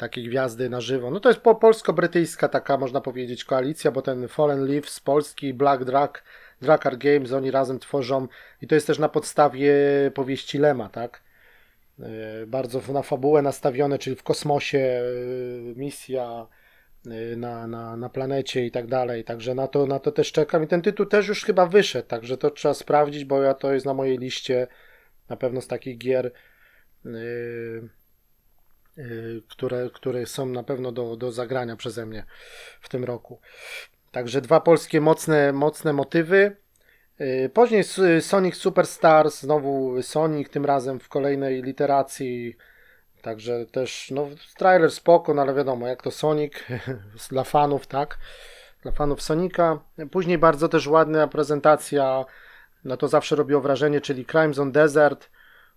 takie 0.00 0.22
gwiazdy 0.22 0.70
na 0.70 0.80
żywo. 0.80 1.10
No 1.10 1.20
to 1.20 1.28
jest 1.28 1.40
po 1.40 1.54
polsko-brytyjska 1.54 2.48
taka, 2.48 2.76
można 2.76 3.00
powiedzieć, 3.00 3.44
koalicja, 3.44 3.90
bo 3.90 4.02
ten 4.02 4.28
Fallen 4.28 4.82
z 4.86 5.00
Polski, 5.00 5.54
Black 5.54 5.84
Drak, 5.84 6.24
Drakar 6.62 6.98
Games, 6.98 7.32
oni 7.32 7.50
razem 7.50 7.78
tworzą 7.78 8.28
i 8.62 8.66
to 8.66 8.74
jest 8.74 8.86
też 8.86 8.98
na 8.98 9.08
podstawie 9.08 9.74
powieści 10.14 10.58
Lema, 10.58 10.88
tak? 10.88 11.22
E, 12.00 12.46
bardzo 12.46 12.92
na 12.92 13.02
fabułę 13.02 13.42
nastawione, 13.42 13.98
czyli 13.98 14.16
w 14.16 14.22
kosmosie, 14.22 14.78
e, 14.78 15.02
misja 15.76 16.46
e, 16.46 16.59
na, 17.36 17.66
na, 17.66 17.96
na 17.96 18.08
planecie 18.08 18.66
i 18.66 18.70
tak 18.70 18.86
dalej. 18.86 19.24
Także 19.24 19.54
na 19.54 19.68
to, 19.68 19.86
na 19.86 19.98
to 19.98 20.12
też 20.12 20.32
czekam. 20.32 20.64
I 20.64 20.66
ten 20.66 20.82
tytuł 20.82 21.06
też 21.06 21.28
już 21.28 21.44
chyba 21.44 21.66
wyszedł, 21.66 22.08
także 22.08 22.36
to 22.36 22.50
trzeba 22.50 22.74
sprawdzić, 22.74 23.24
bo 23.24 23.42
ja 23.42 23.54
to 23.54 23.72
jest 23.72 23.86
na 23.86 23.94
mojej 23.94 24.18
liście 24.18 24.66
na 25.28 25.36
pewno 25.36 25.60
z 25.60 25.66
takich 25.66 25.98
gier, 25.98 26.32
które, 29.48 29.90
które 29.94 30.26
są 30.26 30.46
na 30.46 30.62
pewno 30.62 30.92
do, 30.92 31.16
do 31.16 31.32
zagrania 31.32 31.76
przeze 31.76 32.06
mnie 32.06 32.24
w 32.80 32.88
tym 32.88 33.04
roku. 33.04 33.40
Także 34.10 34.40
dwa 34.40 34.60
polskie 34.60 35.00
mocne, 35.00 35.52
mocne 35.52 35.92
motywy. 35.92 36.56
Y, 37.20 37.50
później 37.54 37.84
Sonic 38.20 38.54
Superstars, 38.54 39.40
znowu 39.40 40.02
Sonic, 40.02 40.50
tym 40.50 40.64
razem 40.64 41.00
w 41.00 41.08
kolejnej 41.08 41.62
literacji. 41.62 42.56
Także 43.22 43.66
też, 43.66 44.10
no, 44.10 44.28
trailer 44.56 44.90
spoko, 44.90 45.34
no 45.34 45.42
ale 45.42 45.54
wiadomo, 45.54 45.86
jak 45.86 46.02
to 46.02 46.10
Sonic 46.10 46.52
dla 47.30 47.44
fanów, 47.44 47.86
tak? 47.86 48.18
Dla 48.82 48.92
fanów 48.92 49.22
Sonika. 49.22 49.78
Później 50.10 50.38
bardzo 50.38 50.68
też 50.68 50.86
ładna 50.86 51.28
prezentacja, 51.28 52.24
no 52.84 52.96
to 52.96 53.08
zawsze 53.08 53.36
robiło 53.36 53.60
wrażenie, 53.60 54.00
czyli 54.00 54.26
Crimes 54.26 54.58
on 54.58 54.72
Desert. 54.72 55.30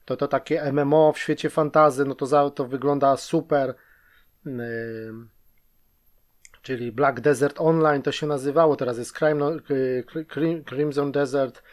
To 0.06 0.18
to 0.18 0.28
takie 0.28 0.72
MMO 0.72 1.14
w 1.14 1.20
świecie 1.20 1.50
fantazy, 1.50 2.06
no 2.06 2.16
to, 2.16 2.26
za, 2.26 2.50
to 2.50 2.68
wygląda 2.68 3.18
super. 3.18 3.76
Yy 4.46 5.34
czyli 6.64 6.92
Black 6.92 7.20
Desert 7.20 7.56
Online 7.62 8.02
to 8.02 8.12
się 8.12 8.28
nazywało, 8.28 8.76
teraz 8.76 8.98
jest 8.98 9.16
no, 9.36 9.52
Crimson 10.66 11.12
Desert, 11.12 11.64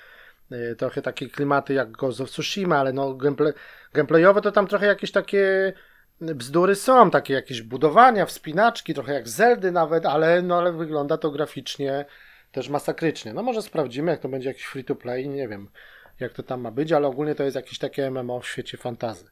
y, 0.52 0.76
trochę 0.76 1.02
takie 1.02 1.28
klimaty 1.28 1.74
jak 1.74 1.90
Ghost 1.90 2.20
of 2.20 2.30
Tsushima, 2.30 2.78
ale 2.78 2.92
no 2.92 3.14
gameplay, 3.14 3.52
gameplayowe 3.92 4.40
to 4.40 4.52
tam 4.52 4.66
trochę 4.66 4.86
jakieś 4.86 5.12
takie 5.12 5.72
bzdury 6.20 6.74
są, 6.74 7.10
takie 7.10 7.34
jakieś 7.34 7.62
budowania, 7.62 8.26
wspinaczki, 8.26 8.94
trochę 8.94 9.12
jak 9.12 9.28
Zeldy 9.28 9.72
nawet, 9.72 10.06
ale, 10.06 10.42
no, 10.42 10.58
ale 10.58 10.72
wygląda 10.72 11.18
to 11.18 11.30
graficznie 11.30 12.04
też 12.52 12.68
masakrycznie. 12.68 13.34
No 13.34 13.42
może 13.42 13.62
sprawdzimy, 13.62 14.10
jak 14.10 14.20
to 14.20 14.28
będzie 14.28 14.48
jakiś 14.48 14.64
free 14.64 14.84
to 14.84 14.94
play, 14.94 15.28
nie 15.28 15.48
wiem 15.48 15.70
jak 16.20 16.32
to 16.32 16.42
tam 16.42 16.60
ma 16.60 16.70
być, 16.70 16.92
ale 16.92 17.08
ogólnie 17.08 17.34
to 17.34 17.44
jest 17.44 17.56
jakieś 17.56 17.78
takie 17.78 18.10
MMO 18.10 18.40
w 18.40 18.46
świecie 18.46 18.78
fantazy. 18.78 19.24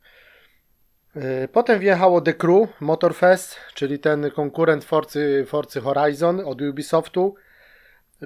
E, 1.16 1.48
potem 1.48 1.78
wjechało 1.78 2.20
The 2.20 2.34
Crew 2.34 2.80
Motorfest, 2.80 3.56
czyli 3.74 3.98
ten 3.98 4.30
konkurent 4.30 4.84
Forcy, 4.84 5.44
Forcy 5.46 5.80
Horizon 5.80 6.40
od 6.40 6.62
Ubisoftu. 6.62 7.34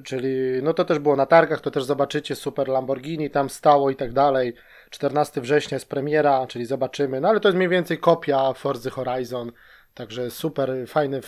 Czyli 0.05 0.63
no 0.63 0.75
to 0.75 0.85
też 0.85 0.99
było 0.99 1.17
na 1.17 1.27
targach, 1.27 1.61
to 1.61 1.71
też 1.71 1.85
zobaczycie 1.85 2.35
super 2.35 2.69
Lamborghini 2.69 3.31
tam 3.31 3.51
stało 3.51 3.91
i 3.91 3.97
tak 3.97 4.13
dalej. 4.13 4.55
14 4.93 5.41
września 5.41 5.77
jest 5.77 5.89
premiera, 5.89 6.47
czyli 6.47 6.67
zobaczymy. 6.67 7.21
No 7.21 7.29
ale 7.29 7.41
to 7.41 7.49
jest 7.49 7.57
mniej 7.57 7.69
więcej 7.69 7.99
kopia 7.99 8.53
Forcy 8.53 8.91
Horizon. 8.91 9.53
Także 9.95 10.31
super 10.31 10.71
fajny 10.87 11.21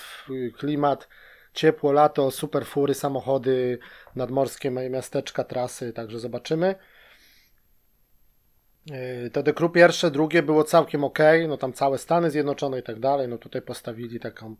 klimat, 0.58 1.08
ciepło 1.54 1.92
lato, 1.92 2.30
super 2.30 2.66
fury, 2.66 2.94
samochody, 2.94 3.78
nadmorskie 4.16 4.70
miasteczka, 4.70 5.44
trasy, 5.44 5.92
także 5.92 6.18
zobaczymy. 6.18 6.74
Yy, 8.86 9.30
to 9.30 9.42
The 9.42 9.52
Crew 9.52 9.72
pierwsze, 9.72 10.10
drugie 10.10 10.42
było 10.42 10.64
całkiem 10.64 11.04
ok, 11.04 11.18
no 11.48 11.56
tam 11.56 11.72
całe 11.72 11.98
Stany 11.98 12.30
Zjednoczone 12.30 12.78
i 12.78 12.82
tak 12.82 13.00
dalej, 13.00 13.28
no 13.28 13.38
tutaj 13.38 13.62
postawili 13.62 14.20
taką, 14.20 14.56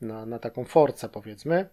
na, 0.00 0.26
na 0.26 0.38
taką 0.38 0.64
forcę 0.64 1.08
powiedzmy. 1.08 1.68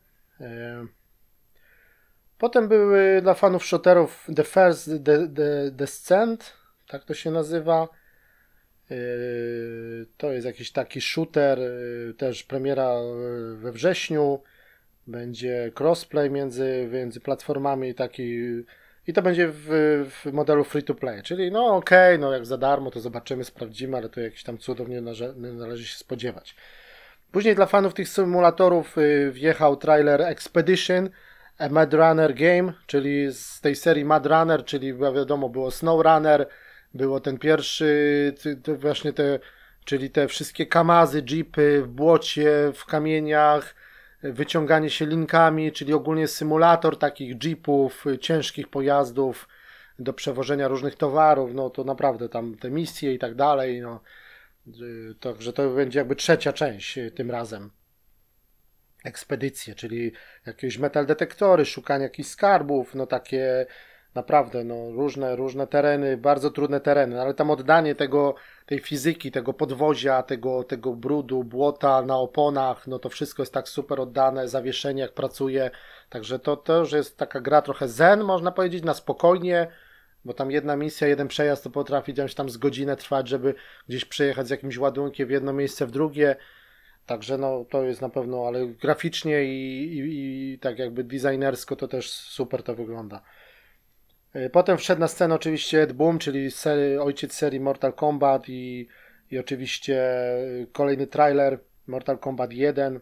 Yy, 2.36 2.39
potem 2.39 2.67
były 2.67 3.21
dla 3.21 3.33
fanów 3.33 3.65
shooterów 3.65 4.27
The 4.36 4.43
First 4.43 4.89
The, 5.05 5.27
The 5.27 5.71
Descent, 5.71 6.53
tak 6.88 7.03
to 7.03 7.13
się 7.13 7.31
nazywa. 7.31 7.88
Yy, 8.89 8.97
to 10.17 10.31
jest 10.31 10.45
jakiś 10.45 10.71
taki 10.71 11.01
shooter, 11.01 11.59
też 12.17 12.43
premiera 12.43 12.95
we 13.55 13.71
wrześniu. 13.71 14.41
Będzie 15.07 15.71
crossplay 15.79 16.29
między, 16.29 16.89
między 16.91 17.19
platformami, 17.19 17.95
taki 17.95 18.39
i 19.07 19.13
to 19.13 19.21
będzie 19.21 19.47
w, 19.51 19.67
w 20.09 20.33
modelu 20.33 20.63
free 20.63 20.83
to 20.83 20.95
play, 20.95 21.23
czyli 21.23 21.51
no 21.51 21.75
okej, 21.75 22.15
okay, 22.15 22.17
no 22.17 22.33
jak 22.33 22.45
za 22.45 22.57
darmo 22.57 22.91
to 22.91 22.99
zobaczymy, 22.99 23.43
sprawdzimy, 23.43 23.97
ale 23.97 24.09
to 24.09 24.21
jakiś 24.21 24.43
tam 24.43 24.57
cudów 24.57 24.89
nie, 24.89 25.01
nie 25.36 25.51
należy 25.51 25.88
się 25.88 25.97
spodziewać. 25.97 26.55
Później 27.31 27.55
dla 27.55 27.65
fanów 27.65 27.93
tych 27.93 28.09
symulatorów 28.09 28.95
wjechał 29.31 29.77
trailer 29.77 30.21
Expedition, 30.21 31.09
Mad 31.70 31.93
Runner 31.93 32.34
Game, 32.34 32.74
czyli 32.86 33.32
z 33.32 33.62
tej 33.62 33.76
serii 33.76 34.06
Mad 34.06 34.26
Runner, 34.26 34.66
czyli 34.66 34.93
wiadomo 34.93 35.49
było 35.49 35.72
Snow 35.72 36.06
Runner, 36.06 36.47
było 36.93 37.20
ten 37.20 37.38
pierwszy, 37.38 38.34
właśnie 38.80 39.14
te, 39.14 39.39
czyli 39.86 40.10
te 40.10 40.28
wszystkie 40.28 40.66
kamazy, 40.66 41.24
jeepy 41.30 41.82
w 41.82 41.88
błocie, 41.88 42.72
w 42.74 42.86
kamieniach, 42.86 43.76
wyciąganie 44.24 44.89
się 44.89 45.06
linkami, 45.06 45.72
czyli 45.72 45.93
ogólnie 45.93 46.28
symulator 46.28 46.97
takich 46.97 47.43
jeepów, 47.43 48.06
ciężkich 48.22 48.68
pojazdów 48.68 49.47
do 49.99 50.14
przewożenia 50.14 50.68
różnych 50.68 50.95
towarów, 50.95 51.53
no 51.53 51.70
to 51.70 51.84
naprawdę 51.84 52.30
tam 52.30 52.58
te 52.58 52.70
misje 52.70 53.14
i 53.14 53.20
tak 53.20 53.36
dalej, 53.36 53.82
no. 53.82 53.99
Także 55.20 55.53
to 55.53 55.70
będzie 55.70 55.99
jakby 55.99 56.16
trzecia 56.16 56.53
część 56.53 56.97
y, 56.97 57.12
tym 57.12 57.32
razem. 57.32 57.72
Ekspedycje, 59.06 59.76
czyli 59.76 60.12
jakieś 60.45 60.78
metal 60.78 61.06
detektory, 61.06 61.66
szukanie 61.66 62.03
jakichś 62.03 62.30
skarbów, 62.30 62.95
no 62.95 63.08
takie 63.08 63.66
naprawdę 64.16 64.64
no, 64.64 64.91
różne, 64.91 65.36
różne 65.36 65.68
tereny, 65.68 66.18
bardzo 66.18 66.51
trudne 66.51 66.80
tereny, 66.80 67.22
ale 67.22 67.34
tam 67.34 67.51
oddanie 67.51 67.95
tego, 67.95 68.36
tej 68.66 68.80
fizyki, 68.80 69.32
tego 69.32 69.53
podwozia, 69.53 70.24
tego, 70.24 70.64
tego 70.64 70.93
brudu, 70.93 71.43
błota 71.43 72.01
na 72.01 72.18
oponach, 72.18 72.88
no 72.88 72.99
to 72.99 73.10
wszystko 73.10 73.41
jest 73.41 73.53
tak 73.53 73.70
super 73.70 73.99
oddane, 74.01 74.47
zawieszenie 74.47 75.01
jak 75.01 75.14
pracuje, 75.14 75.72
także 76.10 76.39
to 76.39 76.58
też 76.58 76.91
jest 76.91 77.18
taka 77.18 77.41
gra 77.41 77.62
trochę 77.62 77.88
zen, 77.88 78.24
można 78.24 78.51
powiedzieć, 78.51 78.84
na 78.84 78.93
spokojnie, 78.93 79.68
bo 80.26 80.34
tam 80.34 80.51
jedna 80.51 80.76
misja, 80.76 81.08
jeden 81.08 81.28
przejazd 81.28 81.64
to 81.64 81.70
potrafi 81.70 82.14
gdzieś 82.14 82.36
tam 82.36 82.49
z 82.49 82.58
godzinę 82.58 82.95
trwać, 82.95 83.28
żeby 83.28 83.56
gdzieś 83.88 84.06
przejechać 84.06 84.47
z 84.47 84.49
jakimś 84.49 84.78
ładunkiem 84.78 85.28
w 85.28 85.32
jedno 85.32 85.53
miejsce, 85.53 85.86
w 85.86 85.91
drugie, 85.91 86.36
Także 87.06 87.38
no, 87.38 87.66
to 87.70 87.84
jest 87.84 88.01
na 88.01 88.10
pewno, 88.10 88.47
ale 88.47 88.68
graficznie 88.68 89.43
i, 89.43 89.84
i, 89.97 90.53
i 90.53 90.60
tak 90.60 90.80
jakby 90.80 91.03
designersko 91.03 91.76
to 91.76 91.88
też 91.88 92.10
super 92.10 92.64
to 92.64 92.76
wygląda. 92.76 93.22
E, 94.34 94.49
potem 94.49 94.78
wszedł 94.78 95.01
na 95.01 95.08
scenę 95.08 95.36
oczywiście 95.36 95.82
Ed 95.82 95.93
Boom, 95.93 96.20
czyli 96.20 96.49
ojciec 96.99 97.34
serii 97.34 97.60
Mortal 97.60 97.93
Kombat 97.93 98.49
i, 98.49 98.88
i 99.32 99.39
oczywiście 99.39 100.03
kolejny 100.72 101.08
trailer 101.08 101.60
Mortal 101.88 102.20
Kombat 102.20 102.53
1, 102.53 102.99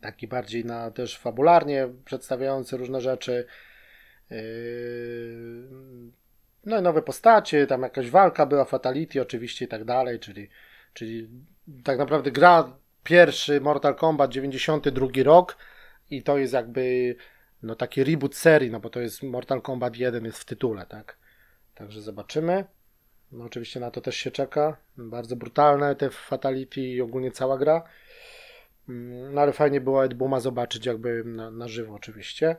taki 0.00 0.28
bardziej 0.28 0.64
na 0.64 0.90
też 0.90 1.18
fabularnie 1.18 1.88
przedstawiający 2.04 2.76
różne 2.76 3.00
rzeczy. 3.00 3.46
E, 4.30 4.36
no 6.64 6.78
i 6.78 6.82
nowe 6.82 7.02
postacie, 7.02 7.66
tam 7.66 7.82
jakaś 7.82 8.10
walka 8.10 8.46
była, 8.46 8.64
Fatality 8.64 9.22
oczywiście 9.22 9.64
i 9.64 9.68
tak 9.68 9.84
dalej, 9.84 10.20
czyli, 10.20 10.48
czyli 10.94 11.28
tak 11.84 11.98
naprawdę 11.98 12.30
gra 12.30 12.76
pierwszy 13.04 13.60
Mortal 13.60 13.94
Kombat 13.94 14.30
92 14.30 15.06
rok 15.24 15.56
i 16.10 16.22
to 16.22 16.38
jest 16.38 16.52
jakby 16.52 17.16
no 17.62 17.74
taki 17.74 18.04
reboot 18.04 18.34
serii, 18.34 18.70
no 18.70 18.80
bo 18.80 18.90
to 18.90 19.00
jest 19.00 19.22
Mortal 19.22 19.62
Kombat 19.62 19.96
1 19.96 20.24
jest 20.24 20.38
w 20.38 20.44
tytule, 20.44 20.86
tak? 20.86 21.16
Także 21.74 22.00
zobaczymy. 22.00 22.64
No 23.32 23.44
oczywiście 23.44 23.80
na 23.80 23.90
to 23.90 24.00
też 24.00 24.16
się 24.16 24.30
czeka. 24.30 24.76
Bardzo 24.96 25.36
brutalne 25.36 25.96
te 25.96 26.10
Fatality 26.10 26.80
i 26.80 27.00
ogólnie 27.00 27.30
cała 27.30 27.58
gra. 27.58 27.82
Mm, 28.88 29.34
no 29.34 29.40
ale 29.40 29.52
fajnie 29.52 29.80
było 29.80 30.04
Ed 30.04 30.14
Booma 30.14 30.40
zobaczyć 30.40 30.86
jakby 30.86 31.24
na, 31.24 31.50
na 31.50 31.68
żywo 31.68 31.94
oczywiście. 31.94 32.56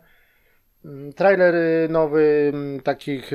Mm, 0.85 1.13
trailer 1.13 1.55
nowy, 1.89 2.51
mm, 2.53 2.81
takich 2.81 3.31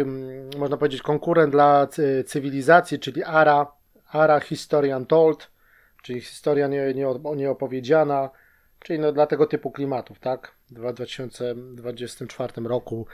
można 0.58 0.76
powiedzieć 0.76 1.02
konkurent 1.02 1.52
dla 1.52 1.88
cywilizacji, 2.26 2.98
czyli 2.98 3.24
ARA, 3.24 3.66
ARA 4.12 4.40
History 4.40 4.96
Untold, 4.96 5.50
czyli 6.02 6.20
historia 6.20 6.68
nie, 6.68 6.94
nie, 6.94 7.06
nieopowiedziana, 7.36 8.30
czyli 8.80 8.98
no 8.98 9.12
dla 9.12 9.26
tego 9.26 9.46
typu 9.46 9.70
klimatów, 9.70 10.18
tak? 10.18 10.54
W 10.70 10.74
2024 10.74 12.52
roku 12.62 13.06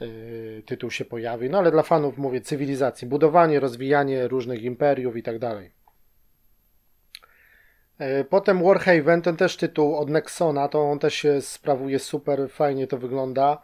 yy, 0.00 0.62
tytuł 0.66 0.90
się 0.90 1.04
pojawi. 1.04 1.50
No 1.50 1.58
ale 1.58 1.70
dla 1.70 1.82
fanów 1.82 2.18
mówię 2.18 2.40
cywilizacji, 2.40 3.08
budowanie, 3.08 3.60
rozwijanie 3.60 4.28
różnych 4.28 4.62
imperiów 4.62 5.16
i 5.16 5.22
tak 5.22 5.38
dalej. 5.38 5.72
E, 7.98 8.24
Potem 8.24 8.62
Warhaven, 8.62 9.22
ten 9.22 9.36
też 9.36 9.56
tytuł 9.56 9.96
od 9.96 10.10
Nexona, 10.10 10.68
to 10.68 10.82
on 10.82 10.98
też 10.98 11.14
się 11.14 11.40
sprawuje 11.40 11.98
super, 11.98 12.50
fajnie 12.50 12.86
to 12.86 12.98
wygląda 12.98 13.62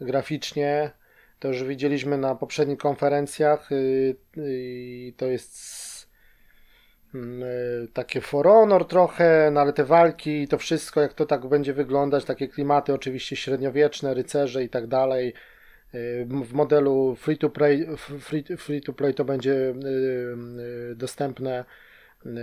graficznie. 0.00 0.90
To 1.38 1.48
już 1.48 1.64
widzieliśmy 1.64 2.18
na 2.18 2.34
poprzednich 2.34 2.78
konferencjach. 2.78 3.72
y, 3.72 4.16
y, 4.36 5.12
To 5.16 5.26
jest 5.26 5.91
takie 7.92 8.20
For 8.20 8.46
Honor 8.46 8.84
trochę, 8.84 9.50
no 9.52 9.60
ale 9.60 9.72
te 9.72 9.84
walki 9.84 10.42
i 10.42 10.48
to 10.48 10.58
wszystko, 10.58 11.00
jak 11.00 11.14
to 11.14 11.26
tak 11.26 11.46
będzie 11.46 11.72
wyglądać, 11.72 12.24
takie 12.24 12.48
klimaty 12.48 12.94
oczywiście 12.94 13.36
średniowieczne, 13.36 14.14
rycerze 14.14 14.64
i 14.64 14.68
tak 14.68 14.86
dalej. 14.86 15.34
Y, 15.94 16.26
W 16.28 16.52
modelu 16.52 17.16
free 17.16 17.38
to 17.38 17.50
play, 17.50 17.86
free, 17.96 18.44
free 18.56 18.82
to 18.82 18.92
play 18.92 19.14
to 19.14 19.24
będzie 19.24 19.52
y, 19.52 20.96
dostępne 20.96 21.64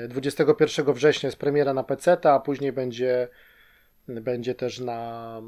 21 0.09 0.93
września 0.93 1.27
jest 1.27 1.39
premiera 1.39 1.73
na 1.73 1.83
PC, 1.83 2.17
a 2.23 2.39
później 2.39 2.71
będzie, 2.71 3.27
będzie 4.07 4.55
też 4.55 4.79
na, 4.79 5.41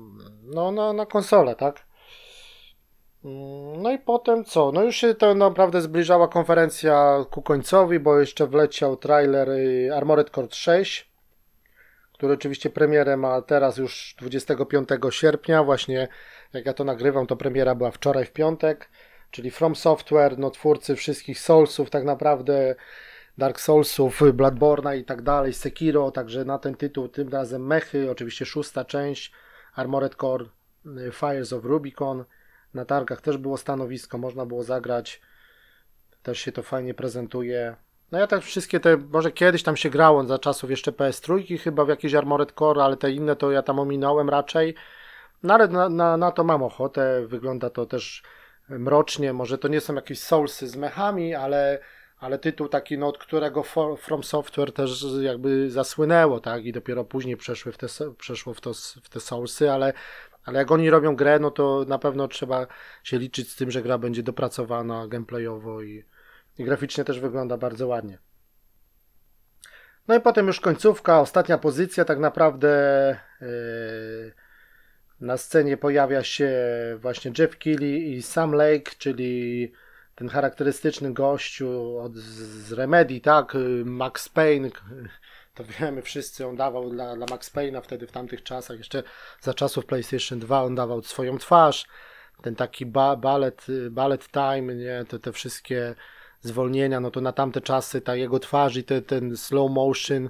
no, 0.43 0.71
na, 0.71 0.93
na 0.93 1.05
konsolę, 1.05 1.55
tak? 1.55 1.90
No 3.23 3.91
i 3.91 3.99
potem 3.99 4.45
co? 4.45 4.71
No 4.71 4.83
już 4.83 4.95
się 4.95 5.15
to 5.15 5.35
naprawdę 5.35 5.81
zbliżała 5.81 6.27
konferencja 6.27 7.25
ku 7.31 7.41
końcowi, 7.41 7.99
bo 7.99 8.19
jeszcze 8.19 8.47
wleciał 8.47 8.97
trailer 8.97 9.49
Armored 9.95 10.29
Core 10.29 10.47
6, 10.51 11.11
który 12.13 12.33
oczywiście 12.33 12.69
premierę 12.69 13.17
ma 13.17 13.41
teraz 13.41 13.77
już 13.77 14.15
25 14.19 14.89
sierpnia, 15.09 15.63
właśnie 15.63 16.07
jak 16.53 16.65
ja 16.65 16.73
to 16.73 16.83
nagrywam, 16.83 17.27
to 17.27 17.35
premiera 17.35 17.75
była 17.75 17.91
wczoraj 17.91 18.25
w 18.25 18.31
piątek, 18.31 18.89
czyli 19.31 19.51
From 19.51 19.75
Software, 19.75 20.37
no 20.37 20.51
twórcy 20.51 20.95
wszystkich 20.95 21.39
Soulsów 21.39 21.89
tak 21.89 22.03
naprawdę, 22.03 22.75
Dark 23.37 23.59
Soulsów, 23.59 24.21
Bloodborne'a 24.21 24.97
i 24.97 25.05
tak 25.05 25.21
dalej, 25.21 25.53
Sekiro, 25.53 26.11
także 26.11 26.45
na 26.45 26.57
ten 26.57 26.75
tytuł 26.75 27.07
tym 27.07 27.29
razem 27.29 27.67
mechy, 27.67 28.11
oczywiście 28.11 28.45
szósta 28.45 28.85
część, 28.85 29.31
Armored 29.75 30.15
Core 30.15 30.45
y, 30.85 31.11
Fires 31.11 31.53
of 31.53 31.65
Rubicon, 31.65 32.25
na 32.73 32.85
targach 32.85 33.21
też 33.21 33.37
było 33.37 33.57
stanowisko, 33.57 34.17
można 34.17 34.45
było 34.45 34.63
zagrać, 34.63 35.21
też 36.23 36.39
się 36.39 36.51
to 36.51 36.63
fajnie 36.63 36.93
prezentuje. 36.93 37.75
No 38.11 38.19
ja 38.19 38.27
tak 38.27 38.43
wszystkie 38.43 38.79
te, 38.79 38.97
może 38.97 39.31
kiedyś 39.31 39.63
tam 39.63 39.77
się 39.77 39.89
grało 39.89 40.23
za 40.23 40.39
czasów 40.39 40.69
jeszcze 40.69 40.91
PS3 40.91 41.59
chyba 41.59 41.85
w 41.85 41.89
jakiś 41.89 42.13
Armored 42.13 42.51
Core, 42.51 42.83
ale 42.83 42.97
te 42.97 43.11
inne 43.11 43.35
to 43.35 43.51
ja 43.51 43.61
tam 43.61 43.79
ominąłem 43.79 44.29
raczej. 44.29 44.75
No 45.43 45.53
ale 45.53 45.67
na, 45.67 45.89
na, 45.89 46.17
na 46.17 46.31
to 46.31 46.43
mam 46.43 46.63
ochotę, 46.63 47.27
wygląda 47.27 47.69
to 47.69 47.85
też 47.85 48.23
mrocznie, 48.69 49.33
może 49.33 49.57
to 49.57 49.67
nie 49.67 49.81
są 49.81 49.95
jakieś 49.95 50.19
Soulsy 50.19 50.67
z 50.67 50.75
mechami, 50.75 51.35
ale, 51.35 51.79
ale 52.19 52.39
tytuł 52.39 52.67
taki, 52.67 52.97
no, 52.97 53.07
od 53.07 53.17
którego 53.17 53.63
From 53.97 54.23
Software 54.23 54.73
też 54.73 55.05
jakby 55.21 55.69
zasłynęło, 55.71 56.39
tak, 56.39 56.65
i 56.65 56.71
dopiero 56.71 57.05
później 57.05 57.37
przeszły 57.37 57.71
w 57.71 57.77
te, 57.77 57.87
przeszło 58.17 58.53
w, 58.53 58.61
to, 58.61 58.73
w 59.03 59.09
te 59.09 59.19
Soulsy, 59.19 59.71
ale, 59.71 59.93
ale 60.45 60.59
jak 60.59 60.71
oni 60.71 60.89
robią 60.89 61.15
grę, 61.15 61.39
no 61.39 61.51
to 61.51 61.85
na 61.87 61.99
pewno 61.99 62.27
trzeba 62.27 62.67
się 63.03 63.17
liczyć 63.17 63.51
z 63.51 63.55
tym, 63.55 63.71
że 63.71 63.81
gra 63.81 63.97
będzie 63.97 64.23
dopracowana 64.23 65.07
gameplayowo 65.07 65.81
i, 65.81 66.05
i 66.57 66.63
graficznie 66.63 67.03
też 67.03 67.19
wygląda 67.19 67.57
bardzo 67.57 67.87
ładnie. 67.87 68.17
No 70.07 70.15
i 70.15 70.21
potem 70.21 70.47
już 70.47 70.59
końcówka, 70.59 71.19
ostatnia 71.19 71.57
pozycja 71.57 72.05
tak 72.05 72.19
naprawdę 72.19 73.17
yy, 73.41 73.47
na 75.19 75.37
scenie 75.37 75.77
pojawia 75.77 76.23
się 76.23 76.51
właśnie 76.99 77.31
Jeff 77.39 77.57
Keighley 77.57 78.13
i 78.13 78.21
Sam 78.21 78.51
Lake, 78.51 78.91
czyli 78.97 79.71
ten 80.15 80.29
charakterystyczny 80.29 81.13
gościu 81.13 81.97
od, 81.97 82.15
z 82.15 82.71
Remedy, 82.71 83.19
tak, 83.19 83.53
Max 83.85 84.29
Payne, 84.29 84.69
to 85.63 85.73
wiemy 85.79 86.01
wszyscy, 86.01 86.47
on 86.47 86.55
dawał 86.55 86.89
dla, 86.89 87.15
dla 87.15 87.25
Max 87.29 87.55
Payne'a 87.55 87.81
wtedy 87.81 88.07
w 88.07 88.11
tamtych 88.11 88.43
czasach, 88.43 88.77
jeszcze 88.77 89.03
za 89.41 89.53
czasów 89.53 89.85
PlayStation 89.85 90.39
2 90.39 90.63
on 90.63 90.75
dawał 90.75 91.01
swoją 91.01 91.37
twarz, 91.37 91.87
ten 92.41 92.55
taki 92.55 92.85
ba, 92.85 93.15
ballet, 93.15 93.67
ballet 93.91 94.27
time, 94.31 94.75
nie, 94.75 95.05
te, 95.07 95.19
te 95.19 95.31
wszystkie 95.31 95.95
zwolnienia, 96.41 96.99
no 96.99 97.11
to 97.11 97.21
na 97.21 97.33
tamte 97.33 97.61
czasy 97.61 98.01
ta 98.01 98.15
jego 98.15 98.39
twarz 98.39 98.77
i 98.77 98.83
te, 98.83 99.01
ten 99.01 99.37
slow 99.37 99.71
motion, 99.71 100.29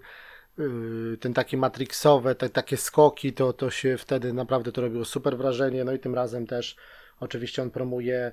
yy, 0.57 1.17
ten 1.19 1.33
taki 1.33 1.57
matrixowe, 1.57 2.35
te, 2.35 2.49
takie 2.49 2.77
skoki, 2.77 3.33
to, 3.33 3.53
to 3.53 3.69
się 3.69 3.97
wtedy 3.97 4.33
naprawdę 4.33 4.71
to 4.71 4.81
robiło 4.81 5.05
super 5.05 5.37
wrażenie, 5.37 5.83
no 5.83 5.91
i 5.91 5.99
tym 5.99 6.15
razem 6.15 6.47
też 6.47 6.75
oczywiście 7.19 7.61
on 7.61 7.71
promuje 7.71 8.31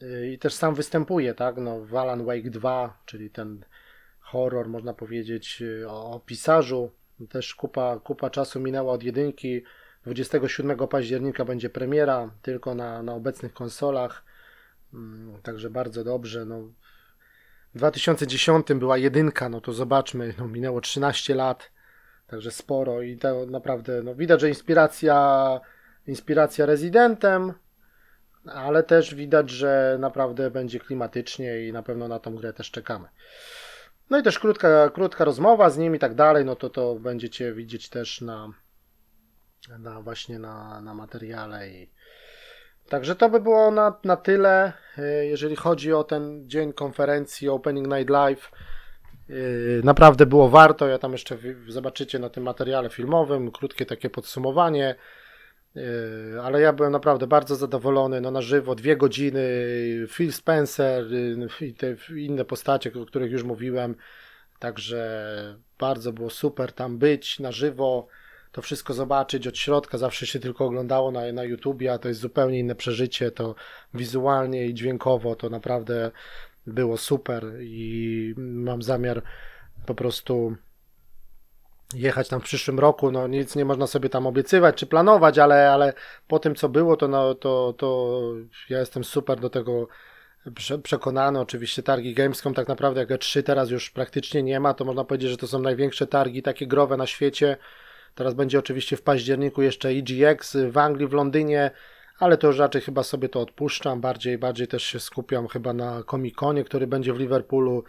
yy, 0.00 0.32
i 0.32 0.38
też 0.38 0.54
sam 0.54 0.74
występuje, 0.74 1.34
tak, 1.34 1.56
no 1.56 1.80
w 1.80 1.96
Alan 1.96 2.24
Wake 2.24 2.50
2, 2.50 3.02
czyli 3.06 3.30
ten 3.30 3.64
horror, 4.30 4.68
można 4.68 4.94
powiedzieć, 4.94 5.60
yy, 5.60 5.88
o, 5.88 6.20
pisarzu, 6.26 6.90
też 7.28 7.54
kupa, 7.54 7.98
kupa 7.98 8.30
czasu 8.30 8.60
minęła 8.60 8.92
od 8.92 9.02
jedynki, 9.02 9.62
27 10.04 10.88
października 10.88 11.44
będzie 11.44 11.70
premiera, 11.70 12.30
tylko 12.42 12.74
na, 12.74 13.02
na 13.02 13.14
obecnych 13.14 13.52
konsolach, 13.52 14.24
mm, 14.94 15.42
także 15.42 15.70
bardzo 15.70 16.04
dobrze, 16.04 16.44
no. 16.44 16.60
W 17.74 17.78
2010 17.78 18.66
była 18.74 18.98
jedynka, 18.98 19.48
no 19.48 19.60
to 19.60 19.72
zobaczmy, 19.72 20.34
no 20.38 20.48
minęło 20.48 20.80
13 20.80 21.34
lat, 21.34 21.70
także 22.26 22.50
sporo 22.50 23.02
i 23.02 23.16
to 23.16 23.46
naprawdę, 23.46 24.02
no 24.02 24.14
widać, 24.14 24.40
że 24.40 24.48
inspiracja, 24.48 25.60
inspiracja 26.06 26.66
Residentem, 26.66 27.52
ale 28.46 28.82
też 28.82 29.14
widać, 29.14 29.50
że 29.50 29.96
naprawdę 30.00 30.50
będzie 30.50 30.80
klimatycznie 30.80 31.68
i 31.68 31.72
na 31.72 31.82
pewno 31.82 32.08
na 32.08 32.18
tą 32.18 32.36
grę 32.36 32.52
też 32.52 32.70
czekamy. 32.70 33.08
No 34.10 34.18
i 34.18 34.22
też 34.22 34.38
krótka, 34.38 34.90
krótka 34.90 35.24
rozmowa 35.24 35.70
z 35.70 35.78
nim 35.78 35.94
i 35.94 35.98
tak 35.98 36.14
dalej, 36.14 36.44
no 36.44 36.56
to 36.56 36.70
to 36.70 36.94
będziecie 36.94 37.52
widzieć 37.52 37.88
też 37.88 38.20
na, 38.20 38.48
na 39.78 40.02
właśnie 40.02 40.38
na, 40.38 40.80
na 40.80 40.94
materiale 40.94 41.68
i 41.68 41.90
Także 42.90 43.16
to 43.16 43.28
by 43.28 43.40
było 43.40 43.70
na, 43.70 43.94
na 44.04 44.16
tyle, 44.16 44.72
y, 44.98 45.26
jeżeli 45.26 45.56
chodzi 45.56 45.92
o 45.92 46.04
ten 46.04 46.48
dzień 46.48 46.72
konferencji 46.72 47.48
Opening 47.48 47.86
Night 47.86 48.10
Live. 48.10 48.50
Y, 49.30 49.80
Naprawdę 49.84 50.26
było 50.26 50.48
warto. 50.48 50.88
Ja 50.88 50.98
tam 50.98 51.12
jeszcze 51.12 51.36
zobaczycie 51.68 52.18
na 52.18 52.30
tym 52.30 52.44
materiale 52.44 52.90
filmowym 52.90 53.50
krótkie 53.50 53.86
takie 53.86 54.10
podsumowanie. 54.10 54.94
Y, 55.76 56.40
Ale 56.42 56.60
ja 56.60 56.72
byłem 56.72 56.92
naprawdę 56.92 57.26
bardzo 57.26 57.56
zadowolony. 57.56 58.20
No 58.20 58.30
na 58.30 58.42
żywo, 58.42 58.74
dwie 58.74 58.96
godziny. 58.96 59.40
Phil 60.08 60.32
Spencer 60.32 61.04
y, 61.14 61.48
i 61.60 61.74
te 61.74 61.96
inne 62.16 62.44
postacie, 62.44 62.92
o 63.02 63.06
których 63.06 63.32
już 63.32 63.42
mówiłem. 63.42 63.94
Także 64.58 65.58
bardzo 65.78 66.12
było 66.12 66.30
super 66.30 66.72
tam 66.72 66.98
być 66.98 67.38
na 67.40 67.52
żywo 67.52 68.08
to 68.52 68.62
wszystko 68.62 68.94
zobaczyć 68.94 69.46
od 69.46 69.58
środka. 69.58 69.98
Zawsze 69.98 70.26
się 70.26 70.38
tylko 70.38 70.64
oglądało 70.64 71.10
na, 71.10 71.32
na 71.32 71.44
YouTubie, 71.44 71.92
a 71.92 71.98
to 71.98 72.08
jest 72.08 72.20
zupełnie 72.20 72.58
inne 72.58 72.74
przeżycie. 72.74 73.30
To 73.30 73.54
wizualnie 73.94 74.66
i 74.66 74.74
dźwiękowo 74.74 75.34
to 75.34 75.50
naprawdę 75.50 76.10
było 76.66 76.96
super 76.96 77.44
i 77.60 78.34
mam 78.36 78.82
zamiar 78.82 79.22
po 79.86 79.94
prostu 79.94 80.56
jechać 81.94 82.28
tam 82.28 82.40
w 82.40 82.44
przyszłym 82.44 82.78
roku. 82.78 83.10
No 83.10 83.26
nic 83.26 83.56
nie 83.56 83.64
można 83.64 83.86
sobie 83.86 84.08
tam 84.08 84.26
obiecywać 84.26 84.76
czy 84.76 84.86
planować, 84.86 85.38
ale, 85.38 85.72
ale 85.72 85.92
po 86.28 86.38
tym 86.38 86.54
co 86.54 86.68
było, 86.68 86.96
to, 86.96 87.08
no, 87.08 87.34
to, 87.34 87.74
to 87.78 88.18
ja 88.68 88.78
jestem 88.78 89.04
super 89.04 89.40
do 89.40 89.50
tego 89.50 89.88
prze- 90.54 90.78
przekonany. 90.78 91.40
Oczywiście 91.40 91.82
targi 91.82 92.14
Gamescom 92.14 92.54
tak 92.54 92.68
naprawdę 92.68 93.00
jak 93.00 93.08
E3 93.08 93.42
teraz 93.42 93.70
już 93.70 93.90
praktycznie 93.90 94.42
nie 94.42 94.60
ma, 94.60 94.74
to 94.74 94.84
można 94.84 95.04
powiedzieć, 95.04 95.30
że 95.30 95.36
to 95.36 95.46
są 95.46 95.58
największe 95.58 96.06
targi 96.06 96.42
takie 96.42 96.66
growe 96.66 96.96
na 96.96 97.06
świecie. 97.06 97.56
Teraz 98.14 98.34
będzie 98.34 98.58
oczywiście 98.58 98.96
w 98.96 99.02
październiku 99.02 99.62
jeszcze 99.62 99.88
EGX 99.88 100.56
w 100.70 100.78
Anglii, 100.78 101.08
w 101.08 101.12
Londynie, 101.12 101.70
ale 102.18 102.36
to 102.36 102.46
już 102.46 102.58
raczej 102.58 102.82
chyba 102.82 103.02
sobie 103.02 103.28
to 103.28 103.40
odpuszczam. 103.40 104.00
Bardziej, 104.00 104.38
bardziej 104.38 104.68
też 104.68 104.82
się 104.82 105.00
skupiam 105.00 105.48
chyba 105.48 105.72
na 105.72 106.02
Comic-Conie, 106.02 106.64
który 106.64 106.86
będzie 106.86 107.12
w 107.12 107.18
Liverpoolu. 107.18 107.84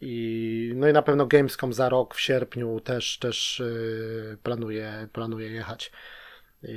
I, 0.00 0.72
no 0.76 0.88
i 0.88 0.92
na 0.92 1.02
pewno 1.02 1.26
Gamescom 1.26 1.72
za 1.72 1.88
rok 1.88 2.14
w 2.14 2.20
sierpniu 2.20 2.80
też, 2.80 3.18
też 3.18 3.58
yy, 3.58 4.36
planuję, 4.42 5.08
planuję 5.12 5.50
jechać. 5.50 5.92
Yy, 6.62 6.72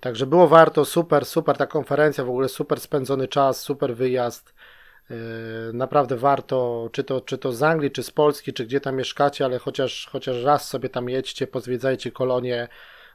także 0.00 0.26
było 0.26 0.48
warto, 0.48 0.84
super, 0.84 1.26
super 1.26 1.56
ta 1.56 1.66
konferencja, 1.66 2.24
w 2.24 2.28
ogóle 2.28 2.48
super 2.48 2.80
spędzony 2.80 3.28
czas, 3.28 3.60
super 3.60 3.96
wyjazd. 3.96 4.54
Yy, 5.10 5.16
Naprawdę 5.72 6.16
warto, 6.16 6.88
czy 6.92 7.04
to, 7.04 7.20
czy 7.20 7.38
to 7.38 7.52
z 7.52 7.62
Anglii, 7.62 7.90
czy 7.90 8.02
z 8.02 8.10
Polski, 8.10 8.52
czy 8.52 8.66
gdzie 8.66 8.80
tam 8.80 8.96
mieszkacie, 8.96 9.44
ale 9.44 9.58
chociaż, 9.58 10.08
chociaż 10.12 10.42
raz 10.42 10.68
sobie 10.68 10.88
tam 10.88 11.08
jedźcie, 11.08 11.46
pozwiedzajcie 11.46 12.10
kolonie. 12.12 12.68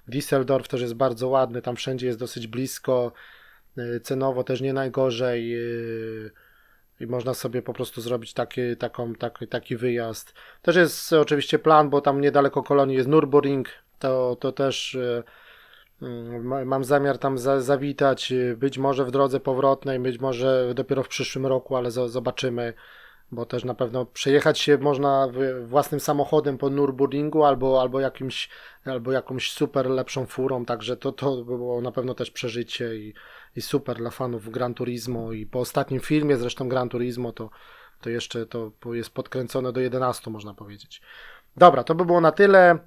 Düsseldorf 0.07 0.67
też 0.67 0.81
jest 0.81 0.93
bardzo 0.93 1.27
ładny, 1.27 1.61
tam 1.61 1.75
wszędzie 1.75 2.07
jest 2.07 2.19
dosyć 2.19 2.47
blisko, 2.47 3.11
cenowo 4.03 4.43
też 4.43 4.61
nie 4.61 4.73
najgorzej 4.73 5.55
i 7.01 7.07
można 7.07 7.33
sobie 7.33 7.61
po 7.61 7.73
prostu 7.73 8.01
zrobić 8.01 8.33
taki, 8.33 8.77
taką, 8.77 9.15
taki, 9.15 9.47
taki 9.47 9.77
wyjazd. 9.77 10.33
Też 10.61 10.75
jest 10.75 11.13
oczywiście 11.13 11.59
plan, 11.59 11.89
bo 11.89 12.01
tam 12.01 12.21
niedaleko 12.21 12.63
kolonii 12.63 12.95
jest 12.97 13.09
Nürburgring, 13.09 13.65
to, 13.99 14.37
to 14.39 14.51
też 14.51 14.93
yy, 14.93 15.23
Mm, 16.01 16.43
ma- 16.45 16.65
Mam 16.65 16.83
zamiar 16.83 17.17
tam 17.17 17.37
za, 17.37 17.61
zawitać, 17.61 18.31
y, 18.31 18.57
być 18.57 18.77
może 18.77 19.05
w 19.05 19.11
drodze 19.11 19.39
powrotnej, 19.39 19.99
być 19.99 20.19
może 20.19 20.73
dopiero 20.75 21.03
w 21.03 21.07
przyszłym 21.07 21.45
roku, 21.45 21.75
ale 21.75 21.89
zo- 21.89 22.09
zobaczymy. 22.09 22.73
bo 23.31 23.45
też 23.45 23.63
na 23.63 23.73
pewno 23.75 24.05
przejechać 24.05 24.59
się 24.59 24.77
można 24.77 25.27
własnym 25.65 25.99
samochodem 25.99 26.57
po 26.57 26.67
Nürburgringu 26.67 27.43
albo, 27.47 27.81
albo, 27.81 27.99
jakimś, 27.99 28.49
albo 28.85 29.11
jakąś 29.11 29.51
super 29.51 29.89
lepszą 29.89 30.25
furą, 30.25 30.65
także 30.65 30.97
to, 30.97 31.11
to 31.11 31.35
by 31.37 31.43
było 31.57 31.81
na 31.81 31.91
pewno 31.91 32.13
też 32.13 32.31
przeżycie 32.31 32.95
i, 32.95 33.13
i 33.55 33.61
super 33.61 33.97
dla 33.97 34.09
fanów 34.09 34.49
Gran 34.49 34.73
Turismo 34.73 35.31
i 35.31 35.45
po 35.45 35.59
ostatnim 35.59 35.99
filmie 35.99 36.37
zresztą 36.37 36.69
Gran 36.69 36.89
Turismo 36.89 37.31
to, 37.31 37.49
to 38.01 38.09
jeszcze 38.09 38.45
to 38.45 38.71
jest 38.93 39.09
podkręcone 39.09 39.71
do 39.71 39.79
11 39.79 40.31
można 40.31 40.53
powiedzieć. 40.53 41.01
Dobra, 41.57 41.83
to 41.83 41.95
by 41.95 42.05
było 42.05 42.21
na 42.21 42.31
tyle. 42.31 42.79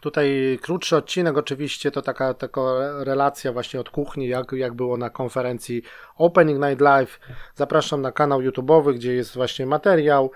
Tutaj 0.00 0.58
krótszy 0.62 0.96
odcinek, 0.96 1.38
oczywiście 1.38 1.90
to 1.90 2.02
taka, 2.02 2.34
taka 2.34 2.60
relacja 3.04 3.52
właśnie 3.52 3.80
od 3.80 3.90
kuchni, 3.90 4.28
jak, 4.28 4.52
jak 4.52 4.74
było 4.74 4.96
na 4.96 5.10
konferencji 5.10 5.82
Opening 6.16 6.64
Night 6.64 6.80
Live. 6.80 7.20
Zapraszam 7.54 8.02
na 8.02 8.12
kanał 8.12 8.40
YouTube'owy, 8.40 8.94
gdzie 8.94 9.14
jest 9.14 9.34
właśnie 9.34 9.66
materiał. 9.66 10.30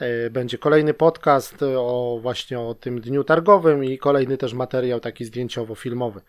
E, 0.00 0.30
Będzie 0.30 0.58
kolejny 0.58 0.94
podcast 0.94 1.62
o 1.62 2.18
właśnie 2.22 2.60
o 2.60 2.74
tym 2.74 3.00
dniu 3.00 3.24
targowym 3.24 3.84
i 3.84 3.98
kolejny 3.98 4.36
też 4.36 4.54
materiał 4.54 5.00
taki 5.00 5.24
zdjęciowo-filmowy. 5.24 6.20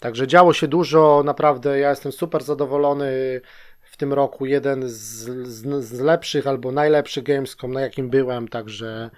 Także 0.00 0.26
działo 0.26 0.52
się 0.52 0.68
dużo, 0.68 1.22
naprawdę 1.24 1.78
ja 1.78 1.90
jestem 1.90 2.12
super 2.12 2.42
zadowolony 2.42 3.40
w 3.80 3.96
tym 3.96 4.12
roku. 4.12 4.46
Jeden 4.46 4.88
z, 4.88 4.94
z, 5.48 5.84
z 5.84 6.00
lepszych 6.00 6.46
albo 6.46 6.72
najlepszych 6.72 7.24
Gamescom, 7.24 7.72
na 7.72 7.80
jakim 7.80 8.10
byłem, 8.10 8.48
także 8.48 9.10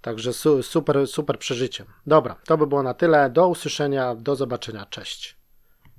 Także 0.00 0.32
su, 0.32 0.62
super, 0.62 1.06
super 1.06 1.38
przeżycie. 1.38 1.84
Dobra, 2.06 2.36
to 2.44 2.58
by 2.58 2.66
było 2.66 2.82
na 2.82 2.94
tyle. 2.94 3.30
Do 3.30 3.48
usłyszenia, 3.48 4.14
do 4.14 4.36
zobaczenia. 4.36 4.86
Cześć. 4.90 5.39